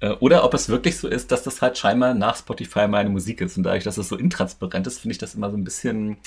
Äh, 0.00 0.10
oder 0.20 0.44
ob 0.44 0.54
es 0.54 0.68
wirklich 0.68 0.98
so 0.98 1.08
ist, 1.08 1.32
dass 1.32 1.44
das 1.44 1.62
halt 1.62 1.78
scheinbar 1.78 2.14
nach 2.14 2.36
Spotify 2.36 2.88
meine 2.88 3.10
Musik 3.10 3.40
ist. 3.40 3.56
Und 3.56 3.62
dadurch, 3.64 3.84
dass 3.84 3.98
es 3.98 4.08
so 4.08 4.16
intransparent 4.16 4.86
ist, 4.86 5.00
finde 5.00 5.12
ich 5.12 5.18
das 5.18 5.34
immer 5.34 5.50
so 5.50 5.56
ein 5.56 5.64
bisschen, 5.64 6.18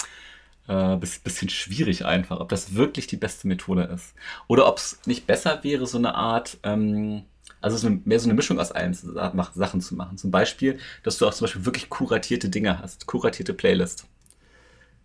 äh, 0.67 0.97
bisschen 0.97 1.49
schwierig 1.49 2.05
einfach, 2.05 2.39
ob 2.39 2.49
das 2.49 2.75
wirklich 2.75 3.07
die 3.07 3.17
beste 3.17 3.47
Methode 3.47 3.83
ist. 3.83 4.13
Oder 4.47 4.67
ob 4.67 4.77
es 4.77 4.99
nicht 5.05 5.27
besser 5.27 5.63
wäre, 5.63 5.85
so 5.87 5.97
eine 5.97 6.15
Art, 6.15 6.57
ähm, 6.63 7.23
also 7.61 7.89
mehr 7.89 8.19
so 8.19 8.27
eine 8.27 8.35
Mischung 8.35 8.59
aus 8.59 8.71
allen 8.71 8.93
Sachen 8.93 9.81
zu 9.81 9.95
machen. 9.95 10.17
Zum 10.17 10.31
Beispiel, 10.31 10.77
dass 11.03 11.17
du 11.17 11.27
auch 11.27 11.33
zum 11.33 11.45
Beispiel 11.45 11.65
wirklich 11.65 11.89
kuratierte 11.89 12.49
Dinge 12.49 12.79
hast, 12.79 13.07
kuratierte 13.07 13.53
Playlist. 13.53 14.05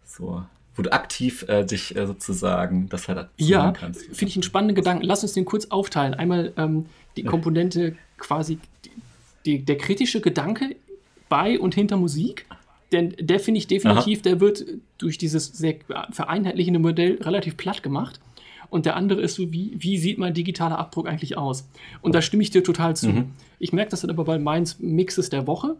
So, 0.04 0.44
wo 0.76 0.82
du 0.82 0.92
aktiv 0.92 1.44
äh, 1.48 1.64
dich 1.64 1.96
äh, 1.96 2.06
sozusagen 2.06 2.88
das 2.88 3.08
halt 3.08 3.28
ja, 3.36 3.72
kannst. 3.72 4.02
Ja, 4.02 4.14
finde 4.14 4.30
ich 4.30 4.36
einen 4.36 4.42
spannenden 4.42 4.74
Gedanken. 4.74 5.04
Lass 5.04 5.22
uns 5.22 5.32
den 5.32 5.44
kurz 5.44 5.66
aufteilen. 5.66 6.14
Einmal 6.14 6.52
ähm, 6.56 6.86
die 7.16 7.24
Komponente 7.24 7.96
quasi 8.18 8.58
die, 8.84 8.90
die, 9.44 9.64
der 9.64 9.78
kritische 9.78 10.20
Gedanke 10.20 10.76
bei 11.28 11.58
und 11.58 11.74
hinter 11.74 11.96
Musik. 11.96 12.46
Denn 12.92 13.14
der 13.20 13.38
finde 13.40 13.58
ich 13.58 13.66
definitiv, 13.66 14.18
Aha. 14.18 14.22
der 14.24 14.40
wird 14.40 14.64
durch 14.98 15.16
dieses 15.16 15.46
sehr 15.46 15.76
vereinheitlichende 16.10 16.80
Modell 16.80 17.18
relativ 17.22 17.56
platt 17.56 17.82
gemacht. 17.82 18.20
Und 18.68 18.86
der 18.86 18.96
andere 18.96 19.20
ist 19.20 19.34
so, 19.34 19.52
wie, 19.52 19.74
wie 19.76 19.98
sieht 19.98 20.18
mein 20.18 20.32
digitaler 20.32 20.78
Abdruck 20.78 21.08
eigentlich 21.08 21.36
aus? 21.36 21.68
Und 22.02 22.14
da 22.14 22.22
stimme 22.22 22.42
ich 22.42 22.50
dir 22.50 22.62
total 22.62 22.96
zu. 22.96 23.08
Mhm. 23.08 23.30
Ich 23.58 23.72
merke 23.72 23.90
das 23.90 24.00
dann 24.02 24.10
aber 24.10 24.24
bei 24.24 24.38
meins 24.38 24.78
Mixes 24.78 25.28
der 25.28 25.46
Woche 25.46 25.76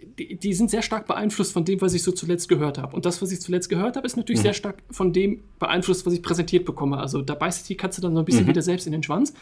die, 0.00 0.36
die, 0.36 0.54
sind 0.54 0.70
sehr 0.70 0.82
stark 0.82 1.06
beeinflusst 1.06 1.52
von 1.52 1.64
dem, 1.64 1.80
was 1.80 1.94
ich 1.94 2.02
so 2.02 2.12
zuletzt 2.12 2.48
gehört 2.48 2.78
habe. 2.78 2.94
Und 2.94 3.06
das, 3.06 3.22
was 3.22 3.32
ich 3.32 3.40
zuletzt 3.40 3.68
gehört 3.68 3.96
habe, 3.96 4.06
ist 4.06 4.16
natürlich 4.16 4.40
mhm. 4.40 4.44
sehr 4.44 4.54
stark 4.54 4.82
von 4.90 5.12
dem 5.12 5.42
beeinflusst, 5.58 6.06
was 6.06 6.12
ich 6.12 6.22
präsentiert 6.22 6.64
bekomme. 6.64 6.98
Also 6.98 7.22
da 7.22 7.34
beißt 7.34 7.60
sich 7.60 7.68
die 7.68 7.76
Katze 7.76 8.00
dann 8.00 8.14
so 8.14 8.20
ein 8.20 8.24
bisschen 8.24 8.44
mhm. 8.44 8.48
wieder 8.48 8.62
selbst 8.62 8.86
in 8.86 8.92
den 8.92 9.02
Schwanz. 9.02 9.34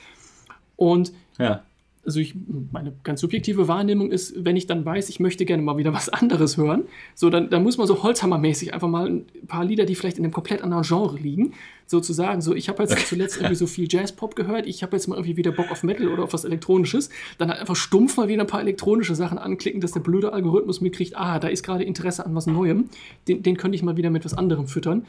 Und 0.77 1.13
ja 1.39 1.63
also 2.05 2.21
ich, 2.21 2.35
meine 2.73 2.93
ganz 3.03 3.21
subjektive 3.21 3.69
Wahrnehmung 3.69 4.11
ist, 4.11 4.45
wenn 4.45 4.57
ich 4.57 4.67
dann 4.67 4.85
weiß, 4.85 5.09
ich 5.09 5.21
möchte 5.21 5.45
gerne 5.45 5.63
mal 5.63 5.77
wieder 5.77 5.93
was 5.93 6.09
anderes 6.09 6.57
hören, 6.57 6.85
so 7.15 7.31
dann, 7.31 7.51
dann 7.51 7.63
muss 7.63 7.79
man 7.79 7.87
so 7.87 8.03
Holzhammermäßig 8.03 8.75
einfach 8.75 8.89
mal 8.89 9.09
ein 9.09 9.27
paar 9.47 9.65
Lieder, 9.65 9.85
die 9.85 9.95
vielleicht 9.95 10.19
in 10.19 10.25
einem 10.25 10.33
komplett 10.33 10.63
anderen 10.63 10.85
Genre 10.85 11.17
liegen, 11.19 11.55
sozusagen. 11.87 12.41
So, 12.41 12.55
ich 12.55 12.69
habe 12.69 12.83
jetzt 12.83 12.99
zuletzt 13.09 13.37
irgendwie 13.37 13.55
so 13.55 13.67
viel 13.67 13.87
Jazz-Pop 13.89 14.37
gehört, 14.37 14.67
ich 14.67 14.83
habe 14.83 14.97
jetzt 14.97 15.07
mal 15.07 15.17
irgendwie 15.17 15.37
wieder 15.37 15.53
Bock 15.53 15.71
auf 15.71 15.83
Metal 15.83 16.09
oder 16.09 16.25
auf 16.25 16.33
was 16.33 16.45
Elektronisches, 16.45 17.11
dann 17.39 17.49
halt 17.49 17.61
einfach 17.61 17.77
stumpf 17.77 18.17
mal 18.17 18.29
wieder 18.29 18.43
ein 18.43 18.49
paar 18.49 18.61
elektronische 18.61 19.15
Sachen 19.15 19.39
anklicken, 19.39 19.81
dass 19.81 19.93
der 19.93 20.01
blöde 20.01 20.33
Algorithmus 20.33 20.81
mitkriegt, 20.81 21.17
ah, 21.17 21.39
da 21.39 21.49
ist 21.49 21.63
gerade 21.63 21.85
Interesse 21.85 22.25
an 22.27 22.35
was 22.35 22.47
Neuem, 22.47 22.91
den, 23.29 23.43
den 23.43 23.57
könnte 23.57 23.77
ich 23.77 23.83
mal 23.83 23.97
wieder 23.97 24.11
mit 24.11 24.25
was 24.25 24.35
anderem 24.35 24.67
füttern. 24.67 25.07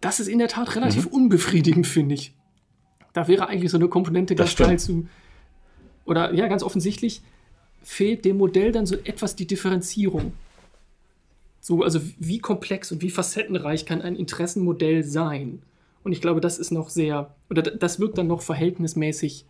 Das 0.00 0.20
ist 0.20 0.28
in 0.28 0.38
der 0.38 0.48
Tat 0.48 0.76
relativ 0.76 1.06
mhm. 1.06 1.12
unbefriedigend, 1.12 1.86
finde 1.86 2.14
ich. 2.14 2.34
Da 3.12 3.28
wäre 3.28 3.48
eigentlich 3.48 3.70
so 3.70 3.78
eine 3.78 3.88
Komponente 3.88 4.34
ganz 4.34 4.56
geil 4.56 4.78
zu 4.78 5.06
oder 6.06 6.32
ja, 6.32 6.48
ganz 6.48 6.62
offensichtlich 6.62 7.20
fehlt 7.82 8.24
dem 8.24 8.38
Modell 8.38 8.72
dann 8.72 8.86
so 8.86 8.96
etwas 8.96 9.36
die 9.36 9.46
Differenzierung. 9.46 10.32
So, 11.60 11.82
also 11.82 12.00
wie 12.18 12.38
komplex 12.38 12.92
und 12.92 13.02
wie 13.02 13.10
facettenreich 13.10 13.86
kann 13.86 14.00
ein 14.00 14.16
Interessenmodell 14.16 15.02
sein? 15.02 15.62
Und 16.04 16.12
ich 16.12 16.20
glaube, 16.20 16.40
das 16.40 16.58
ist 16.58 16.70
noch 16.70 16.88
sehr, 16.88 17.34
oder 17.50 17.62
das 17.62 17.98
wirkt 17.98 18.18
dann 18.18 18.28
noch 18.28 18.42
verhältnismäßig 18.42 19.44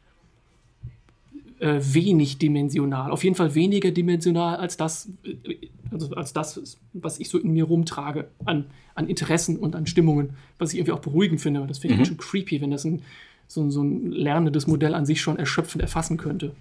äh, 1.58 1.80
wenig 1.80 2.38
dimensional. 2.38 3.10
Auf 3.10 3.24
jeden 3.24 3.36
Fall 3.36 3.54
weniger 3.54 3.90
dimensional 3.90 4.56
als 4.56 4.76
das, 4.76 5.10
äh, 5.24 5.56
also 5.90 6.14
als 6.14 6.32
das, 6.32 6.78
was 6.92 7.18
ich 7.18 7.28
so 7.28 7.38
in 7.38 7.52
mir 7.52 7.64
rumtrage 7.64 8.28
an, 8.44 8.66
an 8.94 9.08
Interessen 9.08 9.58
und 9.58 9.74
an 9.76 9.86
Stimmungen, 9.86 10.30
was 10.58 10.72
ich 10.72 10.78
irgendwie 10.78 10.92
auch 10.92 11.00
beruhigend 11.00 11.40
finde. 11.40 11.64
Das 11.66 11.78
finde 11.78 11.94
ich 11.94 12.00
mhm. 12.00 12.04
schon 12.04 12.16
creepy, 12.16 12.60
wenn 12.60 12.70
das 12.70 12.84
ein 12.84 13.02
so, 13.46 13.70
so 13.70 13.82
ein 13.82 14.10
lernendes 14.10 14.66
Modell 14.66 14.94
an 14.94 15.06
sich 15.06 15.20
schon 15.20 15.38
erschöpfend 15.38 15.82
erfassen 15.82 16.16
könnte. 16.16 16.52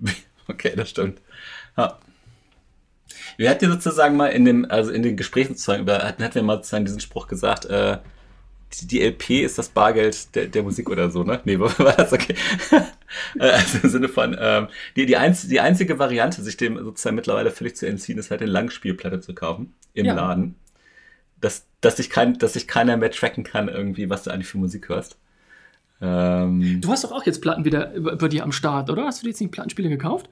Okay, 0.50 0.72
das 0.74 0.88
stimmt. 0.88 1.20
Ja. 1.76 1.98
Wir 3.36 3.50
hatten 3.50 3.70
sozusagen 3.70 4.16
mal 4.16 4.28
in 4.28 4.46
dem, 4.46 4.64
also 4.70 4.90
in 4.90 5.02
den 5.02 5.14
Gesprächen 5.14 5.48
sozusagen 5.48 5.82
über, 5.82 5.98
hatten, 5.98 6.24
hatten 6.24 6.36
wir 6.36 6.42
mal 6.42 6.56
sozusagen 6.56 6.86
diesen 6.86 7.00
Spruch 7.00 7.28
gesagt, 7.28 7.66
äh, 7.66 7.98
die, 8.72 8.86
die, 8.86 9.02
LP 9.02 9.44
ist 9.44 9.58
das 9.58 9.68
Bargeld 9.68 10.34
der, 10.34 10.46
der 10.46 10.62
Musik 10.62 10.88
oder 10.88 11.10
so, 11.10 11.22
ne? 11.22 11.42
Nee, 11.44 11.58
war 11.60 11.92
das 11.92 12.14
okay? 12.14 12.34
Äh, 13.38 13.50
also 13.50 13.78
im 13.82 13.88
Sinne 13.88 14.08
von, 14.08 14.36
ähm, 14.38 14.68
die, 14.96 15.04
die, 15.04 15.16
einz, 15.18 15.46
die 15.48 15.60
einzige 15.60 15.98
Variante, 15.98 16.42
sich 16.42 16.56
dem 16.56 16.76
sozusagen 16.76 17.16
mittlerweile 17.16 17.50
völlig 17.50 17.74
zu 17.76 17.86
entziehen, 17.86 18.18
ist 18.18 18.30
halt 18.30 18.42
eine 18.42 18.50
Langspielplatte 18.50 19.20
zu 19.20 19.34
kaufen 19.34 19.74
im 19.92 20.06
ja. 20.06 20.14
Laden 20.14 20.54
dass, 21.40 21.66
dass, 21.80 21.96
sich 21.96 22.10
kein, 22.10 22.38
dass 22.38 22.54
sich 22.54 22.68
keiner 22.68 22.96
mehr 22.96 23.10
tracken 23.10 23.44
kann, 23.44 23.68
irgendwie, 23.68 24.10
was 24.10 24.24
du 24.24 24.30
eigentlich 24.30 24.48
für 24.48 24.58
Musik 24.58 24.88
hörst. 24.88 25.18
Ähm, 26.00 26.80
du 26.80 26.90
hast 26.90 27.04
doch 27.04 27.12
auch 27.12 27.26
jetzt 27.26 27.40
Platten 27.40 27.64
wieder 27.64 27.92
bei 28.16 28.28
dir 28.28 28.44
am 28.44 28.52
Start, 28.52 28.90
oder? 28.90 29.06
Hast 29.06 29.20
du 29.20 29.24
dir 29.24 29.30
jetzt 29.30 29.40
nicht 29.40 29.50
Plattenspieler 29.50 29.88
gekauft? 29.88 30.28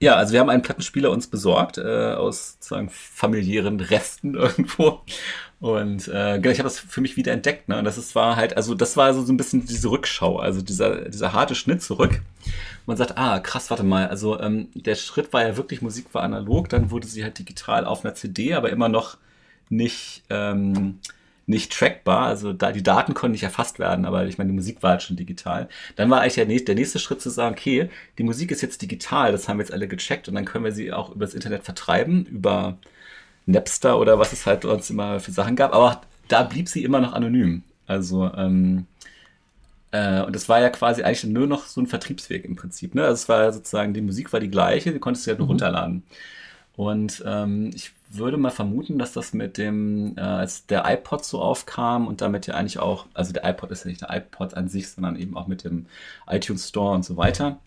Ja, 0.00 0.14
also 0.14 0.32
wir 0.32 0.38
haben 0.40 0.48
einen 0.48 0.62
Plattenspieler 0.62 1.10
uns 1.10 1.26
besorgt, 1.26 1.76
äh, 1.78 2.12
aus 2.12 2.52
sozusagen 2.52 2.88
familiären 2.88 3.80
Resten 3.80 4.34
irgendwo. 4.34 5.00
Und 5.60 6.06
äh, 6.06 6.38
genau, 6.38 6.52
ich 6.52 6.58
habe 6.60 6.68
das 6.68 6.78
für 6.78 7.00
mich 7.00 7.16
wieder 7.16 7.32
entdeckt. 7.32 7.68
Ne? 7.68 7.78
Und 7.78 7.84
das 7.84 7.98
ist, 7.98 8.14
war 8.14 8.36
halt, 8.36 8.56
also 8.56 8.74
das 8.74 8.96
war 8.96 9.12
so, 9.12 9.22
so 9.22 9.32
ein 9.32 9.36
bisschen 9.36 9.66
diese 9.66 9.90
Rückschau, 9.90 10.38
also 10.38 10.62
dieser, 10.62 11.08
dieser 11.08 11.32
harte 11.32 11.56
Schnitt 11.56 11.82
zurück. 11.82 12.20
Man 12.86 12.96
sagt, 12.96 13.18
ah, 13.18 13.40
krass, 13.40 13.70
warte 13.70 13.82
mal, 13.82 14.06
also 14.06 14.38
ähm, 14.40 14.68
der 14.74 14.94
Schritt 14.94 15.32
war 15.32 15.42
ja 15.42 15.56
wirklich, 15.56 15.82
Musik 15.82 16.14
war 16.14 16.22
analog, 16.22 16.68
dann 16.68 16.92
wurde 16.92 17.08
sie 17.08 17.24
halt 17.24 17.38
digital 17.38 17.84
auf 17.84 18.04
einer 18.04 18.14
CD, 18.14 18.54
aber 18.54 18.70
immer 18.70 18.88
noch 18.88 19.16
nicht, 19.70 20.22
ähm, 20.30 20.98
nicht 21.46 21.72
trackbar. 21.72 22.26
Also 22.26 22.52
da, 22.52 22.72
die 22.72 22.82
Daten 22.82 23.14
konnten 23.14 23.32
nicht 23.32 23.42
erfasst 23.42 23.78
werden, 23.78 24.04
aber 24.04 24.26
ich 24.26 24.38
meine, 24.38 24.50
die 24.50 24.56
Musik 24.56 24.82
war 24.82 24.90
halt 24.90 25.02
schon 25.02 25.16
digital. 25.16 25.68
Dann 25.96 26.10
war 26.10 26.20
eigentlich 26.20 26.34
der, 26.34 26.46
der 26.46 26.74
nächste 26.74 26.98
Schritt 26.98 27.20
zu 27.20 27.30
sagen, 27.30 27.54
okay, 27.56 27.90
die 28.18 28.22
Musik 28.22 28.50
ist 28.50 28.62
jetzt 28.62 28.82
digital, 28.82 29.32
das 29.32 29.48
haben 29.48 29.58
wir 29.58 29.64
jetzt 29.64 29.72
alle 29.72 29.88
gecheckt 29.88 30.28
und 30.28 30.34
dann 30.34 30.44
können 30.44 30.64
wir 30.64 30.72
sie 30.72 30.92
auch 30.92 31.14
über 31.14 31.24
das 31.24 31.34
Internet 31.34 31.64
vertreiben, 31.64 32.26
über 32.26 32.78
Napster 33.46 33.98
oder 33.98 34.18
was 34.18 34.32
es 34.32 34.46
halt 34.46 34.64
uns 34.64 34.90
immer 34.90 35.20
für 35.20 35.32
Sachen 35.32 35.56
gab. 35.56 35.74
Aber 35.74 36.02
da 36.28 36.42
blieb 36.42 36.68
sie 36.68 36.84
immer 36.84 37.00
noch 37.00 37.14
anonym. 37.14 37.62
Also, 37.86 38.30
ähm, 38.34 38.86
äh, 39.90 40.22
und 40.22 40.36
das 40.36 40.48
war 40.48 40.60
ja 40.60 40.68
quasi 40.68 41.02
eigentlich 41.02 41.24
nur 41.24 41.46
noch 41.46 41.64
so 41.66 41.80
ein 41.80 41.86
Vertriebsweg 41.86 42.44
im 42.44 42.56
Prinzip. 42.56 42.94
Ne? 42.94 43.02
Also 43.02 43.14
es 43.14 43.28
war 43.28 43.52
sozusagen, 43.52 43.94
die 43.94 44.02
Musik 44.02 44.32
war 44.32 44.40
die 44.40 44.50
gleiche, 44.50 44.92
du 44.92 44.98
konntest 45.00 45.24
sie 45.24 45.30
halt 45.30 45.38
nur 45.38 45.46
mhm. 45.46 45.52
runterladen. 45.52 46.02
Und 46.76 47.22
ähm, 47.26 47.70
ich 47.74 47.92
würde 48.10 48.36
mal 48.36 48.50
vermuten, 48.50 48.98
dass 48.98 49.12
das 49.12 49.32
mit 49.34 49.58
dem, 49.58 50.16
äh, 50.16 50.20
als 50.20 50.66
der 50.66 50.84
iPod 50.86 51.24
so 51.24 51.40
aufkam 51.40 52.06
und 52.06 52.20
damit 52.20 52.46
ja 52.46 52.54
eigentlich 52.54 52.78
auch, 52.78 53.06
also 53.14 53.32
der 53.32 53.44
iPod 53.44 53.70
ist 53.70 53.84
ja 53.84 53.90
nicht 53.90 54.02
der 54.02 54.14
iPod 54.16 54.54
an 54.54 54.68
sich, 54.68 54.90
sondern 54.90 55.16
eben 55.16 55.36
auch 55.36 55.46
mit 55.46 55.64
dem 55.64 55.86
iTunes 56.26 56.68
Store 56.68 56.94
und 56.94 57.04
so 57.04 57.16
weiter, 57.16 57.58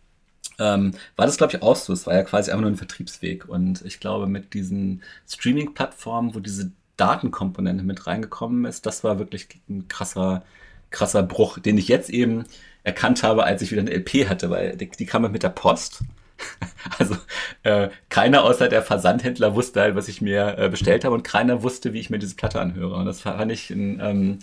ähm, 0.60 0.94
war 1.16 1.26
das, 1.26 1.38
glaube 1.38 1.56
ich, 1.56 1.62
auch 1.64 1.76
so. 1.76 1.94
Es 1.94 2.08
war 2.08 2.14
ja 2.16 2.24
quasi 2.24 2.52
einfach 2.52 2.62
nur 2.62 2.72
ein 2.72 2.78
Vertriebsweg. 2.78 3.48
Und 3.50 3.84
ich 3.84 4.00
glaube, 4.00 4.28
mit 4.28 4.54
diesen 4.54 5.02
Streaming-Plattformen, 5.28 6.36
wo 6.36 6.40
diese 6.40 6.72
Datenkomponente 6.98 7.84
mit 7.84 8.06
reingekommen 8.08 8.66
ist, 8.66 8.86
das 8.86 9.04
war 9.04 9.20
wirklich 9.20 9.48
ein 9.70 9.88
krasser, 9.88 10.44
krasser 10.92 11.24
Bruch, 11.24 11.60
den 11.60 11.78
ich 11.78 11.88
jetzt 11.88 12.10
eben 12.10 12.46
erkannt 12.84 13.24
habe, 13.24 13.44
als 13.44 13.62
ich 13.62 13.72
wieder 13.72 13.82
eine 13.82 13.92
LP 13.92 14.30
hatte, 14.30 14.50
weil 14.50 14.78
die, 14.78 14.90
die 14.90 15.06
kam 15.06 15.30
mit 15.32 15.44
der 15.44 15.50
Post. 15.50 16.04
Also 16.98 17.16
äh, 17.64 17.90
keiner 18.10 18.44
außer 18.44 18.68
der 18.68 18.82
Versandhändler 18.82 19.56
wusste 19.56 19.82
halt, 19.82 19.96
was 19.96 20.08
ich 20.08 20.20
mir 20.20 20.58
äh, 20.58 20.68
bestellt 20.68 21.06
habe 21.06 21.14
und 21.14 21.24
keiner 21.24 21.62
wusste, 21.62 21.94
wie 21.94 22.00
ich 22.00 22.10
mir 22.10 22.18
diese 22.18 22.36
Platte 22.36 22.60
anhöre. 22.60 22.96
Und 22.96 23.06
das 23.06 23.22
fand 23.22 23.52
ich 23.52 23.72
einen 23.72 24.00
ähm, 24.02 24.40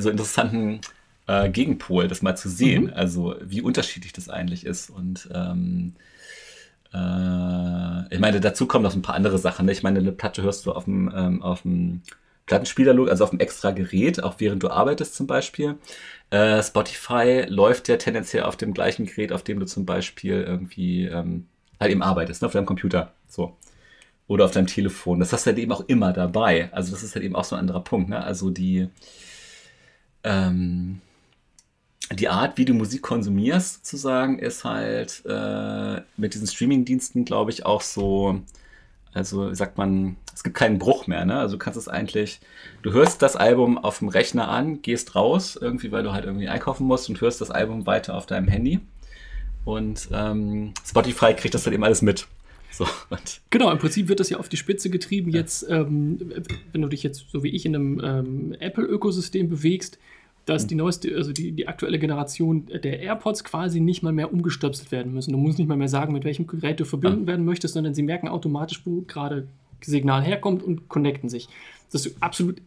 so 0.00 0.08
interessanten 0.08 0.80
äh, 1.26 1.50
Gegenpol, 1.50 2.08
das 2.08 2.22
mal 2.22 2.36
zu 2.36 2.48
sehen, 2.48 2.84
mhm. 2.84 2.92
also 2.94 3.34
wie 3.42 3.60
unterschiedlich 3.60 4.12
das 4.12 4.28
eigentlich 4.28 4.64
ist. 4.64 4.88
Und 4.90 5.28
ähm, 5.34 5.94
äh, 6.92 8.14
ich 8.14 8.20
meine, 8.20 8.40
dazu 8.40 8.66
kommen 8.66 8.84
noch 8.84 8.94
ein 8.94 9.02
paar 9.02 9.14
andere 9.14 9.38
Sachen. 9.38 9.66
Ne? 9.66 9.72
Ich 9.72 9.82
meine, 9.82 9.98
eine 9.98 10.12
Platte 10.12 10.42
hörst 10.42 10.66
du 10.66 10.72
auf 10.72 10.84
dem, 10.84 11.12
ähm, 11.14 11.42
auf 11.42 11.62
dem 11.62 12.02
Plattenspieler, 12.46 12.96
also 13.08 13.24
auf 13.24 13.30
dem 13.30 13.38
extra 13.38 13.70
Gerät, 13.70 14.22
auch 14.22 14.34
während 14.38 14.62
du 14.62 14.70
arbeitest 14.70 15.14
zum 15.14 15.26
Beispiel. 15.26 15.76
Äh, 16.30 16.62
Spotify 16.62 17.44
läuft 17.48 17.88
ja 17.88 17.96
tendenziell 17.96 18.44
auf 18.44 18.56
dem 18.56 18.72
gleichen 18.72 19.06
Gerät, 19.06 19.32
auf 19.32 19.42
dem 19.42 19.58
du 19.58 19.66
zum 19.66 19.84
Beispiel 19.84 20.42
irgendwie 20.42 21.06
ähm, 21.06 21.46
halt 21.80 21.90
eben 21.90 22.02
arbeitest, 22.02 22.42
ne, 22.42 22.46
auf 22.46 22.52
deinem 22.52 22.66
Computer. 22.66 23.12
So. 23.28 23.56
Oder 24.28 24.44
auf 24.44 24.52
deinem 24.52 24.68
Telefon. 24.68 25.18
Das 25.18 25.32
hast 25.32 25.46
du 25.46 25.48
halt 25.48 25.58
eben 25.58 25.72
auch 25.72 25.84
immer 25.88 26.12
dabei. 26.12 26.72
Also 26.72 26.92
das 26.92 27.02
ist 27.02 27.14
halt 27.16 27.24
eben 27.24 27.34
auch 27.34 27.44
so 27.44 27.56
ein 27.56 27.60
anderer 27.60 27.82
Punkt. 27.82 28.10
Ne? 28.10 28.22
Also 28.22 28.50
die, 28.50 28.88
ähm, 30.22 31.00
die 32.12 32.28
Art, 32.28 32.58
wie 32.58 32.64
du 32.64 32.74
Musik 32.74 33.02
konsumierst, 33.02 33.86
sozusagen, 33.86 34.38
ist 34.38 34.64
halt 34.64 35.22
äh, 35.26 36.00
mit 36.16 36.34
diesen 36.34 36.46
Streaming-Diensten, 36.46 37.24
glaube 37.24 37.50
ich, 37.50 37.66
auch 37.66 37.82
so 37.82 38.40
Also 39.12 39.52
sagt 39.54 39.76
man, 39.76 40.16
es 40.32 40.44
gibt 40.44 40.56
keinen 40.56 40.78
Bruch 40.78 41.06
mehr, 41.06 41.24
ne? 41.24 41.38
Also 41.38 41.56
du 41.56 41.58
kannst 41.58 41.76
es 41.78 41.88
eigentlich, 41.88 42.40
du 42.82 42.92
hörst 42.92 43.22
das 43.22 43.34
Album 43.34 43.76
auf 43.76 43.98
dem 43.98 44.08
Rechner 44.08 44.48
an, 44.48 44.82
gehst 44.82 45.16
raus, 45.16 45.58
irgendwie, 45.60 45.90
weil 45.90 46.04
du 46.04 46.12
halt 46.12 46.24
irgendwie 46.24 46.48
einkaufen 46.48 46.86
musst 46.86 47.08
und 47.08 47.20
hörst 47.20 47.40
das 47.40 47.50
Album 47.50 47.86
weiter 47.86 48.14
auf 48.14 48.26
deinem 48.26 48.48
Handy. 48.48 48.80
Und 49.64 50.08
ähm, 50.12 50.72
Spotify 50.86 51.34
kriegt 51.34 51.54
das 51.54 51.64
dann 51.64 51.74
eben 51.74 51.84
alles 51.84 52.02
mit. 52.02 52.28
So, 52.72 52.86
genau, 53.50 53.70
im 53.72 53.78
Prinzip 53.78 54.08
wird 54.08 54.20
das 54.20 54.30
ja 54.30 54.38
auf 54.38 54.48
die 54.48 54.56
Spitze 54.56 54.90
getrieben. 54.90 55.30
Jetzt, 55.30 55.68
ähm, 55.68 56.18
wenn 56.72 56.82
du 56.82 56.88
dich 56.88 57.02
jetzt 57.02 57.28
so 57.30 57.42
wie 57.42 57.50
ich 57.50 57.66
in 57.66 57.74
einem 57.74 58.00
ähm, 58.02 58.56
Apple-Ökosystem 58.60 59.48
bewegst, 59.48 59.98
dass 60.50 60.66
die 60.66 60.74
neueste, 60.74 61.14
also 61.16 61.32
die, 61.32 61.52
die 61.52 61.68
aktuelle 61.68 61.98
Generation 61.98 62.66
der 62.66 63.00
AirPods 63.00 63.44
quasi 63.44 63.80
nicht 63.80 64.02
mal 64.02 64.12
mehr 64.12 64.32
umgestöpselt 64.32 64.92
werden 64.92 65.14
müssen. 65.14 65.32
Du 65.32 65.38
musst 65.38 65.58
nicht 65.58 65.68
mal 65.68 65.76
mehr 65.76 65.88
sagen, 65.88 66.12
mit 66.12 66.24
welchem 66.24 66.46
Gerät 66.46 66.80
du 66.80 66.84
verbinden 66.84 67.22
ja. 67.22 67.26
werden 67.28 67.44
möchtest, 67.44 67.74
sondern 67.74 67.94
sie 67.94 68.02
merken 68.02 68.28
automatisch, 68.28 68.82
wo 68.84 69.02
gerade 69.02 69.46
Signal 69.80 70.22
herkommt 70.22 70.62
und 70.62 70.88
connecten 70.88 71.28
sich. 71.28 71.48
Dass 71.92 72.02
du 72.02 72.10
absolut 72.20 72.60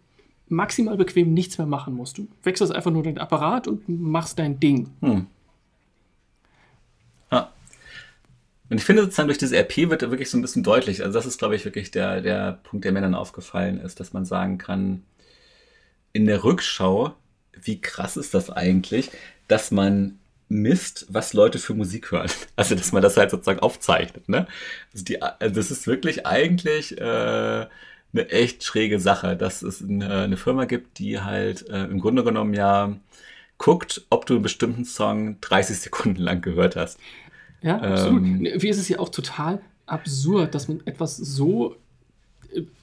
maximal 0.50 0.98
bequem 0.98 1.34
nichts 1.34 1.58
mehr 1.58 1.68
machen 1.68 1.94
musst. 1.94 2.18
Du 2.18 2.28
wechselst 2.44 2.74
einfach 2.74 2.92
nur 2.92 3.04
den 3.04 3.18
Apparat 3.18 3.68
und 3.68 3.88
machst 3.88 4.40
dein 4.40 4.60
Ding. 4.60 4.90
Hm. 5.02 5.28
Ja. 7.32 7.52
Und 8.70 8.78
ich 8.78 8.84
finde 8.84 9.04
sozusagen 9.04 9.28
durch 9.28 9.38
diese 9.38 9.58
RP 9.58 9.90
wird 9.90 10.02
wirklich 10.02 10.30
so 10.30 10.38
ein 10.38 10.42
bisschen 10.42 10.64
deutlich. 10.64 11.04
Also 11.04 11.18
das 11.18 11.26
ist, 11.26 11.38
glaube 11.38 11.56
ich, 11.56 11.66
wirklich 11.66 11.92
der, 11.92 12.22
der 12.22 12.60
Punkt, 12.64 12.86
der 12.86 12.92
mir 12.92 13.02
dann 13.02 13.16
aufgefallen 13.16 13.80
ist, 13.80 14.00
dass 14.00 14.14
man 14.14 14.26
sagen 14.26 14.58
kann, 14.58 15.04
in 16.14 16.26
der 16.26 16.44
Rückschau 16.44 17.14
wie 17.62 17.82
krass 17.82 18.18
ist 18.18 18.34
das 18.34 18.50
eigentlich, 18.50 19.12
dass 19.48 19.72
man 19.72 20.20
misst, 20.50 21.08
was 21.10 21.34
Leute 21.34 21.60
für 21.60 21.74
Musik 21.74 22.12
hören. 22.12 22.30
Also, 22.56 22.76
dass 22.76 22.92
man 22.92 23.02
das 23.02 23.18
halt 23.18 23.32
sozusagen 23.32 23.60
aufzeichnet. 23.60 24.30
Ne? 24.30 24.48
Also, 24.94 25.06
die, 25.06 25.22
also 25.22 25.56
das 25.56 25.72
ist 25.72 25.88
wirklich 25.88 26.26
eigentlich 26.26 26.98
äh, 27.00 27.02
eine 28.14 28.30
echt 28.30 28.64
schräge 28.64 29.00
Sache, 29.00 29.36
dass 29.36 29.64
es 29.64 29.82
eine, 29.82 30.24
eine 30.24 30.38
Firma 30.38 30.66
gibt, 30.66 31.00
die 31.00 31.20
halt 31.20 31.68
äh, 31.70 31.86
im 31.86 32.00
Grunde 32.00 32.24
genommen 32.24 32.54
ja 32.54 32.96
guckt, 33.58 34.06
ob 34.10 34.26
du 34.26 34.36
einen 34.36 34.44
bestimmten 34.44 34.86
Song 34.86 35.40
30 35.42 35.80
Sekunden 35.82 36.22
lang 36.22 36.42
gehört 36.42 36.76
hast. 36.76 37.00
Ja, 37.62 37.78
absolut. 37.80 38.24
Ähm, 38.24 38.48
Wie 38.58 38.70
ist 38.70 38.78
es 38.78 38.90
ja 38.90 39.00
auch 39.00 39.10
total 39.10 39.62
absurd, 39.86 40.54
dass 40.54 40.68
man 40.68 40.82
etwas 40.86 41.18
so 41.18 41.76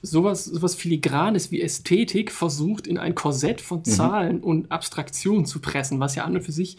sowas, 0.01 0.45
sowas 0.45 0.75
Filigranes 0.75 1.51
wie 1.51 1.61
Ästhetik 1.61 2.31
versucht, 2.31 2.87
in 2.87 2.97
ein 2.97 3.15
Korsett 3.15 3.61
von 3.61 3.79
mhm. 3.79 3.85
Zahlen 3.85 4.37
mhm. 4.37 4.43
und 4.43 4.71
Abstraktionen 4.71 5.45
zu 5.45 5.59
pressen, 5.59 5.99
was 5.99 6.15
ja 6.15 6.25
an 6.25 6.35
und 6.35 6.43
für 6.43 6.51
sich 6.51 6.77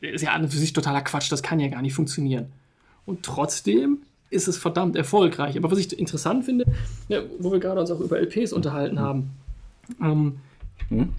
ist 0.00 0.22
ja 0.22 0.32
an 0.32 0.42
und 0.42 0.50
für 0.50 0.58
sich 0.58 0.72
totaler 0.72 1.02
Quatsch, 1.02 1.30
das 1.30 1.42
kann 1.42 1.60
ja 1.60 1.68
gar 1.68 1.82
nicht 1.82 1.94
funktionieren. 1.94 2.46
Und 3.06 3.22
trotzdem 3.22 3.98
ist 4.30 4.48
es 4.48 4.56
verdammt 4.56 4.96
erfolgreich. 4.96 5.56
Aber 5.56 5.70
was 5.70 5.78
ich 5.78 5.96
interessant 5.96 6.44
finde, 6.44 6.64
ja, 7.08 7.20
wo 7.38 7.52
wir 7.52 7.60
gerade 7.60 7.80
uns 7.80 7.90
auch 7.90 8.00
über 8.00 8.18
LPs 8.18 8.52
unterhalten 8.52 8.98
haben, 8.98 9.30
ähm, 10.00 10.36
mhm. 10.90 11.10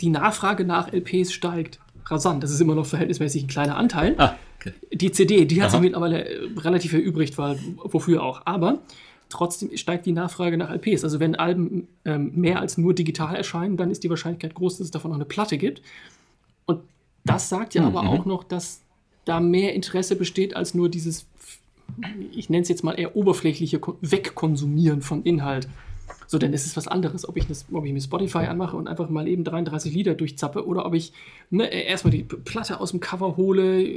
die 0.00 0.10
Nachfrage 0.10 0.64
nach 0.64 0.92
LPs 0.92 1.32
steigt 1.32 1.78
rasant. 2.06 2.42
Das 2.42 2.50
ist 2.50 2.60
immer 2.60 2.74
noch 2.74 2.86
verhältnismäßig 2.86 3.44
ein 3.44 3.48
kleiner 3.48 3.76
Anteil. 3.76 4.14
Ah, 4.18 4.34
okay. 4.58 4.72
Die 4.92 5.12
CD, 5.12 5.44
die 5.44 5.62
hat 5.62 5.68
Aha. 5.68 5.72
sich 5.72 5.80
mittlerweile 5.80 6.26
relativ 6.56 6.92
erübrigt, 6.92 7.38
weil 7.38 7.58
wofür 7.76 8.22
auch. 8.22 8.42
Aber 8.44 8.80
Trotzdem 9.28 9.76
steigt 9.76 10.06
die 10.06 10.12
Nachfrage 10.12 10.56
nach 10.56 10.70
LPs. 10.70 11.04
Also 11.04 11.20
wenn 11.20 11.34
Alben 11.34 11.88
ähm, 12.04 12.32
mehr 12.34 12.60
als 12.60 12.78
nur 12.78 12.94
digital 12.94 13.36
erscheinen, 13.36 13.76
dann 13.76 13.90
ist 13.90 14.02
die 14.02 14.10
Wahrscheinlichkeit 14.10 14.54
groß, 14.54 14.78
dass 14.78 14.86
es 14.86 14.90
davon 14.90 15.10
noch 15.10 15.18
eine 15.18 15.26
Platte 15.26 15.58
gibt. 15.58 15.82
Und 16.66 16.80
das 17.24 17.48
sagt 17.48 17.74
ja 17.74 17.82
mhm. 17.82 17.96
aber 17.96 18.08
auch 18.08 18.24
noch, 18.24 18.44
dass 18.44 18.80
da 19.24 19.40
mehr 19.40 19.74
Interesse 19.74 20.16
besteht 20.16 20.56
als 20.56 20.74
nur 20.74 20.88
dieses, 20.88 21.26
ich 22.32 22.48
nenne 22.48 22.62
es 22.62 22.68
jetzt 22.68 22.84
mal 22.84 22.94
eher 22.94 23.16
oberflächliche 23.16 23.80
Wegkonsumieren 24.00 25.02
von 25.02 25.22
Inhalt. 25.22 25.68
So, 26.30 26.36
denn 26.36 26.52
es 26.52 26.66
ist 26.66 26.76
was 26.76 26.86
anderes, 26.86 27.26
ob 27.26 27.38
ich, 27.38 27.46
das, 27.46 27.64
ob 27.72 27.86
ich 27.86 27.92
mir 27.94 28.02
Spotify 28.02 28.40
anmache 28.40 28.76
und 28.76 28.86
einfach 28.86 29.08
mal 29.08 29.26
eben 29.26 29.44
33 29.44 29.94
Lieder 29.94 30.14
durchzappe 30.14 30.66
oder 30.66 30.84
ob 30.84 30.92
ich 30.92 31.14
ne, 31.48 31.66
erstmal 31.72 32.10
die 32.10 32.22
Platte 32.22 32.80
aus 32.80 32.90
dem 32.90 33.00
Cover 33.00 33.38
hole, 33.38 33.88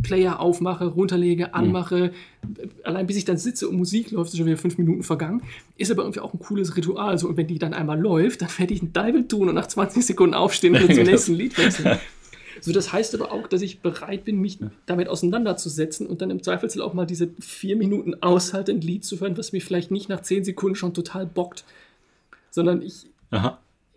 Player 0.00 0.38
aufmache, 0.38 0.86
runterlege, 0.86 1.48
mhm. 1.48 1.54
anmache. 1.54 2.12
Mhm. 2.46 2.70
Allein 2.84 3.08
bis 3.08 3.16
ich 3.16 3.24
dann 3.24 3.38
sitze 3.38 3.68
und 3.68 3.76
Musik 3.76 4.12
läuft, 4.12 4.30
ist 4.30 4.36
schon 4.36 4.46
wieder 4.46 4.56
fünf 4.56 4.78
Minuten 4.78 5.02
vergangen. 5.02 5.42
Ist 5.78 5.90
aber 5.90 6.02
irgendwie 6.02 6.20
auch 6.20 6.32
ein 6.32 6.38
cooles 6.38 6.76
Ritual. 6.76 7.18
So, 7.18 7.26
und 7.26 7.36
wenn 7.36 7.48
die 7.48 7.58
dann 7.58 7.74
einmal 7.74 8.00
läuft, 8.00 8.42
dann 8.42 8.50
werde 8.56 8.72
ich 8.72 8.82
einen 8.82 8.92
Dive 8.92 9.26
tun 9.26 9.48
und 9.48 9.56
nach 9.56 9.66
20 9.66 10.06
Sekunden 10.06 10.34
aufstehen 10.34 10.76
und 10.76 10.94
zum 10.94 11.02
nächsten 11.02 11.34
Lied 11.34 11.58
wechseln. 11.58 11.98
So, 12.60 12.72
das 12.72 12.92
heißt 12.92 13.14
aber 13.14 13.32
auch, 13.32 13.46
dass 13.46 13.62
ich 13.62 13.80
bereit 13.80 14.24
bin, 14.24 14.40
mich 14.40 14.58
damit 14.86 15.08
auseinanderzusetzen 15.08 16.06
und 16.06 16.20
dann 16.20 16.30
im 16.30 16.42
Zweifelsfall 16.42 16.82
auch 16.82 16.92
mal 16.92 17.06
diese 17.06 17.30
vier 17.40 17.76
Minuten 17.76 18.22
aushalten, 18.22 18.72
ein 18.76 18.80
Lied 18.80 19.04
zu 19.04 19.18
hören, 19.20 19.38
was 19.38 19.52
mir 19.52 19.62
vielleicht 19.62 19.90
nicht 19.90 20.08
nach 20.08 20.20
zehn 20.20 20.44
Sekunden 20.44 20.76
schon 20.76 20.92
total 20.92 21.26
bockt, 21.26 21.64
sondern 22.50 22.82
ich, 22.82 23.06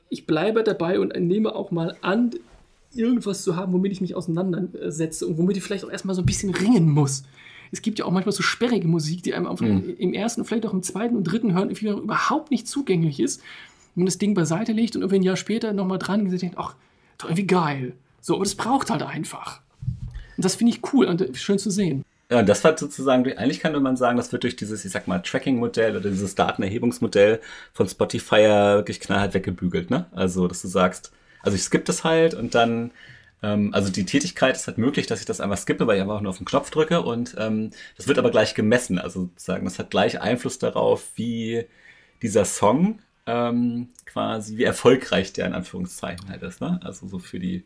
ich 0.10 0.26
bleibe 0.26 0.64
dabei 0.64 1.00
und 1.00 1.16
nehme 1.20 1.56
auch 1.56 1.72
mal 1.72 1.98
an, 2.02 2.32
irgendwas 2.96 3.44
zu 3.44 3.56
haben, 3.56 3.74
womit 3.74 3.92
ich 3.92 4.02
mich 4.02 4.16
auseinandersetze 4.16 5.26
und 5.28 5.38
womit 5.38 5.58
ich 5.58 5.64
vielleicht 5.64 5.86
auch 5.86 5.92
erstmal 5.92 6.16
so 6.16 6.22
ein 6.22 6.26
bisschen 6.26 6.52
ringen 6.52 6.90
muss. 6.90 7.24
Es 7.72 7.82
gibt 7.82 7.98
ja 7.98 8.06
auch 8.06 8.12
manchmal 8.12 8.34
so 8.34 8.44
sperrige 8.44 8.88
Musik, 8.88 9.24
die 9.24 9.34
einem 9.34 9.48
mhm. 9.48 9.96
im 9.98 10.14
ersten 10.14 10.42
und 10.42 10.46
vielleicht 10.46 10.66
auch 10.68 10.74
im 10.74 10.84
zweiten 10.84 11.16
und 11.16 11.24
dritten 11.24 11.54
Hören 11.54 11.72
überhaupt 11.72 12.52
nicht 12.52 12.68
zugänglich 12.68 13.20
ist. 13.20 13.42
Und 13.96 14.06
das 14.06 14.20
Ding 14.20 14.36
beiseite 14.36 14.74
legt 14.74 14.96
und 14.96 15.02
irgendwie 15.02 15.20
ein 15.20 15.24
Jahr 15.24 15.36
später 15.36 15.74
nochmal 15.74 15.98
dran 15.98 16.22
und 16.22 16.42
denkt, 16.42 16.58
ach, 16.58 16.76
doch 17.18 17.26
irgendwie 17.26 17.48
geil. 17.48 17.94
So, 18.22 18.36
aber 18.36 18.44
das 18.44 18.56
braucht 18.56 18.90
halt 18.90 19.04
einfach. 19.04 19.62
Und 20.38 20.46
das 20.46 20.56
finde 20.56 20.74
ich 20.74 20.94
cool 20.94 21.06
und 21.08 21.26
schön 21.38 21.60
zu 21.60 21.72
sehen. 21.72 22.06
Ja, 22.34 22.40
und 22.40 22.50
das 22.50 22.64
war 22.64 22.76
sozusagen, 22.76 23.32
eigentlich 23.38 23.60
könnte 23.60 23.80
man 23.80 23.96
sagen, 23.96 24.18
das 24.18 24.32
wird 24.32 24.42
durch 24.42 24.56
dieses, 24.56 24.84
ich 24.84 24.92
sag 24.92 25.08
mal, 25.08 25.20
Tracking-Modell 25.20 25.96
oder 25.96 26.10
dieses 26.10 26.34
Datenerhebungsmodell 26.34 27.40
von 27.74 27.88
Spotify 27.88 28.38
wirklich 28.38 29.00
knallhart 29.00 29.36
weggebügelt, 29.36 29.92
ne? 29.92 30.08
Also, 30.14 30.48
dass 30.48 30.64
du 30.64 30.68
sagst, 30.68 31.12
also 31.44 31.56
ich 31.56 31.62
skippe 31.62 31.84
das 31.86 32.04
halt 32.04 32.34
und 32.34 32.56
dann, 32.56 32.92
ähm, 33.44 33.72
also 33.76 33.92
die 33.92 34.06
Tätigkeit 34.06 34.56
ist 34.56 34.66
halt 34.66 34.80
möglich, 34.80 35.06
dass 35.06 35.20
ich 35.20 35.28
das 35.28 35.42
einmal 35.42 35.60
skippe, 35.60 35.86
weil 35.86 35.98
ich 35.98 36.02
einfach 36.02 36.22
nur 36.22 36.32
auf 36.32 36.40
den 36.40 36.48
Knopf 36.48 36.72
drücke 36.72 37.04
und 37.04 37.36
ähm, 37.38 37.70
das 37.98 38.08
wird 38.08 38.18
aber 38.18 38.32
gleich 38.32 38.56
gemessen. 38.56 38.98
Also 38.98 39.26
sozusagen, 39.26 39.66
das 39.66 39.78
hat 39.78 39.92
gleich 39.92 40.20
Einfluss 40.20 40.58
darauf, 40.58 41.12
wie 41.16 41.66
dieser 42.24 42.46
Song 42.46 43.00
ähm, 43.28 43.90
quasi, 44.08 44.58
wie 44.58 44.64
erfolgreich 44.64 45.34
der 45.34 45.46
in 45.46 45.54
Anführungszeichen 45.54 46.30
halt 46.30 46.42
ist, 46.42 46.62
ne? 46.62 46.80
Also 46.84 47.08
so 47.08 47.20
für 47.20 47.40
die 47.40 47.64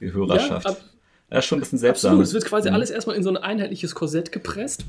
die 0.00 0.12
Hörerschaft. 0.12 0.66
Ja, 0.66 0.76
ja 1.30 1.42
schon 1.42 1.58
ein 1.58 1.60
bisschen 1.60 1.78
seltsam. 1.78 2.10
Absolut, 2.10 2.26
es 2.26 2.34
wird 2.34 2.44
quasi 2.44 2.68
mhm. 2.68 2.74
alles 2.74 2.90
erstmal 2.90 3.16
in 3.16 3.22
so 3.22 3.30
ein 3.30 3.36
einheitliches 3.36 3.94
Korsett 3.94 4.32
gepresst. 4.32 4.84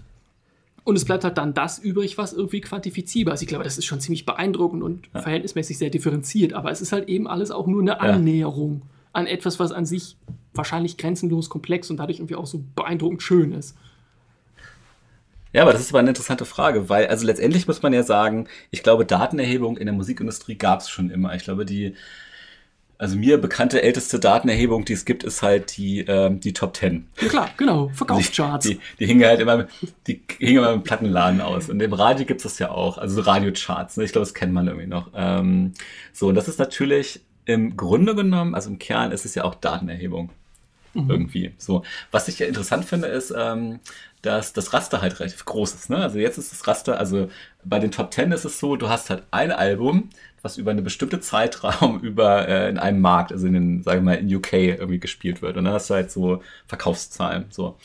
Und 0.84 0.96
es 0.96 1.06
bleibt 1.06 1.24
halt 1.24 1.38
dann 1.38 1.54
das 1.54 1.78
übrig, 1.78 2.18
was 2.18 2.34
irgendwie 2.34 2.62
quantifizierbar 2.62 3.36
ist. 3.36 3.42
Ich 3.42 3.48
glaube, 3.48 3.64
das 3.64 3.78
ist 3.78 3.86
schon 3.86 4.00
ziemlich 4.00 4.26
beeindruckend 4.26 4.82
und 4.82 5.08
ja. 5.14 5.22
verhältnismäßig 5.22 5.78
sehr 5.78 5.92
differenziert. 5.92 6.54
Aber 6.54 6.72
es 6.72 6.82
ist 6.82 6.92
halt 6.92 7.08
eben 7.08 7.28
alles 7.28 7.52
auch 7.52 7.68
nur 7.68 7.82
eine 7.82 8.00
Annäherung 8.00 8.82
an 9.14 9.28
etwas, 9.28 9.60
was 9.60 9.72
an 9.72 9.86
sich 9.86 10.16
wahrscheinlich 10.54 10.98
grenzenlos 10.98 11.50
komplex 11.50 11.92
und 11.92 11.98
dadurch 11.98 12.18
irgendwie 12.18 12.36
auch 12.36 12.48
so 12.48 12.64
beeindruckend 12.76 13.22
schön 13.22 13.52
ist. 13.52 13.76
Ja, 15.54 15.64
aber 15.64 15.74
das 15.74 15.82
ist 15.82 15.90
aber 15.90 16.00
eine 16.00 16.10
interessante 16.10 16.46
Frage, 16.46 16.88
weil, 16.90 17.08
also 17.08 17.26
letztendlich 17.26 17.68
muss 17.68 17.82
man 17.82 17.94
ja 17.94 18.04
sagen, 18.04 18.48
ich 18.72 18.84
glaube, 18.84 19.06
Datenerhebung 19.06 19.78
in 19.78 19.86
der 19.86 19.94
Musikindustrie 19.94 20.56
gab 20.56 20.80
es 20.80 20.90
schon 20.90 21.10
immer. 21.10 21.36
Ich 21.36 21.44
glaube, 21.44 21.66
die 21.66 21.94
also 23.02 23.18
mir 23.18 23.40
bekannte 23.40 23.82
älteste 23.82 24.20
Datenerhebung, 24.20 24.86
die 24.86 24.94
es 24.94 25.06
gibt, 25.06 25.24
ist 25.24 25.42
halt 25.42 25.76
die, 25.76 26.02
ähm, 26.02 26.40
die 26.40 26.54
Top 26.54 26.76
Ten. 26.76 27.08
Ja 27.20 27.30
klar, 27.30 27.50
genau, 27.58 27.90
Verkaufscharts. 27.96 28.68
Die, 28.68 28.76
die, 28.76 28.82
die 29.00 29.06
hingen 29.08 29.26
halt 29.26 29.40
immer, 29.40 29.68
die 30.06 30.22
hingen 30.38 30.60
immer 30.60 30.74
im 30.74 30.84
Plattenladen 30.84 31.42
aus. 31.42 31.68
Und 31.68 31.82
im 31.82 31.94
Radio 31.94 32.28
gibt 32.28 32.42
es 32.42 32.44
das 32.44 32.60
ja 32.60 32.70
auch, 32.70 33.00
also 33.00 33.20
Radiocharts. 33.22 33.98
Ne? 33.98 34.04
Ich 34.04 34.12
glaube, 34.12 34.26
das 34.26 34.36
kennt 34.36 34.54
man 34.54 34.68
irgendwie 34.68 34.86
noch. 34.86 35.10
Ähm, 35.16 35.74
so, 36.14 36.28
und 36.28 36.36
das 36.36 36.48
ist 36.48 36.60
natürlich 36.60 37.22
im 37.46 37.76
Grunde 37.76 38.14
genommen, 38.14 38.54
also 38.54 38.70
im 38.70 38.78
Kern 38.78 39.12
ist 39.12 39.26
es 39.26 39.34
ja 39.34 39.46
auch 39.46 39.56
Datenerhebung. 39.56 40.30
Mhm. 40.94 41.10
Irgendwie. 41.10 41.54
So. 41.58 41.84
Was 42.12 42.28
ich 42.28 42.38
ja 42.38 42.46
interessant 42.46 42.86
finde, 42.86 43.08
ist, 43.08 43.34
ähm, 43.36 43.80
dass 44.22 44.54
das 44.54 44.74
Raster 44.74 45.02
halt 45.02 45.20
relativ 45.20 45.46
groß 45.46 45.74
ist. 45.74 45.90
Ne? 45.90 45.98
Also 45.98 46.20
jetzt 46.20 46.38
ist 46.38 46.52
das 46.52 46.68
Raster, 46.68 47.00
also 47.00 47.30
bei 47.64 47.80
den 47.80 47.92
Top 47.92 48.12
Ten 48.12 48.32
ist 48.32 48.46
es 48.46 48.60
so, 48.60 48.76
du 48.76 48.90
hast 48.90 49.10
halt 49.10 49.24
ein 49.32 49.52
Album, 49.52 50.10
was 50.42 50.58
über 50.58 50.72
eine 50.72 50.82
bestimmte 50.82 51.20
Zeitraum 51.20 52.00
über 52.02 52.48
äh, 52.48 52.70
in 52.70 52.78
einem 52.78 53.02
Markt, 53.02 53.32
also 53.32 53.48
in 53.48 53.54
den, 53.54 53.84
sagen 53.84 54.02
wir 54.02 54.14
mal, 54.14 54.16
in 54.16 54.34
UK 54.34 54.54
irgendwie 54.54 55.00
gespielt 55.00 55.42
wird. 55.42 55.58
Und 55.58 55.66
dann 55.66 55.74
hast 55.74 55.90
du 55.90 55.94
halt 55.94 56.12
so 56.12 56.42
Verkaufszahlen. 56.68 57.46
So. 57.50 57.78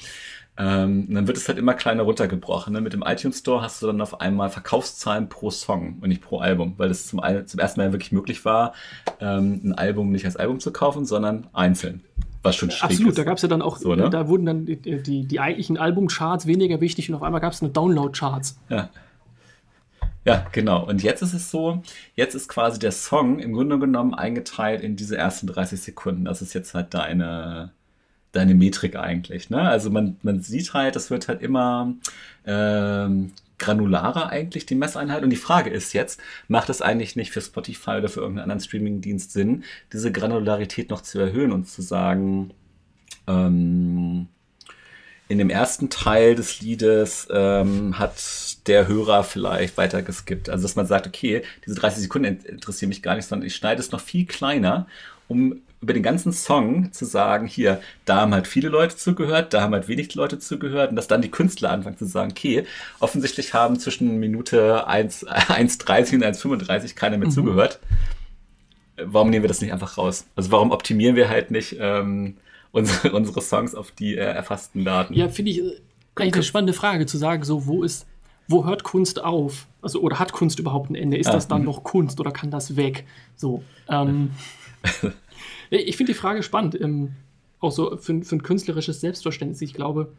Ähm, 0.59 1.07
dann 1.13 1.27
wird 1.27 1.37
es 1.37 1.49
halt 1.49 1.59
immer 1.59 1.75
kleiner 1.75 2.05
runtergebrochen. 2.05 2.73
Ne? 2.73 2.81
Mit 2.81 2.95
dem 2.95 3.03
iTunes 3.03 3.41
Store 3.41 3.61
hast 3.61 3.83
du 3.83 3.87
dann 3.87 4.01
auf 4.01 4.21
einmal 4.21 4.49
Verkaufszahlen 4.49 5.29
pro 5.29 5.51
Song 5.51 5.99
und 6.01 6.09
nicht 6.09 6.23
pro 6.23 6.39
Album, 6.39 6.75
weil 6.79 6.91
es 6.91 7.07
zum, 7.07 7.21
zum 7.47 7.61
ersten 7.61 7.81
Mal 7.81 7.93
wirklich 7.93 8.13
möglich 8.13 8.45
war, 8.45 8.73
ähm, 9.21 9.61
ein 9.65 9.75
Album 9.75 10.11
nicht 10.13 10.25
als 10.25 10.37
Album 10.37 10.61
zu 10.61 10.73
kaufen, 10.73 11.05
sondern 11.05 11.47
einzeln. 11.53 12.03
Was 12.43 12.57
schon 12.57 12.71
schräg 12.71 12.91
Absolut, 12.91 13.11
ist. 13.11 13.19
da 13.19 13.25
gab 13.25 13.37
es 13.37 13.43
ja 13.43 13.49
dann 13.49 13.61
auch, 13.61 13.77
so, 13.77 13.95
ne? 13.95 14.09
da 14.09 14.29
wurden 14.29 14.47
dann 14.47 14.67
die, 14.67 14.77
die, 14.77 15.27
die 15.27 15.41
eigentlichen 15.41 15.77
Albumcharts 15.77 16.47
weniger 16.47 16.81
wichtig 16.81 17.11
und 17.11 17.17
auf 17.17 17.23
einmal 17.23 17.41
gab 17.41 17.53
es 17.53 17.61
eine 17.61 17.73
Download-Charts. 17.73 18.59
Ja. 18.71 18.89
Ja, 20.27 20.45
genau. 20.51 20.85
Und 20.85 21.05
jetzt 21.05 21.23
ist 21.23 21.35
es 21.35 21.53
so, 21.53 21.83
jetzt 22.17 22.35
ist 22.35 22.49
quasi 22.49 22.81
der 22.81 22.91
Song 22.91 23.39
im 23.39 23.53
Grunde 23.53 23.79
genommen 23.79 24.13
eingeteilt 24.13 24.83
in 24.83 24.97
diese 24.97 25.17
ersten 25.17 25.47
30 25.47 25.81
Sekunden. 25.81 26.25
Das 26.25 26.43
ist 26.43 26.53
jetzt 26.53 26.75
halt 26.75 26.95
deine, 26.95 27.71
deine 28.33 28.57
Metrik 28.57 28.97
eigentlich. 28.97 29.51
Ne? 29.51 29.61
Also 29.63 29.89
man, 29.89 30.17
man 30.23 30.43
sieht 30.43 30.75
halt, 30.75 30.97
das 30.97 31.11
wird 31.11 31.29
halt 31.29 31.43
immer 31.43 31.95
ähm, 32.45 33.33
granularer 33.59 34.29
eigentlich, 34.31 34.67
die 34.67 34.75
Messeinheit. 34.75 35.23
Und 35.23 35.31
die 35.31 35.37
Frage 35.37 35.71
ist 35.71 35.93
jetzt, 35.93 36.21
macht 36.49 36.71
es 36.71 36.83
eigentlich 36.83 37.15
nicht 37.15 37.31
für 37.31 37.41
Spotify 37.41 37.93
oder 37.93 38.09
für 38.09 38.21
irgendeinen 38.21 38.51
anderen 38.51 38.61
Streamingdienst 38.61 39.31
Sinn, 39.31 39.63
diese 39.93 40.11
Granularität 40.11 40.91
noch 40.91 41.03
zu 41.03 41.21
erhöhen 41.21 41.53
und 41.53 41.69
zu 41.69 41.83
sagen, 41.83 42.53
ähm, 43.29 44.27
in 45.29 45.39
dem 45.39 45.51
ersten 45.51 45.91
Teil 45.91 46.35
des 46.37 46.61
Liedes 46.61 47.27
ähm, 47.31 47.99
hat 47.99 48.67
der 48.69 48.87
Hörer 48.87 49.25
vielleicht 49.25 49.77
weiter 49.77 50.03
geskippt. 50.03 50.49
Also 50.49 50.63
dass 50.63 50.77
man 50.77 50.87
sagt, 50.87 51.07
okay, 51.07 51.43
diese 51.65 51.75
30 51.75 52.03
Sekunden 52.03 52.39
interessieren 52.45 52.91
mich 52.91 53.03
gar 53.03 53.17
nicht, 53.17 53.27
sondern 53.27 53.47
ich 53.47 53.57
schneide 53.57 53.81
es 53.81 53.91
noch 53.91 54.01
viel 54.01 54.27
kleiner, 54.27 54.87
um 55.27 55.61
über 55.81 55.93
den 55.93 56.03
ganzen 56.03 56.33
Song 56.33 56.93
zu 56.93 57.05
sagen, 57.05 57.47
hier, 57.47 57.81
da 58.07 58.23
haben 58.23 58.33
halt 58.33 58.47
viele 58.47 58.69
Leute 58.69 58.97
zugehört, 58.97 59.53
da 59.53 59.61
haben 59.61 59.75
halt 59.75 59.89
wenig 59.89 60.15
Leute 60.15 60.39
zugehört 60.39 60.91
und 60.91 60.97
dass 60.97 61.07
dann 61.07 61.23
die 61.23 61.31
Künstler 61.31 61.71
anfangen 61.71 61.99
zu 61.99 62.07
sagen, 62.07 62.31
okay, 62.31 62.65
offensichtlich 62.99 63.53
haben 63.53 63.79
zwischen 63.79 64.19
Minute 64.19 64.89
1,30 64.89 66.15
und 66.15 66.25
1,35 66.25 66.95
keiner 66.95 67.19
mehr 67.19 67.29
mhm. 67.29 67.33
zugehört. 67.33 67.79
Warum 68.97 69.29
nehmen 69.29 69.43
wir 69.43 69.49
das 69.49 69.61
nicht 69.61 69.73
einfach 69.73 69.99
raus? 69.99 70.25
Also 70.37 70.51
warum 70.51 70.71
optimieren 70.71 71.17
wir 71.17 71.29
halt 71.29 71.51
nicht 71.51 71.77
ähm, 71.79 72.37
unsere, 72.77 73.13
unsere 73.17 73.41
Songs 73.41 73.75
auf 73.75 73.91
die 73.91 74.15
äh, 74.15 74.21
erfassten 74.21 74.85
Daten? 74.85 75.15
Ja, 75.15 75.29
finde 75.29 75.51
ich 75.51 75.59
äh, 75.59 75.81
eigentlich 76.15 76.35
eine 76.35 76.43
spannende 76.43 76.73
Frage 76.73 77.07
zu 77.07 77.19
sagen, 77.19 77.45
so 77.45 77.67
wo 77.67 77.83
ist, 77.83 78.07
wo 78.49 78.65
hört 78.65 78.85
Kunst 78.85 79.23
auf? 79.23 79.67
Also, 79.83 80.01
oder 80.01 80.19
hat 80.19 80.33
Kunst 80.33 80.59
überhaupt 80.59 80.91
ein 80.91 80.95
Ende? 80.95 81.17
Ist 81.17 81.29
ah, 81.29 81.33
das 81.33 81.49
dann 81.49 81.63
mh. 81.63 81.67
noch 81.67 81.83
Kunst 81.83 82.21
oder 82.21 82.31
kann 82.31 82.51
das 82.51 82.77
weg? 82.77 83.05
So. 83.37 83.63
Ähm, 83.89 84.31
Ich 85.71 85.97
finde 85.97 86.13
die 86.13 86.19
Frage 86.19 86.43
spannend, 86.43 86.81
ähm, 86.81 87.13
auch 87.61 87.73
so 87.73 87.97
für, 87.97 88.23
für, 88.23 88.37
ein 88.37 88.43
künstlerisches 88.43 89.01
Selbstverständnis. 89.01 89.61
Ich 89.63 89.75
glaube, 89.75 90.13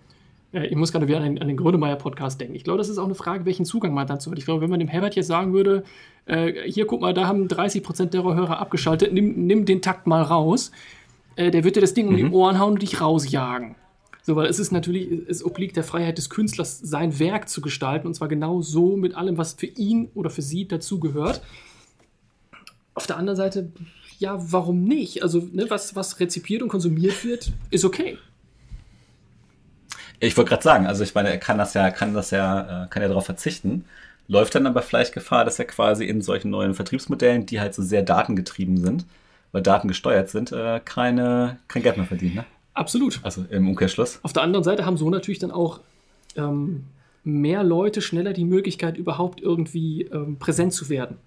äh, 0.51 0.67
ich 0.67 0.75
muss 0.75 0.91
gerade 0.91 1.07
wieder 1.07 1.17
an 1.17 1.23
den, 1.23 1.41
an 1.41 1.47
den 1.47 1.57
Grönemeyer-Podcast 1.57 2.41
denken. 2.41 2.55
Ich 2.55 2.63
glaube, 2.63 2.77
das 2.79 2.89
ist 2.89 2.97
auch 2.97 3.05
eine 3.05 3.15
Frage, 3.15 3.45
welchen 3.45 3.65
Zugang 3.65 3.93
man 3.93 4.07
dazu 4.07 4.31
hat. 4.31 4.37
Ich 4.37 4.45
glaube, 4.45 4.61
wenn 4.61 4.69
man 4.69 4.79
dem 4.79 4.89
Herbert 4.89 5.15
jetzt 5.15 5.27
sagen 5.27 5.53
würde, 5.53 5.83
äh, 6.25 6.69
hier, 6.69 6.85
guck 6.85 7.01
mal, 7.01 7.13
da 7.13 7.27
haben 7.27 7.47
30 7.47 7.83
Prozent 7.83 8.13
der 8.13 8.23
Hörer 8.23 8.59
abgeschaltet, 8.59 9.13
nimm, 9.13 9.47
nimm 9.47 9.65
den 9.65 9.81
Takt 9.81 10.07
mal 10.07 10.21
raus, 10.21 10.71
äh, 11.37 11.51
der 11.51 11.63
wird 11.63 11.77
dir 11.77 11.81
das 11.81 11.93
Ding 11.93 12.07
mhm. 12.07 12.11
um 12.11 12.17
die 12.17 12.23
mhm. 12.25 12.33
Ohren 12.33 12.59
hauen 12.59 12.73
und 12.73 12.81
dich 12.81 12.99
rausjagen. 12.99 13.75
So, 14.23 14.35
weil 14.35 14.47
es 14.47 14.59
ist 14.59 14.71
natürlich, 14.71 15.09
es 15.29 15.43
obliegt 15.45 15.77
der 15.77 15.85
Freiheit 15.85 16.17
des 16.17 16.29
Künstlers, 16.29 16.79
sein 16.79 17.17
Werk 17.17 17.47
zu 17.47 17.61
gestalten 17.61 18.07
und 18.07 18.13
zwar 18.13 18.27
genau 18.27 18.61
so 18.61 18.97
mit 18.97 19.15
allem, 19.15 19.37
was 19.37 19.53
für 19.53 19.67
ihn 19.67 20.09
oder 20.15 20.29
für 20.29 20.41
sie 20.41 20.67
dazugehört. 20.67 21.41
Auf 22.93 23.07
der 23.07 23.15
anderen 23.15 23.37
Seite 23.37 23.71
ja, 24.19 24.37
warum 24.51 24.83
nicht? 24.83 25.23
Also, 25.23 25.47
ne, 25.51 25.69
was, 25.69 25.95
was 25.95 26.19
rezipiert 26.19 26.61
und 26.63 26.69
konsumiert 26.69 27.23
wird, 27.23 27.51
ist 27.69 27.85
okay. 27.85 28.17
Ich 30.19 30.35
wollte 30.35 30.49
gerade 30.49 30.63
sagen, 30.63 30.87
also 30.87 31.03
ich 31.03 31.13
meine, 31.13 31.29
er 31.29 31.37
kann 31.37 31.59
das 31.59 31.75
ja, 31.75 31.91
kann 31.91 32.13
das 32.13 32.31
ja, 32.31 32.85
äh, 32.85 32.87
kann 32.87 33.03
ja 33.03 33.07
darauf 33.07 33.25
verzichten. 33.25 33.85
Läuft 34.27 34.55
dann 34.55 34.65
aber 34.65 34.81
vielleicht 34.81 35.13
Gefahr, 35.13 35.45
dass 35.45 35.59
er 35.59 35.65
quasi 35.65 36.05
in 36.05 36.21
solchen 36.21 36.49
neuen 36.49 36.73
Vertriebsmodellen, 36.73 37.45
die 37.45 37.61
halt 37.61 37.75
so 37.75 37.83
sehr 37.83 38.01
datengetrieben 38.01 38.77
sind, 38.77 39.05
weil 39.51 39.61
Daten 39.61 39.87
gesteuert 39.87 40.29
sind, 40.29 40.51
äh, 40.51 40.79
keine, 40.83 41.59
kein 41.67 41.83
Geld 41.83 41.97
mehr 41.97 42.05
verdient, 42.05 42.35
ne? 42.35 42.45
Absolut. 42.73 43.19
Also 43.23 43.43
im 43.49 43.67
Umkehrschluss. 43.67 44.19
Auf 44.21 44.33
der 44.33 44.43
anderen 44.43 44.63
Seite 44.63 44.85
haben 44.85 44.97
so 44.97 45.09
natürlich 45.09 45.39
dann 45.39 45.49
auch 45.49 45.79
ähm, 46.35 46.83
mehr 47.23 47.63
Leute 47.63 48.01
schneller 48.01 48.33
die 48.33 48.45
Möglichkeit, 48.45 48.97
überhaupt 48.97 49.41
irgendwie 49.41 50.03
ähm, 50.03 50.37
präsent 50.37 50.73
zu 50.73 50.87
werden. 50.87 51.17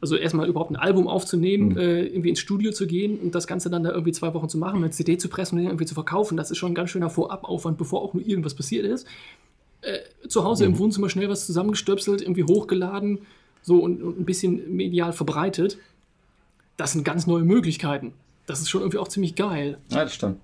Also 0.00 0.16
erstmal 0.16 0.48
überhaupt 0.48 0.70
ein 0.70 0.76
Album 0.76 1.08
aufzunehmen, 1.08 1.70
mhm. 1.70 1.78
äh, 1.78 2.06
irgendwie 2.06 2.30
ins 2.30 2.38
Studio 2.38 2.72
zu 2.72 2.86
gehen 2.86 3.18
und 3.18 3.34
das 3.34 3.46
Ganze 3.46 3.68
dann 3.68 3.82
da 3.82 3.90
irgendwie 3.90 4.12
zwei 4.12 4.32
Wochen 4.32 4.48
zu 4.48 4.56
machen, 4.56 4.78
eine 4.78 4.90
CD 4.90 5.18
zu 5.18 5.28
pressen 5.28 5.58
und 5.58 5.66
irgendwie 5.66 5.84
zu 5.84 5.94
verkaufen, 5.94 6.36
das 6.36 6.50
ist 6.50 6.56
schon 6.56 6.72
ein 6.72 6.74
ganz 6.74 6.90
schöner 6.90 7.10
Vorabaufwand, 7.10 7.76
bevor 7.76 8.00
auch 8.02 8.14
nur 8.14 8.26
irgendwas 8.26 8.54
passiert 8.54 8.86
ist. 8.86 9.06
Äh, 9.82 9.98
zu 10.28 10.44
Hause 10.44 10.66
mhm. 10.66 10.74
im 10.74 10.78
Wohnzimmer 10.78 11.10
schnell 11.10 11.28
was 11.28 11.44
zusammengestöpselt, 11.44 12.22
irgendwie 12.22 12.44
hochgeladen, 12.44 13.18
so 13.62 13.78
und, 13.78 14.02
und, 14.02 14.18
ein 14.18 14.24
bisschen 14.24 14.74
medial 14.74 15.12
verbreitet. 15.12 15.76
Das 16.80 16.92
sind 16.92 17.04
ganz 17.04 17.26
neue 17.26 17.42
Möglichkeiten. 17.42 18.14
Das 18.46 18.62
ist 18.62 18.70
schon 18.70 18.80
irgendwie 18.80 18.96
auch 18.96 19.08
ziemlich 19.08 19.34
geil. 19.34 19.76
Ja, 19.90 20.02
das 20.02 20.14
stimmt. 20.14 20.40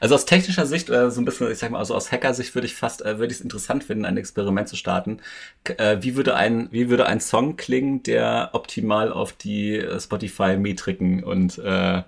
Also 0.00 0.16
aus 0.16 0.24
technischer 0.24 0.66
Sicht, 0.66 0.90
oder 0.90 1.12
so 1.12 1.20
ein 1.20 1.24
bisschen, 1.24 1.48
ich 1.48 1.58
sag 1.58 1.70
mal, 1.70 1.78
also 1.78 1.94
aus 1.94 2.10
Hacker-Sicht 2.10 2.56
würde 2.56 2.66
ich 2.66 2.74
fast, 2.74 3.04
äh, 3.04 3.20
würde 3.20 3.32
ich 3.32 3.38
es 3.38 3.40
interessant 3.40 3.84
finden, 3.84 4.04
ein 4.04 4.16
Experiment 4.16 4.68
zu 4.68 4.74
starten. 4.74 5.20
Äh, 5.62 5.98
wie 6.00 6.16
würde 6.16 6.34
ein, 6.34 6.66
wie 6.72 6.90
würde 6.90 7.06
ein 7.06 7.20
Song 7.20 7.56
klingen, 7.56 8.02
der 8.02 8.50
optimal 8.52 9.12
auf 9.12 9.32
die 9.32 9.76
äh, 9.76 10.00
Spotify-Metriken 10.00 11.22
und 11.22 11.58
äh, 11.58 12.02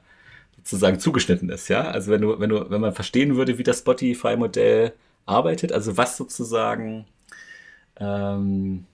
sozusagen 0.56 0.98
zugeschnitten 0.98 1.50
ist, 1.50 1.68
ja? 1.68 1.82
Also 1.82 2.10
wenn 2.10 2.20
du, 2.20 2.40
wenn 2.40 2.50
du, 2.50 2.68
wenn 2.68 2.80
man 2.80 2.94
verstehen 2.94 3.36
würde, 3.36 3.58
wie 3.58 3.62
das 3.62 3.78
Spotify-Modell 3.78 4.92
arbeitet, 5.24 5.70
also 5.70 5.96
was 5.96 6.16
sozusagen, 6.16 7.04
ähm, 8.00 8.86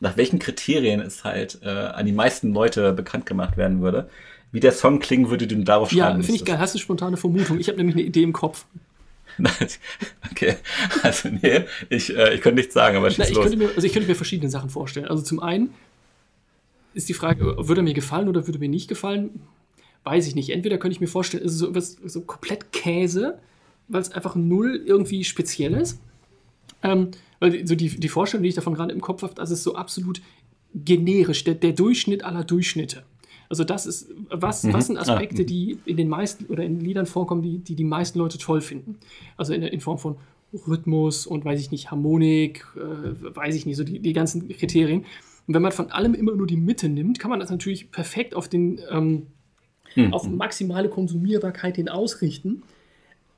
nach 0.00 0.16
welchen 0.16 0.38
Kriterien 0.38 1.00
es 1.00 1.24
halt 1.24 1.60
äh, 1.62 1.68
an 1.68 2.06
die 2.06 2.12
meisten 2.12 2.52
Leute 2.52 2.92
bekannt 2.92 3.26
gemacht 3.26 3.56
werden 3.56 3.80
würde, 3.80 4.08
wie 4.52 4.60
der 4.60 4.72
Song 4.72 5.00
klingen 5.00 5.30
würde, 5.30 5.46
den 5.46 5.58
du 5.60 5.64
darauf 5.64 5.90
schreiben 5.90 6.20
Ja, 6.20 6.24
finde 6.24 6.34
ich 6.34 6.44
geil. 6.44 6.58
Hast 6.58 6.74
du 6.74 6.78
spontane 6.78 7.16
Vermutung? 7.16 7.58
Ich 7.58 7.68
habe 7.68 7.78
nämlich 7.78 7.96
eine 7.96 8.04
Idee 8.04 8.22
im 8.22 8.32
Kopf. 8.32 8.66
okay, 10.30 10.56
also 11.02 11.28
nee, 11.28 11.64
ich, 11.88 12.16
äh, 12.16 12.34
ich 12.34 12.40
könnte 12.40 12.60
nichts 12.60 12.72
sagen, 12.72 12.96
aber 12.96 13.10
schieß 13.10 13.18
Na, 13.18 13.24
ich 13.24 13.34
los. 13.34 13.42
Könnte 13.42 13.58
mir, 13.58 13.68
also 13.74 13.84
ich 13.84 13.92
könnte 13.92 14.08
mir 14.08 14.14
verschiedene 14.14 14.50
Sachen 14.50 14.70
vorstellen. 14.70 15.06
Also 15.06 15.22
zum 15.22 15.40
einen 15.40 15.74
ist 16.94 17.08
die 17.08 17.14
Frage, 17.14 17.44
würde 17.44 17.80
er 17.80 17.84
mir 17.84 17.94
gefallen 17.94 18.28
oder 18.28 18.46
würde 18.46 18.60
mir 18.60 18.68
nicht 18.68 18.88
gefallen? 18.88 19.40
Weiß 20.04 20.26
ich 20.28 20.34
nicht. 20.34 20.50
Entweder 20.50 20.78
könnte 20.78 20.94
ich 20.94 21.00
mir 21.00 21.08
vorstellen, 21.08 21.42
ist 21.42 21.52
es 21.52 21.58
so, 21.58 21.74
was, 21.74 21.96
so 22.04 22.20
komplett 22.20 22.72
Käse, 22.72 23.38
weil 23.88 24.02
es 24.02 24.12
einfach 24.12 24.36
null 24.36 24.80
irgendwie 24.86 25.24
speziell 25.24 25.74
ist. 25.74 26.00
Ähm, 26.82 27.10
weil 27.44 27.66
so 27.66 27.74
die, 27.74 27.88
die 27.88 28.08
Vorstellung, 28.08 28.42
die 28.42 28.48
ich 28.48 28.54
davon 28.54 28.74
gerade 28.74 28.92
im 28.92 29.00
Kopf 29.00 29.22
habe, 29.22 29.34
das 29.34 29.50
ist 29.50 29.62
so 29.62 29.74
absolut 29.74 30.22
generisch, 30.74 31.44
der, 31.44 31.54
der 31.54 31.72
Durchschnitt 31.72 32.24
aller 32.24 32.44
Durchschnitte. 32.44 33.04
Also 33.50 33.64
das 33.64 33.84
ist, 33.84 34.08
was, 34.30 34.64
mhm. 34.64 34.72
was 34.72 34.86
sind 34.86 34.96
Aspekte, 34.96 35.42
ja. 35.42 35.44
die 35.44 35.78
in 35.84 35.96
den 35.96 36.08
meisten 36.08 36.46
oder 36.46 36.64
in 36.64 36.80
Liedern 36.80 37.06
vorkommen, 37.06 37.42
die 37.42 37.58
die, 37.58 37.74
die 37.74 37.84
meisten 37.84 38.18
Leute 38.18 38.38
toll 38.38 38.62
finden. 38.62 38.96
Also 39.36 39.52
in, 39.52 39.62
in 39.62 39.80
Form 39.80 39.98
von 39.98 40.16
Rhythmus 40.66 41.26
und 41.26 41.44
weiß 41.44 41.60
ich 41.60 41.70
nicht, 41.70 41.90
Harmonik, 41.90 42.66
äh, 42.76 43.36
weiß 43.36 43.54
ich 43.54 43.66
nicht, 43.66 43.76
so 43.76 43.84
die, 43.84 43.98
die 43.98 44.12
ganzen 44.12 44.48
Kriterien. 44.48 45.04
Und 45.46 45.54
wenn 45.54 45.62
man 45.62 45.72
von 45.72 45.90
allem 45.90 46.14
immer 46.14 46.34
nur 46.34 46.46
die 46.46 46.56
Mitte 46.56 46.88
nimmt, 46.88 47.18
kann 47.18 47.30
man 47.30 47.40
das 47.40 47.50
natürlich 47.50 47.90
perfekt 47.90 48.34
auf 48.34 48.48
den 48.48 48.80
ähm, 48.90 49.26
mhm. 49.94 50.14
auf 50.14 50.26
maximale 50.28 50.88
Konsumierbarkeit 50.88 51.76
hin 51.76 51.88
ausrichten. 51.88 52.62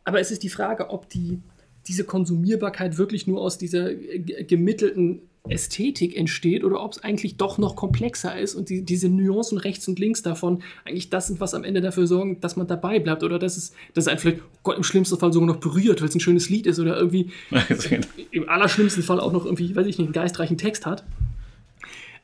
Aber 0.04 0.20
es 0.20 0.30
ist 0.30 0.42
die 0.42 0.48
Frage, 0.48 0.90
ob 0.90 1.08
die, 1.08 1.40
diese 1.88 2.04
Konsumierbarkeit 2.04 2.98
wirklich 2.98 3.26
nur 3.26 3.40
aus 3.40 3.58
dieser 3.58 3.94
gemittelten 3.94 5.22
Ästhetik 5.48 6.16
entsteht 6.16 6.64
oder 6.64 6.82
ob 6.82 6.92
es 6.92 7.04
eigentlich 7.04 7.36
doch 7.36 7.58
noch 7.58 7.76
komplexer 7.76 8.38
ist 8.38 8.54
und 8.54 8.68
die, 8.68 8.82
diese 8.82 9.08
Nuancen 9.08 9.58
rechts 9.58 9.86
und 9.88 9.98
links 9.98 10.22
davon 10.22 10.62
eigentlich 10.84 11.10
das 11.10 11.28
sind, 11.28 11.40
was 11.40 11.54
am 11.54 11.64
Ende 11.64 11.80
dafür 11.80 12.06
sorgen, 12.06 12.40
dass 12.40 12.56
man 12.56 12.66
dabei 12.66 12.98
bleibt 12.98 13.22
oder 13.22 13.38
dass 13.38 13.56
es, 13.56 13.72
dass 13.94 14.04
es 14.04 14.08
einen 14.08 14.18
vielleicht 14.18 14.40
oh 14.40 14.58
Gott, 14.62 14.76
im 14.76 14.82
schlimmsten 14.82 15.18
Fall 15.18 15.32
sogar 15.32 15.46
noch 15.46 15.56
berührt, 15.56 16.00
weil 16.00 16.08
es 16.08 16.14
ein 16.14 16.20
schönes 16.20 16.48
Lied 16.48 16.66
ist 16.66 16.78
oder 16.78 16.96
irgendwie 16.96 17.30
im 18.30 18.48
allerschlimmsten 18.48 19.02
Fall 19.02 19.20
auch 19.20 19.32
noch 19.32 19.44
irgendwie, 19.44 19.74
weiß 19.74 19.86
ich 19.86 19.98
nicht, 19.98 20.06
einen 20.06 20.12
geistreichen 20.12 20.58
Text 20.58 20.86
hat. 20.86 21.04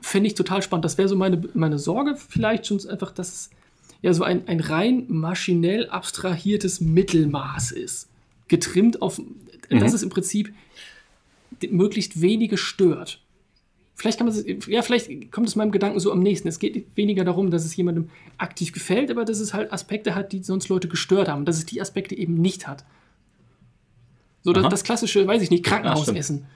Fände 0.01 0.27
ich 0.27 0.35
total 0.35 0.63
spannend. 0.63 0.85
Das 0.85 0.99
wäre 0.99 1.09
so 1.09 1.17
meine, 1.17 1.41
meine 1.55 1.79
Sorge 1.79 2.17
vielleicht 2.17 2.67
schon 2.67 2.85
einfach, 2.89 3.13
dass 3.13 3.29
es 3.33 3.51
ja 4.01 4.13
so 4.13 4.25
ein, 4.25 4.49
ein 4.49 4.61
rein 4.61 5.05
maschinell 5.09 5.89
abstrahiertes 5.89 6.81
Mittelmaß 6.81 7.71
ist. 7.71 8.09
Getrimmt 8.49 9.01
auf, 9.01 9.21
mhm. 9.77 9.81
das 9.81 9.95
ist 9.95 10.03
im 10.03 10.11
Prinzip 10.11 10.53
möglichst 11.71 12.21
wenige 12.21 12.57
stört. 12.57 13.21
Vielleicht 13.95 14.19
kann 14.19 14.27
man 14.27 14.45
ja, 14.67 14.83
vielleicht 14.83 15.31
kommt 15.31 15.49
es 15.49 15.55
meinem 15.55 15.71
Gedanken 15.71 16.01
so 16.01 16.11
am 16.11 16.21
nächsten. 16.21 16.49
Es 16.49 16.59
geht 16.59 16.97
weniger 16.97 17.25
darum, 17.25 17.51
dass 17.51 17.65
es 17.65 17.77
jemandem 17.77 18.11
aktiv 18.39 18.73
gefällt, 18.73 19.11
aber 19.11 19.25
dass 19.25 19.39
es 19.39 19.55
halt 19.55 19.73
Aspekte 19.73 20.15
hat, 20.15 20.33
die 20.33 20.43
sonst 20.43 20.69
Leute 20.69 20.89
gestört 20.89 21.29
haben, 21.29 21.45
dass 21.45 21.59
es 21.59 21.67
die 21.67 21.81
Aspekte 21.81 22.17
eben 22.17 22.35
nicht 22.35 22.67
hat. 22.67 22.85
So 24.43 24.53
das, 24.53 24.69
das, 24.69 24.83
klassische, 24.83 25.27
weiß 25.27 25.41
ich 25.43 25.51
nicht, 25.51 25.65
Krankenhausessen. 25.65 26.47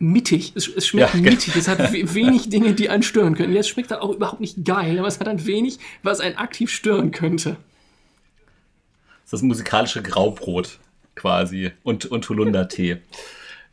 mittig, 0.00 0.52
es, 0.56 0.66
es 0.66 0.86
schmeckt 0.88 1.14
ja, 1.14 1.20
mittig, 1.20 1.54
es 1.54 1.68
hat 1.68 1.92
wenig 1.92 2.48
Dinge, 2.48 2.74
die 2.74 2.88
einen 2.88 3.04
stören 3.04 3.36
können. 3.36 3.52
Jetzt 3.52 3.68
schmeckt 3.68 3.92
dann 3.92 4.00
auch 4.00 4.10
überhaupt 4.10 4.40
nicht 4.40 4.64
geil, 4.64 4.98
aber 4.98 5.06
es 5.06 5.20
hat 5.20 5.28
dann 5.28 5.46
wenig, 5.46 5.78
was 6.02 6.18
einen 6.18 6.36
aktiv 6.36 6.70
stören 6.70 7.12
könnte. 7.12 7.50
Das 7.50 9.26
ist 9.26 9.32
das 9.32 9.42
musikalische 9.42 10.02
Graubrot 10.02 10.80
quasi 11.14 11.72
und, 11.82 12.06
und 12.06 12.28
Holunder-Tee. 12.28 12.98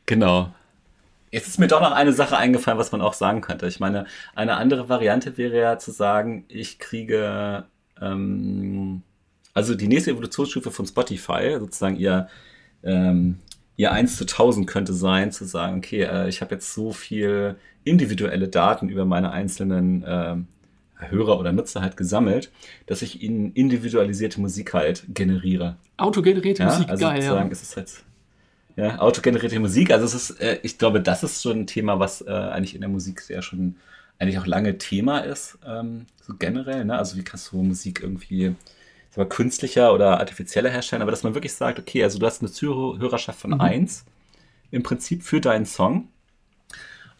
Genau. 0.05 0.53
Jetzt 1.31 1.47
ist 1.47 1.59
mir 1.59 1.67
doch 1.67 1.79
noch 1.79 1.93
eine 1.93 2.11
Sache 2.11 2.37
eingefallen, 2.37 2.77
was 2.77 2.91
man 2.91 3.01
auch 3.01 3.13
sagen 3.13 3.39
könnte. 3.39 3.65
Ich 3.67 3.79
meine, 3.79 4.05
eine 4.35 4.57
andere 4.57 4.89
Variante 4.89 5.37
wäre 5.37 5.57
ja 5.57 5.79
zu 5.79 5.91
sagen, 5.91 6.43
ich 6.49 6.77
kriege, 6.77 7.65
ähm, 8.01 9.01
also 9.53 9.73
die 9.75 9.87
nächste 9.87 10.11
Evolutionsstufe 10.11 10.71
von 10.71 10.85
Spotify, 10.85 11.55
sozusagen 11.57 11.95
ihr, 11.95 12.27
ähm, 12.83 13.39
ihr 13.77 13.93
1 13.93 14.17
zu 14.17 14.25
1000 14.25 14.67
könnte 14.67 14.93
sein, 14.93 15.31
zu 15.31 15.45
sagen, 15.45 15.77
okay, 15.77 16.03
äh, 16.03 16.27
ich 16.27 16.41
habe 16.41 16.55
jetzt 16.55 16.73
so 16.73 16.91
viel 16.91 17.55
individuelle 17.85 18.49
Daten 18.49 18.89
über 18.89 19.05
meine 19.05 19.31
einzelnen 19.31 20.03
äh, 20.03 20.35
Hörer 21.09 21.39
oder 21.39 21.51
Nutzer 21.51 21.81
halt 21.81 21.97
gesammelt, 21.97 22.51
dass 22.85 23.01
ich 23.01 23.21
ihnen 23.21 23.53
individualisierte 23.53 24.39
Musik 24.39 24.73
halt 24.73 25.03
generiere. 25.09 25.77
Autogenerierte 25.97 26.63
ja? 26.63 26.69
Musik, 26.69 26.89
also 26.89 27.05
geil, 27.05 27.21
sozusagen 27.21 27.49
ja. 27.49 27.51
ist 27.51 27.63
es 27.63 27.77
halt 27.77 28.03
Ja, 28.75 28.99
autogenerierte 28.99 29.59
Musik. 29.59 29.91
Also 29.91 30.05
es 30.05 30.13
ist, 30.13 30.41
äh, 30.41 30.59
ich 30.63 30.77
glaube, 30.77 31.01
das 31.01 31.23
ist 31.23 31.41
schon 31.41 31.61
ein 31.61 31.67
Thema, 31.67 31.99
was 31.99 32.21
äh, 32.21 32.29
eigentlich 32.29 32.75
in 32.75 32.81
der 32.81 32.89
Musik 32.89 33.21
sehr 33.21 33.41
schon 33.41 33.75
eigentlich 34.19 34.37
auch 34.37 34.45
lange 34.45 34.77
Thema 34.77 35.19
ist, 35.19 35.57
ähm, 35.65 36.05
so 36.21 36.35
generell. 36.37 36.85
Ne? 36.85 36.95
Also 36.97 37.17
wie 37.17 37.23
kannst 37.23 37.51
du 37.51 37.63
Musik 37.63 38.01
irgendwie 38.03 38.55
mal, 39.15 39.27
künstlicher 39.27 39.93
oder 39.93 40.19
artifizieller 40.19 40.69
herstellen, 40.69 41.01
aber 41.01 41.11
dass 41.11 41.23
man 41.23 41.33
wirklich 41.33 41.53
sagt, 41.53 41.79
okay, 41.79 42.03
also 42.03 42.19
du 42.19 42.25
hast 42.25 42.41
eine 42.41 42.51
Zuhörerschaft 42.51 43.39
von 43.39 43.51
mhm. 43.51 43.61
1 43.61 44.05
im 44.69 44.83
Prinzip 44.83 45.23
für 45.23 45.41
deinen 45.41 45.65
Song 45.65 46.07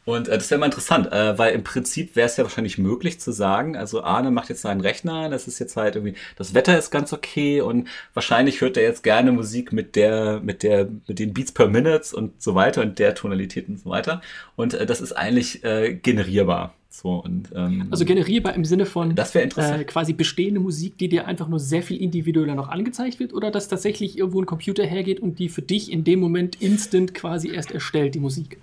und 0.05 0.27
äh, 0.27 0.37
das 0.37 0.49
wäre 0.49 0.59
mal 0.59 0.65
interessant, 0.65 1.11
äh, 1.11 1.37
weil 1.37 1.53
im 1.53 1.63
Prinzip 1.63 2.15
wäre 2.15 2.25
es 2.25 2.37
ja 2.37 2.43
wahrscheinlich 2.43 2.77
möglich 2.77 3.19
zu 3.19 3.31
sagen, 3.31 3.77
also 3.77 4.03
Arne 4.03 4.31
macht 4.31 4.49
jetzt 4.49 4.61
seinen 4.61 4.81
Rechner, 4.81 5.29
das 5.29 5.47
ist 5.47 5.59
jetzt 5.59 5.77
halt 5.77 5.95
irgendwie, 5.95 6.15
das 6.37 6.53
Wetter 6.53 6.77
ist 6.77 6.89
ganz 6.89 7.13
okay 7.13 7.61
und 7.61 7.87
wahrscheinlich 8.13 8.61
hört 8.61 8.77
er 8.77 8.83
jetzt 8.83 9.03
gerne 9.03 9.31
Musik 9.31 9.71
mit 9.71 9.95
der, 9.95 10.39
mit 10.39 10.63
der, 10.63 10.87
mit 11.07 11.19
den 11.19 11.33
Beats 11.33 11.51
per 11.51 11.67
Minute 11.67 12.15
und 12.15 12.41
so 12.41 12.55
weiter 12.55 12.81
und 12.81 12.97
der 12.97 13.13
Tonalität 13.13 13.69
und 13.69 13.79
so 13.79 13.89
weiter. 13.89 14.21
Und 14.55 14.73
äh, 14.73 14.85
das 14.85 15.01
ist 15.01 15.13
eigentlich 15.13 15.63
äh, 15.63 15.93
generierbar. 15.93 16.73
So, 16.89 17.23
und, 17.23 17.49
ähm, 17.55 17.87
also 17.89 18.03
generierbar 18.03 18.53
im 18.53 18.65
Sinne 18.65 18.85
von. 18.85 19.15
Äh, 19.15 19.83
quasi 19.85 20.13
bestehende 20.13 20.59
Musik, 20.59 20.97
die 20.97 21.07
dir 21.07 21.25
einfach 21.25 21.47
nur 21.47 21.59
sehr 21.59 21.83
viel 21.83 22.01
individueller 22.01 22.53
noch 22.53 22.67
angezeigt 22.67 23.19
wird, 23.19 23.33
oder 23.33 23.49
dass 23.49 23.69
tatsächlich 23.69 24.17
irgendwo 24.17 24.41
ein 24.41 24.45
Computer 24.45 24.83
hergeht 24.83 25.21
und 25.21 25.39
die 25.39 25.47
für 25.47 25.61
dich 25.61 25.91
in 25.91 26.03
dem 26.03 26.19
Moment 26.19 26.61
instant 26.61 27.13
quasi 27.13 27.49
erst 27.49 27.71
erstellt, 27.71 28.15
die 28.15 28.19
Musik? 28.19 28.57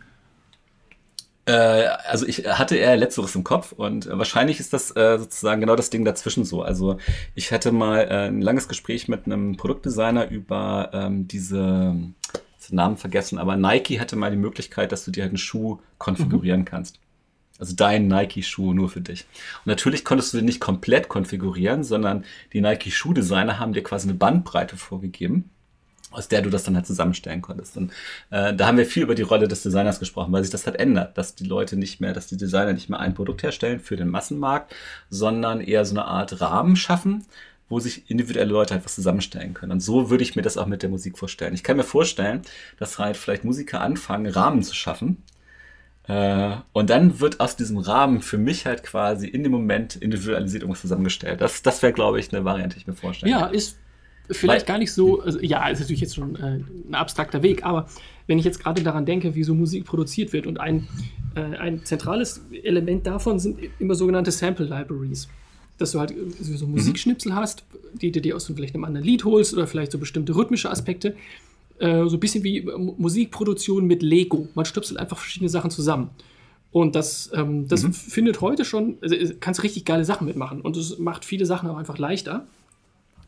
Äh, 1.49 1.89
also 2.07 2.27
ich 2.27 2.47
hatte 2.47 2.77
eher 2.77 2.97
letzteres 2.97 3.35
im 3.35 3.43
Kopf 3.43 3.73
und 3.73 4.07
wahrscheinlich 4.11 4.61
ist 4.61 4.75
das 4.75 4.95
äh, 4.95 5.19
sozusagen 5.19 5.63
genau 5.63 5.77
das 5.77 5.89
Ding 5.89 6.05
dazwischen 6.05 6.45
so. 6.45 6.63
Also 6.63 6.99
ich 7.35 7.53
hatte 7.53 7.73
mal 7.73 8.01
äh, 8.01 8.29
ein 8.29 8.43
langes 8.43 8.69
Gespräch 8.69 9.09
mit 9.09 9.25
einem 9.25 9.57
Produktdesigner 9.57 10.29
über 10.29 10.91
ähm, 10.93 11.27
diese 11.27 11.97
Namen 12.71 12.99
vergessen, 12.99 13.39
aber 13.39 13.57
Nike 13.57 13.99
hatte 13.99 14.15
mal 14.15 14.31
die 14.31 14.37
Möglichkeit, 14.37 14.93
dass 14.93 15.03
du 15.03 15.11
dir 15.11 15.23
halt 15.23 15.31
einen 15.31 15.39
Schuh 15.39 15.79
konfigurieren 15.97 16.61
mhm. 16.61 16.67
kannst. 16.67 17.01
Also 17.59 17.75
dein 17.75 18.09
Nike-Schuh 18.09 18.75
nur 18.75 18.91
für 18.91 19.01
dich. 19.01 19.25
Und 19.65 19.69
natürlich 19.69 20.05
konntest 20.05 20.33
du 20.33 20.37
den 20.37 20.45
nicht 20.45 20.61
komplett 20.61 21.09
konfigurieren, 21.09 21.83
sondern 21.83 22.27
die 22.53 22.61
Nike-Schuh-Designer 22.61 23.59
haben 23.59 23.73
dir 23.73 23.83
quasi 23.83 24.07
eine 24.07 24.19
Bandbreite 24.19 24.77
vorgegeben 24.77 25.51
aus 26.11 26.29
der 26.29 26.43
du 26.43 26.51
das 26.51 26.65
dann 26.65 26.75
halt 26.75 26.87
zusammenstellen 26.87 27.43
konntest. 27.43 27.77
Und 27.77 27.93
äh, 28.31 28.55
da 28.55 28.67
haben 28.67 28.79
wir 28.79 28.87
viel 28.87 29.03
über 29.03 29.15
die 29.15 29.23
Rolle 29.23 29.49
des 29.49 29.63
Designers 29.63 29.99
gesprochen, 29.99 30.33
weil 30.33 30.43
sich 30.43 30.51
das 30.51 30.67
halt 30.67 30.77
ändert, 30.77 31.19
dass 31.19 31.35
die 31.35 31.45
Leute 31.45 31.77
nicht 31.77 32.01
mehr, 32.01 32.13
dass 32.13 32.27
die 32.27 32.37
Designer 32.37 32.73
nicht 32.73 32.89
mehr 32.89 33.01
ein 33.01 33.15
Produkt 33.15 33.43
herstellen 33.43 33.81
für 33.81 33.97
den 33.97 34.09
Massenmarkt, 34.09 34.75
sondern 35.11 35.61
eher 35.61 35.85
so 35.85 35.95
eine 35.95 36.07
Art 36.07 36.41
Rahmen 36.41 36.77
schaffen, 36.77 37.25
wo 37.69 37.81
sich 37.81 38.11
individuelle 38.11 38.51
Leute 38.51 38.75
halt 38.75 38.85
was 38.85 38.95
zusammenstellen 38.95 39.53
können. 39.53 39.73
Und 39.73 39.81
so 39.81 40.09
würde 40.09 40.23
ich 40.23 40.37
mir 40.37 40.43
das 40.43 40.57
auch 40.57 40.67
mit 40.67 40.83
der 40.83 40.89
Musik 40.89 41.19
vorstellen. 41.19 41.55
Ich 41.55 41.63
kann 41.63 41.77
mir 41.77 41.85
vorstellen, 41.85 42.43
dass 42.79 42.99
halt 42.99 43.17
vielleicht 43.17 43.45
Musiker 43.45 43.83
anfangen, 43.83 44.27
Rahmen 44.27 44.63
zu 44.63 44.75
schaffen. 44.75 45.23
Äh, 46.05 46.57
und 46.73 46.89
dann 46.89 47.21
wird 47.21 47.41
aus 47.41 47.57
diesem 47.57 47.77
Rahmen 47.77 48.23
für 48.23 48.39
mich 48.39 48.65
halt 48.65 48.83
quasi 48.83 49.29
in 49.29 49.43
dem 49.43 49.53
Moment 49.53 49.97
individualisiert 49.97 50.63
irgendwas 50.63 50.81
zusammengestellt. 50.81 51.43
Das, 51.43 51.61
das 51.61 51.83
wäre, 51.83 51.93
glaube 51.93 52.19
ich, 52.19 52.33
eine 52.33 52.47
Variante, 52.47 52.77
die 52.77 52.81
ich 52.81 52.87
mir 52.87 52.95
vorstellen 52.95 53.31
Ja, 53.31 53.47
ist 53.47 53.79
vielleicht 54.31 54.66
gar 54.66 54.79
nicht 54.79 54.93
so, 54.93 55.20
also, 55.20 55.39
ja, 55.41 55.68
ist 55.68 55.81
natürlich 55.81 56.01
jetzt 56.01 56.14
schon 56.14 56.37
äh, 56.37 56.61
ein 56.89 56.95
abstrakter 56.95 57.43
Weg, 57.43 57.64
aber 57.64 57.89
wenn 58.26 58.39
ich 58.39 58.45
jetzt 58.45 58.61
gerade 58.62 58.83
daran 58.83 59.07
denke, 59.07 59.35
wie 59.35 59.43
so 59.43 59.55
Musik 59.55 59.85
produziert 59.85 60.33
wird 60.33 60.47
und 60.47 60.61
ein, 60.61 60.87
äh, 61.35 61.57
ein 61.57 61.85
zentrales 61.85 62.43
Element 62.62 63.07
davon 63.07 63.39
sind 63.39 63.59
immer 63.79 63.95
sogenannte 63.95 64.31
Sample 64.31 64.66
Libraries. 64.66 65.29
Dass 65.79 65.93
du 65.93 66.01
halt 66.01 66.12
so 66.41 66.66
mhm. 66.66 66.72
Musikschnipsel 66.72 67.33
mhm. 67.33 67.37
hast, 67.37 67.64
die 67.95 68.11
du 68.11 68.20
dir 68.20 68.37
aus 68.37 68.47
vielleicht 68.47 68.74
einem 68.74 68.85
anderen 68.85 69.07
Lied 69.07 69.24
holst 69.24 69.55
oder 69.55 69.66
vielleicht 69.66 69.93
so 69.93 69.99
bestimmte 69.99 70.35
rhythmische 70.35 70.70
Aspekte. 70.70 71.16
Äh, 71.79 72.07
so 72.07 72.16
ein 72.16 72.20
bisschen 72.20 72.45
wie 72.45 72.62
Musikproduktion 72.62 73.87
mit 73.87 74.03
Lego. 74.03 74.49
Man 74.55 74.64
stöpselt 74.64 74.99
einfach 74.99 75.16
verschiedene 75.16 75.49
Sachen 75.49 75.70
zusammen. 75.70 76.11
Und 76.70 76.97
das, 76.97 77.31
ähm, 77.33 77.66
das 77.68 77.85
mhm. 77.85 77.93
findet 77.95 78.41
heute 78.41 78.64
schon, 78.64 78.99
also 79.01 79.16
kannst 79.41 79.62
richtig 79.62 79.85
geile 79.87 80.05
Sachen 80.05 80.26
mitmachen. 80.26 80.61
Und 80.61 80.76
es 80.76 80.99
macht 80.99 81.24
viele 81.24 81.47
Sachen 81.47 81.70
auch 81.70 81.79
einfach 81.79 81.97
leichter 81.97 82.47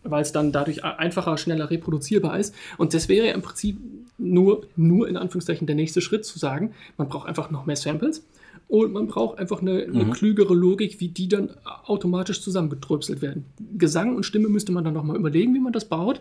weil 0.03 0.23
es 0.23 0.33
dann 0.33 0.53
dadurch 0.53 0.85
einfacher, 0.85 1.37
schneller 1.37 1.71
reproduzierbar 1.71 2.39
ist. 2.39 2.55
Und 2.79 2.95
das 2.95 3.09
wäre 3.09 3.27
ja 3.27 3.35
im 3.35 3.43
Prinzip 3.43 3.79
nur, 4.19 4.67
nur 4.77 5.09
in 5.09 5.17
Anführungszeichen 5.17 5.67
der 5.67 5.77
nächste 5.77 6.01
Schritt 6.01 6.25
zu 6.25 6.39
sagen, 6.39 6.73
man 6.97 7.09
braucht 7.09 7.29
einfach 7.29 7.51
noch 7.51 7.67
mehr 7.67 7.77
Samples 7.77 8.25
und 8.69 8.93
man 8.93 9.09
braucht 9.09 9.39
einfach 9.39 9.61
eine, 9.61 9.83
eine 9.83 10.05
mhm. 10.05 10.13
klügere 10.13 10.55
Logik, 10.55 11.01
wie 11.01 11.09
die 11.09 11.29
dann 11.29 11.51
automatisch 11.85 12.43
zusammengetröpselt 12.43 13.23
werden. 13.23 13.45
Gesang 13.77 14.15
und 14.15 14.25
Stimme 14.25 14.49
müsste 14.49 14.73
man 14.73 14.85
dann 14.85 14.95
nochmal 14.95 15.17
überlegen, 15.17 15.55
wie 15.55 15.61
man 15.61 15.73
das 15.73 15.87
baut. 15.87 16.21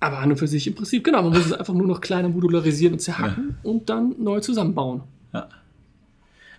Aber 0.00 0.18
an 0.18 0.30
und 0.30 0.38
für 0.38 0.48
sich 0.48 0.66
im 0.66 0.74
Prinzip, 0.74 1.04
genau, 1.04 1.22
man 1.22 1.32
muss 1.32 1.46
es 1.46 1.52
einfach 1.52 1.74
nur 1.74 1.86
noch 1.86 2.00
kleiner 2.00 2.30
modularisieren 2.30 2.94
und 2.94 3.00
zerhacken 3.00 3.56
ja. 3.62 3.70
und 3.70 3.90
dann 3.90 4.14
neu 4.18 4.40
zusammenbauen. 4.40 5.02
Ja. 5.34 5.48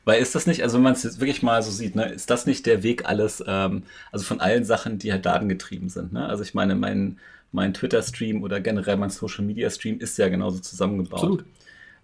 Weil 0.04 0.22
ist 0.22 0.34
das 0.34 0.48
nicht, 0.48 0.64
also 0.64 0.78
wenn 0.78 0.84
man 0.84 0.94
es 0.94 1.04
jetzt 1.04 1.20
wirklich 1.20 1.44
mal 1.44 1.62
so 1.62 1.72
sieht, 1.72 1.96
ne, 1.96 2.06
ist 2.06 2.30
das 2.30 2.46
nicht 2.46 2.66
der 2.66 2.84
Weg 2.84 3.06
alles, 3.06 3.44
ähm, 3.46 3.84
also 4.12 4.26
von 4.26 4.40
allen 4.40 4.66
Sachen, 4.66 4.98
die 4.98 5.12
halt 5.12 5.26
datengetrieben 5.26 5.90
sind, 5.90 6.12
ne? 6.14 6.28
Also 6.28 6.44
ich 6.44 6.54
meine, 6.54 6.76
mein, 6.76 7.20
mein 7.52 7.74
Twitter-Stream 7.74 8.42
oder 8.42 8.62
generell 8.62 8.98
mein 8.98 9.10
Social-Media-Stream 9.10 10.00
ist 10.00 10.18
ja 10.18 10.30
genauso 10.30 10.60
zusammengebaut. 10.60 11.20
Absolut. 11.20 11.46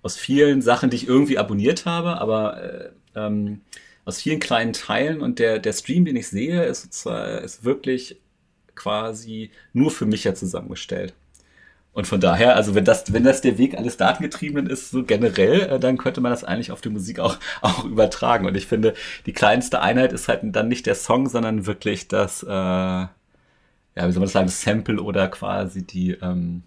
Aus 0.04 0.16
vielen 0.16 0.62
Sachen, 0.62 0.89
die 0.89 0.98
ich 0.98 1.08
irgendwie 1.08 1.38
abonniert 1.38 1.86
habe, 1.86 2.22
aber 2.22 2.62
äh, 2.64 2.89
ähm, 3.16 3.62
aus 4.06 4.22
vielen 4.22 4.39
kleinen 4.39 4.74
Teilen 4.74 5.22
und 5.22 5.39
der, 5.39 5.60
der 5.60 5.74
Stream, 5.74 6.06
den 6.06 6.16
ich 6.16 6.28
sehe, 6.28 6.64
ist, 6.64 6.86
ist 6.86 7.64
wirklich 7.66 8.18
quasi 8.76 9.52
nur 9.74 9.91
für 9.91 10.06
mich 10.06 10.24
ja 10.24 10.34
zusammengestellt. 10.34 11.14
Und 11.98 12.06
von 12.06 12.22
daher, 12.22 12.56
also 12.56 12.76
wenn 12.76 12.86
das, 12.86 13.12
wenn 13.12 13.24
das 13.24 13.41
der 13.41 13.58
Weg 13.58 13.76
alles 13.76 13.98
Datengetriebenen 13.98 14.70
ist, 14.70 14.91
so 14.91 15.04
generell, 15.04 15.62
äh, 15.62 15.80
dann 15.80 15.98
könnte 15.98 16.22
man 16.22 16.32
das 16.32 16.43
eigentlich 16.43 16.72
auf 16.72 16.80
die 16.80 16.89
Musik 16.89 17.18
auch, 17.18 17.39
auch 17.64 17.86
übertragen. 17.86 18.45
Und 18.45 18.56
ich 18.56 18.68
finde, 18.68 18.93
die 19.26 19.34
kleinste 19.34 19.82
Einheit 19.82 20.14
ist 20.14 20.28
halt 20.28 20.41
dann 20.43 20.68
nicht 20.68 20.86
der 20.86 20.93
Song, 20.93 21.28
sondern 21.28 21.66
wirklich 21.66 22.08
das, 22.08 22.43
äh, 22.43 22.52
ja, 22.52 23.10
wie 23.95 24.12
soll 24.12 24.20
man 24.20 24.22
das 24.26 24.32
sagen, 24.34 24.45
das 24.45 24.62
Sample 24.62 25.02
oder 25.02 25.28
quasi 25.28 25.88
die, 25.88 26.12
ähm, 26.12 26.62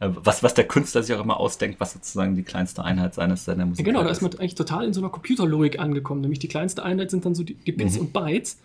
äh, 0.00 0.08
was, 0.14 0.42
was 0.42 0.54
der 0.54 0.66
Künstler 0.66 1.04
sich 1.04 1.14
auch 1.14 1.22
immer 1.22 1.38
ausdenkt, 1.38 1.78
was 1.78 1.92
sozusagen 1.92 2.34
die 2.34 2.42
kleinste 2.42 2.82
Einheit 2.82 3.14
seines 3.14 3.44
seiner 3.44 3.66
Musik 3.66 3.86
ja, 3.86 3.92
Genau, 3.92 4.02
da 4.02 4.10
ist 4.10 4.20
man 4.20 4.32
eigentlich 4.32 4.56
total 4.56 4.84
in 4.84 4.92
so 4.92 5.00
einer 5.00 5.10
Computerlogik 5.10 5.78
angekommen. 5.78 6.22
Nämlich 6.22 6.40
die 6.40 6.48
kleinste 6.48 6.82
Einheit 6.82 7.12
sind 7.12 7.24
dann 7.24 7.36
so 7.36 7.44
die, 7.44 7.54
die 7.54 7.70
Bits 7.70 7.94
mhm. 7.94 8.06
und 8.06 8.12
Bytes. 8.12 8.58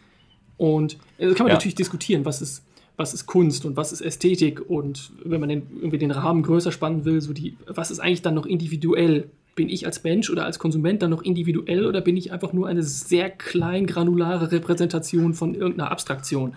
Und 0.57 0.97
das 1.19 1.35
kann 1.35 1.43
man 1.43 1.49
ja. 1.49 1.53
natürlich 1.53 1.75
diskutieren, 1.75 2.25
was 2.25 2.41
ist 2.41 2.63
was 2.97 3.13
ist 3.13 3.27
Kunst 3.27 3.63
und 3.65 3.77
was 3.77 3.91
ist 3.91 4.01
Ästhetik 4.01 4.69
und 4.69 5.11
wenn 5.23 5.39
man 5.39 5.49
den, 5.49 5.67
irgendwie 5.75 5.99
den 5.99 6.11
Rahmen 6.11 6.41
größer 6.41 6.71
spannen 6.71 7.05
will, 7.05 7.21
so 7.21 7.31
die, 7.31 7.55
was 7.67 7.91
ist 7.91 7.99
eigentlich 7.99 8.23
dann 8.23 8.33
noch 8.33 8.47
individuell? 8.47 9.29
Bin 9.55 9.69
ich 9.69 9.85
als 9.85 10.03
Mensch 10.03 10.29
oder 10.29 10.45
als 10.45 10.59
Konsument 10.59 11.01
dann 11.01 11.11
noch 11.11 11.23
individuell 11.23 11.85
oder 11.85 12.01
bin 12.01 12.17
ich 12.17 12.31
einfach 12.31 12.53
nur 12.53 12.67
eine 12.67 12.83
sehr 12.83 13.29
klein 13.29 13.87
granulare 13.87 14.51
Repräsentation 14.51 15.35
von 15.35 15.55
irgendeiner 15.55 15.91
Abstraktion? 15.91 16.55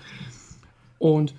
Und 0.99 1.35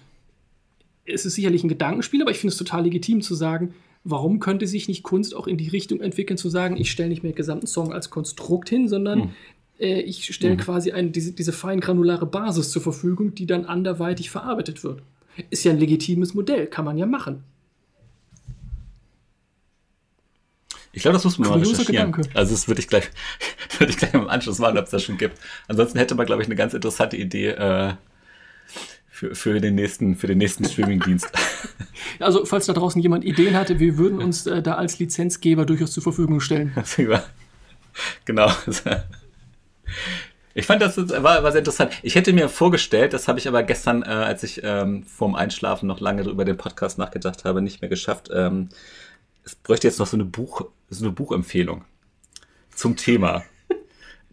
es 1.06 1.26
ist 1.26 1.36
sicherlich 1.36 1.64
ein 1.64 1.70
Gedankenspiel, 1.70 2.22
aber 2.22 2.32
ich 2.32 2.38
finde 2.38 2.52
es 2.52 2.58
total 2.58 2.84
legitim 2.84 3.22
zu 3.22 3.36
sagen, 3.36 3.74
warum 4.04 4.39
könnte 4.39 4.66
sich 4.66 4.88
nicht 4.88 5.04
Kunst 5.04 5.36
auch 5.36 5.45
in 5.45 5.58
die 5.58 5.68
Richtung 5.68 5.99
entwickeln, 5.99 6.38
zu 6.38 6.49
sagen, 6.49 6.78
ich 6.78 6.89
stelle 6.91 7.10
nicht 7.10 7.22
mehr 7.22 7.32
den 7.32 7.38
gesamten 7.38 7.68
Song 7.68 7.91
als 7.93 8.10
Konstrukt 8.10 8.70
hin, 8.70 8.88
sondern 8.88 9.20
mhm 9.20 9.30
äh, 9.82 10.02
ich 10.02 10.34
stelle 10.34 10.56
mhm. 10.56 10.60
quasi 10.60 10.92
eine, 10.92 11.10
diese, 11.10 11.34
diese 11.34 11.52
feingranulare 11.52 12.26
Basis 12.26 12.72
zur 12.72 12.82
Verfügung, 12.82 13.36
die 13.36 13.46
dann 13.46 13.66
anderweitig 13.66 14.30
verarbeitet 14.30 14.84
wird. 14.84 15.02
Ist 15.50 15.64
ja 15.64 15.72
ein 15.72 15.80
legitimes 15.80 16.34
Modell, 16.34 16.68
kann 16.68 16.86
man 16.86 16.98
ja 16.98 17.06
machen. 17.06 17.44
Ich 20.94 21.04
glaube, 21.04 21.14
das 21.14 21.24
muss 21.24 21.38
man 21.38 21.50
mal 21.50 21.60
recherchieren. 21.60 22.12
Gedanke. 22.12 22.30
Also 22.34 22.52
das 22.52 22.68
würde 22.68 22.82
ich 22.82 22.88
gleich, 22.88 23.10
würde 23.80 23.92
ich 23.92 23.98
gleich 23.98 24.14
im 24.14 24.28
Anschluss 24.28 24.60
machen, 24.60 24.78
ob 24.78 24.86
es 24.86 24.92
das 24.92 25.04
schon 25.04 25.18
gibt. 25.18 25.38
Ansonsten 25.68 25.98
hätte 25.98 26.16
man, 26.16 26.26
glaube 26.26 26.42
ich, 26.42 26.48
eine 26.48 26.56
ganz 26.56 26.74
interessante 26.74 27.16
Idee 27.16 27.48
äh, 27.48 27.94
für, 29.10 29.34
für 29.34 29.60
den 29.62 29.76
nächsten, 29.76 30.16
für 30.16 30.28
den 30.28 30.38
nächsten 30.38 30.66
Streamingdienst. 30.66 31.30
Also, 32.20 32.46
falls 32.46 32.66
da 32.66 32.74
draußen 32.74 33.02
jemand 33.02 33.26
Ideen 33.26 33.56
hatte, 33.56 33.80
wir 33.80 33.98
würden 33.98 34.20
uns 34.20 34.46
äh, 34.46 34.62
da 34.62 34.76
als 34.76 35.00
Lizenzgeber 35.00 35.66
durchaus 35.66 35.92
zur 35.92 36.04
Verfügung 36.04 36.40
stellen. 36.40 36.74
genau. 38.26 38.52
Ich 40.54 40.66
fand 40.66 40.82
das 40.82 40.98
war, 40.98 41.44
war 41.44 41.52
sehr 41.52 41.60
interessant. 41.60 41.94
Ich 42.04 42.16
hätte 42.16 42.34
mir 42.34 42.50
vorgestellt, 42.50 43.14
das 43.14 43.28
habe 43.28 43.39
ich 43.39 43.48
aber 43.48 43.64
gestern, 43.64 44.04
äh, 44.04 44.08
als 44.08 44.44
ich 44.44 44.62
ähm, 44.64 45.04
vorm 45.04 45.36
Einschlafen 45.36 45.88
noch 45.88 46.02
lange 46.02 46.24
über 46.24 46.44
den 46.44 46.58
Podcast 46.58 46.98
nachgedacht 46.98 47.46
habe, 47.46 47.62
nicht 47.62 47.82
mehr 47.82 47.89
geschafft. 47.89 48.30
Ähm, 48.34 48.70
es 49.46 49.56
bräuchte 49.56 49.88
jetzt 49.88 50.00
noch 50.00 50.08
so 50.08 50.18
eine 50.18 50.26
Buch, 50.26 50.66
so 50.89 51.06
eine 51.06 51.14
Buchempfehlung 51.14 51.86
zum 52.76 52.98
Thema. 52.98 53.44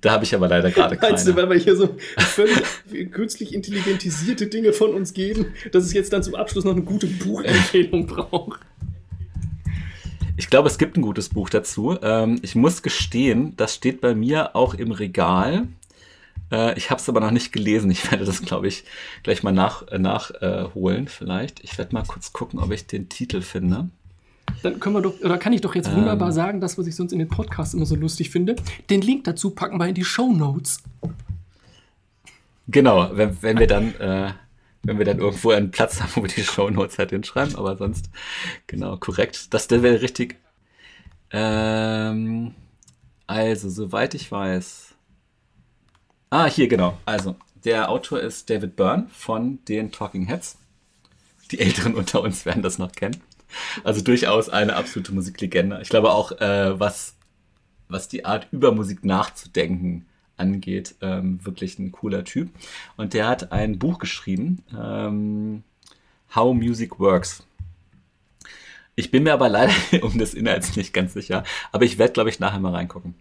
Da 0.00 0.12
habe 0.12 0.24
ich 0.24 0.34
aber 0.34 0.48
leider 0.48 0.70
gerade 0.70 0.96
keine. 0.96 1.12
Meinst 1.12 1.26
du, 1.26 1.34
weil 1.34 1.50
wir 1.50 1.56
hier 1.56 1.76
so 1.76 1.96
völlig 2.18 2.62
künstlich 3.10 3.52
intelligentisierte 3.52 4.46
Dinge 4.46 4.72
von 4.72 4.94
uns 4.94 5.12
geben, 5.12 5.54
dass 5.72 5.84
es 5.84 5.92
jetzt 5.92 6.12
dann 6.12 6.22
zum 6.22 6.34
Abschluss 6.34 6.64
noch 6.64 6.72
eine 6.72 6.82
gute 6.82 7.06
Buchempfehlung 7.06 8.06
braucht? 8.06 8.60
Ich 10.38 10.50
glaube, 10.50 10.68
es 10.68 10.78
gibt 10.78 10.96
ein 10.96 11.02
gutes 11.02 11.30
Buch 11.30 11.50
dazu. 11.50 11.98
Ähm, 12.00 12.38
ich 12.42 12.54
muss 12.54 12.82
gestehen, 12.82 13.54
das 13.56 13.74
steht 13.74 14.00
bei 14.00 14.14
mir 14.14 14.54
auch 14.54 14.72
im 14.72 14.92
Regal. 14.92 15.66
Äh, 16.52 16.78
ich 16.78 16.90
habe 16.90 17.00
es 17.00 17.08
aber 17.08 17.18
noch 17.18 17.32
nicht 17.32 17.50
gelesen. 17.50 17.90
Ich 17.90 18.08
werde 18.08 18.24
das, 18.24 18.40
glaube 18.42 18.68
ich, 18.68 18.84
gleich 19.24 19.42
mal 19.42 19.52
nachholen, 19.52 20.00
nach, 20.00 20.30
äh, 20.30 21.06
vielleicht. 21.06 21.64
Ich 21.64 21.76
werde 21.76 21.92
mal 21.92 22.04
kurz 22.04 22.32
gucken, 22.32 22.60
ob 22.60 22.70
ich 22.70 22.86
den 22.86 23.08
Titel 23.08 23.40
finde. 23.40 23.88
Dann 24.62 24.78
können 24.78 24.94
wir 24.94 25.02
doch, 25.02 25.20
oder 25.20 25.38
kann 25.38 25.52
ich 25.52 25.60
doch 25.60 25.74
jetzt 25.74 25.92
wunderbar 25.92 26.28
ähm. 26.28 26.34
sagen, 26.34 26.60
das, 26.60 26.78
was 26.78 26.86
ich 26.86 26.94
sonst 26.94 27.12
in 27.12 27.18
den 27.18 27.28
Podcasts 27.28 27.74
immer 27.74 27.84
so 27.84 27.96
lustig 27.96 28.30
finde. 28.30 28.54
Den 28.90 29.00
Link 29.00 29.24
dazu 29.24 29.50
packen 29.50 29.78
wir 29.78 29.88
in 29.88 29.94
die 29.94 30.04
Show 30.04 30.32
Notes. 30.32 30.84
Genau, 32.68 33.10
wenn, 33.12 33.42
wenn 33.42 33.58
wir 33.58 33.66
dann, 33.66 33.92
äh, 33.96 34.30
wenn 34.82 34.98
wir 34.98 35.04
dann 35.04 35.18
irgendwo 35.18 35.50
einen 35.50 35.70
Platz 35.70 36.00
haben, 36.00 36.10
wo 36.14 36.22
wir 36.22 36.28
die 36.28 36.44
Show 36.44 36.70
Notes 36.70 36.98
halt 36.98 37.10
hinschreiben, 37.10 37.56
aber 37.56 37.76
sonst, 37.76 38.10
genau, 38.66 38.96
korrekt. 38.96 39.52
Das 39.52 39.70
wäre 39.70 40.00
richtig. 40.00 40.36
Ähm, 41.30 42.54
also, 43.26 43.68
soweit 43.68 44.14
ich 44.14 44.30
weiß. 44.30 44.94
Ah, 46.30 46.46
hier, 46.46 46.68
genau. 46.68 46.98
Also, 47.04 47.36
der 47.64 47.90
Autor 47.90 48.20
ist 48.20 48.48
David 48.50 48.76
Byrne 48.76 49.08
von 49.12 49.58
den 49.66 49.92
Talking 49.92 50.26
Heads. 50.26 50.58
Die 51.50 51.60
Älteren 51.60 51.94
unter 51.94 52.22
uns 52.22 52.46
werden 52.46 52.62
das 52.62 52.78
noch 52.78 52.92
kennen. 52.92 53.22
Also 53.84 54.02
durchaus 54.02 54.48
eine 54.48 54.76
absolute 54.76 55.12
Musiklegende. 55.14 55.80
Ich 55.82 55.88
glaube 55.88 56.12
auch, 56.12 56.32
äh, 56.32 56.78
was, 56.78 57.14
was 57.88 58.08
die 58.08 58.24
Art 58.24 58.48
über 58.50 58.72
Musik 58.72 59.04
nachzudenken 59.04 60.06
angeht, 60.38 60.94
ähm, 61.00 61.44
wirklich 61.44 61.78
ein 61.78 61.92
cooler 61.92 62.24
Typ. 62.24 62.50
Und 62.96 63.14
der 63.14 63.26
hat 63.26 63.52
ein 63.52 63.78
Buch 63.78 63.98
geschrieben, 63.98 64.62
ähm, 64.76 65.62
How 66.34 66.54
Music 66.54 66.98
Works. 66.98 67.44
Ich 68.94 69.10
bin 69.10 69.22
mir 69.22 69.32
aber 69.32 69.48
leider 69.48 69.72
um 70.02 70.18
des 70.18 70.34
Inhalts 70.34 70.76
nicht 70.76 70.92
ganz 70.92 71.12
sicher, 71.12 71.44
aber 71.72 71.84
ich 71.84 71.98
werde, 71.98 72.12
glaube 72.12 72.30
ich, 72.30 72.40
nachher 72.40 72.60
mal 72.60 72.74
reingucken. 72.74 73.14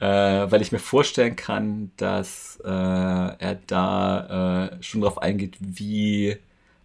Äh, 0.00 0.06
weil 0.06 0.62
ich 0.62 0.70
mir 0.70 0.78
vorstellen 0.78 1.34
kann, 1.34 1.90
dass 1.96 2.60
äh, 2.64 2.68
er 2.68 3.58
da 3.66 4.70
äh, 4.78 4.82
schon 4.82 5.00
darauf 5.00 5.18
eingeht, 5.18 5.56
wie 5.60 6.36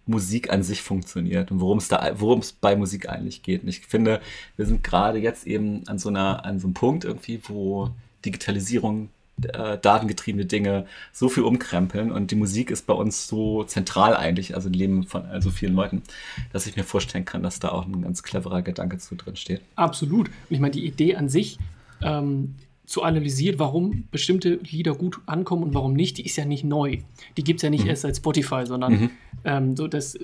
Musik 0.06 0.52
an 0.52 0.64
sich 0.64 0.82
funktioniert 0.82 1.52
und 1.52 1.60
worum 1.60 1.78
es 1.78 1.88
da, 1.88 2.20
worum 2.20 2.40
es 2.40 2.52
bei 2.52 2.76
Musik 2.76 3.08
eigentlich 3.10 3.44
geht. 3.44 3.64
Und 3.64 3.70
ich 3.70 3.82
finde, 3.82 4.22
wir 4.58 4.66
sind 4.66 4.84
gerade 4.84 5.20
jetzt 5.20 5.48
eben 5.48 5.88
an 5.88 6.00
so 6.00 6.10
einer, 6.10 6.44
an 6.46 6.60
so 6.60 6.68
einem 6.68 6.74
Punkt 6.74 7.06
irgendwie, 7.06 7.40
wo 7.48 7.92
Digitalisierung, 8.26 9.10
äh, 9.42 9.78
datengetriebene 9.78 10.46
Dinge 10.46 10.86
so 11.12 11.28
viel 11.28 11.44
umkrempeln 11.44 12.12
und 12.12 12.32
die 12.32 12.36
Musik 12.36 12.70
ist 12.70 12.86
bei 12.86 12.94
uns 12.94 13.28
so 13.28 13.64
zentral 13.64 14.16
eigentlich, 14.16 14.56
also 14.56 14.68
im 14.68 14.74
Leben 14.74 15.04
von 15.04 15.24
so 15.24 15.28
also 15.30 15.50
vielen 15.50 15.74
Leuten, 15.74 16.04
dass 16.52 16.68
ich 16.68 16.76
mir 16.76 16.84
vorstellen 16.84 17.26
kann, 17.26 17.44
dass 17.44 17.60
da 17.60 17.70
auch 17.70 17.86
ein 17.86 18.02
ganz 18.02 18.24
cleverer 18.24 18.62
Gedanke 18.62 18.98
zu 19.00 19.16
drin 19.16 19.36
steht. 19.36 19.62
Absolut. 19.76 20.28
Und 20.28 20.36
ich 20.50 20.60
meine, 20.60 20.72
die 20.72 20.86
Idee 20.86 21.16
an 21.16 21.30
sich, 21.30 21.58
ähm, 22.02 22.56
zu 22.86 23.02
analysieren, 23.02 23.60
warum 23.60 24.08
bestimmte 24.12 24.60
Lieder 24.70 24.94
gut 24.94 25.20
ankommen 25.26 25.64
und 25.64 25.74
warum 25.74 25.94
nicht, 25.94 26.18
die 26.18 26.26
ist 26.26 26.36
ja 26.36 26.46
nicht 26.46 26.64
neu. 26.64 26.98
Die 27.38 27.44
gibt 27.44 27.60
es 27.60 27.64
ja 27.64 27.70
nicht 27.70 27.86
mhm. 27.86 27.90
erst 27.90 28.02
seit 28.02 28.18
Spotify, 28.18 28.66
sondern 28.66 28.94
mhm. 28.94 29.10
ähm, 29.46 29.76
so 29.78 29.88
dass 29.88 30.20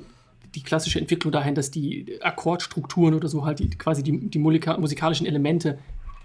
die 0.56 0.62
klassische 0.62 1.00
Entwicklung 1.00 1.32
dahin, 1.32 1.56
dass 1.56 1.72
die 1.72 2.20
Akkordstrukturen 2.22 3.14
oder 3.14 3.28
so 3.28 3.46
halt 3.46 3.60
die, 3.60 3.70
quasi 3.70 4.04
die, 4.04 4.30
die 4.30 4.40
musikalischen 4.40 5.26
Elemente 5.26 5.80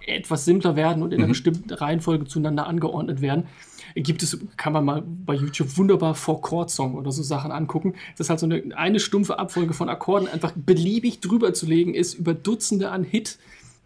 etwas 0.06 0.44
simpler 0.44 0.76
werden 0.76 1.02
und 1.02 1.12
in 1.12 1.18
einer 1.18 1.26
mhm. 1.26 1.32
bestimmten 1.32 1.72
Reihenfolge 1.72 2.26
zueinander 2.26 2.66
angeordnet 2.66 3.20
werden. 3.20 3.46
Gibt 3.94 4.22
es, 4.22 4.38
kann 4.56 4.72
man 4.72 4.84
mal 4.84 5.02
bei 5.06 5.34
YouTube 5.34 5.76
wunderbar 5.76 6.14
vor 6.14 6.40
Chord 6.40 6.70
Song 6.70 6.94
oder 6.96 7.12
so 7.12 7.22
Sachen 7.22 7.52
angucken. 7.52 7.94
Das 8.12 8.26
ist 8.26 8.30
halt 8.30 8.40
so 8.40 8.46
eine, 8.46 8.76
eine 8.76 8.98
stumpfe 8.98 9.38
Abfolge 9.38 9.72
von 9.72 9.88
Akkorden 9.88 10.28
einfach 10.28 10.52
beliebig 10.56 11.20
drüber 11.20 11.54
zu 11.54 11.66
legen 11.66 11.94
ist 11.94 12.14
über 12.14 12.34
Dutzende 12.34 12.90
an 12.90 13.04
Hit, 13.04 13.38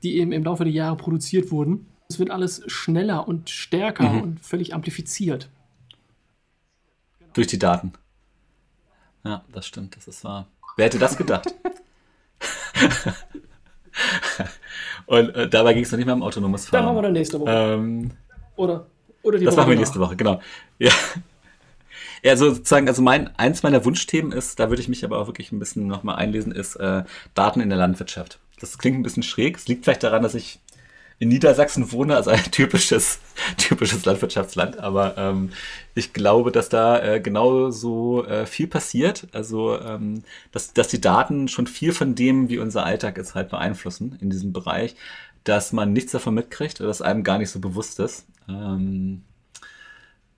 die 0.03 0.16
eben 0.16 0.33
im 0.33 0.45
Laufe 0.45 0.64
der 0.64 0.73
Jahre 0.73 0.97
produziert 0.97 1.51
wurden. 1.51 1.87
Es 2.09 2.19
wird 2.19 2.31
alles 2.31 2.62
schneller 2.69 3.29
und 3.29 3.51
stärker 3.51 4.09
mhm. 4.11 4.21
und 4.23 4.41
völlig 4.41 4.73
amplifiziert. 4.73 5.51
Durch 7.35 7.49
die 7.49 7.59
Daten. 7.59 7.93
Ja, 9.25 9.45
das 9.53 9.66
stimmt, 9.66 9.95
das 9.97 10.09
ist 10.09 10.25
wahr. 10.25 10.47
Wer 10.77 10.87
hätte 10.87 10.99
das 10.99 11.19
gedacht? 11.19 11.55
und 15.07 15.34
äh, 15.34 15.49
dabei 15.49 15.74
ging 15.74 15.82
es 15.82 15.90
noch 15.90 15.96
nicht 15.96 16.07
mehr 16.07 16.14
um 16.14 16.22
autonomes 16.22 16.66
Fahren. 16.66 16.78
Dann 16.78 16.84
machen 16.86 16.96
wir 16.96 17.03
dann 17.03 17.12
nächste 17.12 17.40
Woche. 17.40 17.51
Ähm, 17.51 18.11
oder, 18.57 18.86
oder 19.22 19.38
die 19.38 19.44
Das 19.44 19.55
Woche 19.55 19.61
machen 19.62 19.70
wir 19.70 19.78
nächste 19.78 20.01
Woche, 20.01 20.16
genau. 20.16 20.40
Ja. 20.78 20.90
Ja, 22.22 22.32
also 22.32 22.53
sozusagen, 22.53 22.88
also 22.88 23.01
mein, 23.03 23.36
eins 23.36 23.62
meiner 23.62 23.84
Wunschthemen 23.84 24.32
ist, 24.32 24.59
da 24.59 24.70
würde 24.70 24.82
ich 24.82 24.88
mich 24.88 25.05
aber 25.05 25.18
auch 25.18 25.28
wirklich 25.28 25.53
ein 25.53 25.59
bisschen 25.59 25.86
nochmal 25.86 26.16
einlesen, 26.16 26.53
ist 26.53 26.76
äh, 26.76 27.05
Daten 27.34 27.61
in 27.61 27.68
der 27.68 27.78
Landwirtschaft. 27.78 28.40
Das 28.61 28.76
klingt 28.78 28.99
ein 28.99 29.03
bisschen 29.03 29.22
schräg. 29.22 29.57
Es 29.57 29.68
liegt 29.68 29.84
vielleicht 29.84 30.03
daran, 30.03 30.22
dass 30.22 30.34
ich 30.34 30.59
in 31.19 31.29
Niedersachsen 31.29 31.91
wohne, 31.93 32.16
also 32.16 32.31
ein 32.31 32.43
typisches, 32.51 33.21
typisches 33.57 34.05
Landwirtschaftsland. 34.05 34.79
Aber 34.79 35.16
ähm, 35.19 35.51
ich 35.95 36.12
glaube, 36.12 36.53
dass 36.53 36.69
da 36.69 37.01
äh, 37.01 37.21
genau 37.21 37.71
so 37.71 38.25
äh, 38.25 38.47
viel 38.47 38.69
passiert. 38.69 39.27
Also, 39.33 39.81
ähm, 39.81 40.23
dass, 40.53 40.73
dass 40.73 40.89
die 40.89 41.01
Daten 41.01 41.49
schon 41.49 41.66
viel 41.66 41.93
von 41.93 42.14
dem, 42.14 42.49
wie 42.49 42.59
unser 42.59 42.85
Alltag 42.85 43.19
ist, 43.19 43.35
halt 43.35 43.51
beeinflussen 43.51 44.16
in 44.21 44.31
diesem 44.31 44.53
Bereich, 44.53 44.95
dass 45.45 45.73
man 45.73 45.93
nichts 45.93 46.12
davon 46.12 46.35
mitkriegt 46.35 46.81
oder 46.81 46.89
dass 46.89 47.03
einem 47.03 47.25
gar 47.25 47.39
nicht 47.39 47.51
so 47.51 47.59
bewusst 47.59 47.99
ist. 48.01 48.27
Ähm, 48.49 49.23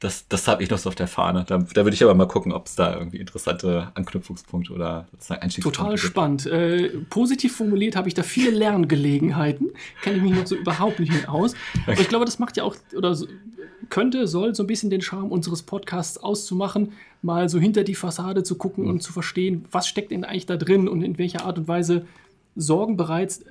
das, 0.00 0.26
das 0.28 0.48
habe 0.48 0.62
ich 0.62 0.70
noch 0.70 0.78
so 0.78 0.88
auf 0.88 0.94
der 0.94 1.06
Fahne. 1.06 1.44
Da, 1.46 1.58
da 1.58 1.84
würde 1.84 1.92
ich 1.92 2.02
aber 2.02 2.14
mal 2.14 2.26
gucken, 2.26 2.52
ob 2.52 2.66
es 2.66 2.74
da 2.74 2.96
irgendwie 2.96 3.18
interessante 3.18 3.92
Anknüpfungspunkte 3.94 4.72
oder 4.72 5.06
Einstiegspunkte 5.28 5.78
Total 5.78 5.94
gibt. 5.94 6.06
spannend. 6.06 6.46
Äh, 6.46 6.88
positiv 7.10 7.54
formuliert 7.54 7.96
habe 7.96 8.08
ich 8.08 8.14
da 8.14 8.22
viele 8.22 8.50
Lerngelegenheiten. 8.50 9.70
Kenne 10.02 10.16
ich 10.16 10.22
mich 10.22 10.32
noch 10.32 10.46
so 10.46 10.56
überhaupt 10.56 11.00
nicht 11.00 11.12
mit 11.12 11.28
aus. 11.28 11.52
Okay. 11.52 11.92
Aber 11.92 12.00
ich 12.00 12.08
glaube, 12.08 12.24
das 12.24 12.38
macht 12.38 12.56
ja 12.56 12.64
auch, 12.64 12.76
oder 12.96 13.14
so, 13.14 13.26
könnte, 13.90 14.26
soll 14.26 14.54
so 14.54 14.62
ein 14.62 14.66
bisschen 14.66 14.88
den 14.88 15.02
Charme 15.02 15.30
unseres 15.30 15.62
Podcasts 15.62 16.16
auszumachen, 16.16 16.92
mal 17.20 17.50
so 17.50 17.58
hinter 17.58 17.84
die 17.84 17.94
Fassade 17.94 18.42
zu 18.42 18.54
gucken 18.54 18.84
mhm. 18.84 18.90
und 18.90 19.02
zu 19.02 19.12
verstehen, 19.12 19.66
was 19.70 19.86
steckt 19.86 20.12
denn 20.12 20.24
eigentlich 20.24 20.46
da 20.46 20.56
drin 20.56 20.88
und 20.88 21.02
in 21.02 21.18
welcher 21.18 21.44
Art 21.44 21.58
und 21.58 21.68
Weise 21.68 22.06
sorgen 22.56 22.96
bereits 22.96 23.44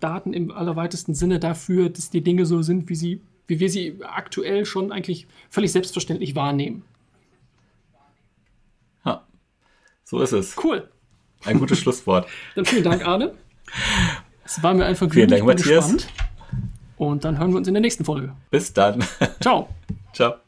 Daten 0.00 0.34
im 0.34 0.50
allerweitesten 0.50 1.14
Sinne 1.14 1.38
dafür, 1.38 1.88
dass 1.88 2.10
die 2.10 2.22
Dinge 2.22 2.44
so 2.44 2.60
sind, 2.60 2.88
wie 2.90 2.94
sie 2.94 3.20
wie 3.46 3.60
wir 3.60 3.70
sie 3.70 3.98
aktuell 4.02 4.64
schon 4.64 4.92
eigentlich 4.92 5.26
völlig 5.50 5.72
selbstverständlich 5.72 6.34
wahrnehmen. 6.34 6.84
Ja, 9.04 9.26
so 10.04 10.20
ist 10.20 10.32
es. 10.32 10.56
Cool. 10.62 10.88
Ein 11.44 11.58
gutes 11.58 11.78
Schlusswort. 11.80 12.28
Dann 12.54 12.64
vielen 12.64 12.84
Dank, 12.84 13.06
Arne. 13.06 13.34
Es 14.44 14.62
war 14.62 14.74
mir 14.74 14.86
einfach 14.86 15.10
Vielen 15.10 15.30
Dank, 15.30 15.44
Matthias. 15.44 15.92
Gespannt. 15.92 16.08
Und 16.96 17.24
dann 17.24 17.38
hören 17.38 17.50
wir 17.50 17.58
uns 17.58 17.68
in 17.68 17.74
der 17.74 17.80
nächsten 17.80 18.04
Folge. 18.04 18.34
Bis 18.50 18.72
dann. 18.72 19.04
Ciao. 19.40 19.68
Ciao. 20.12 20.45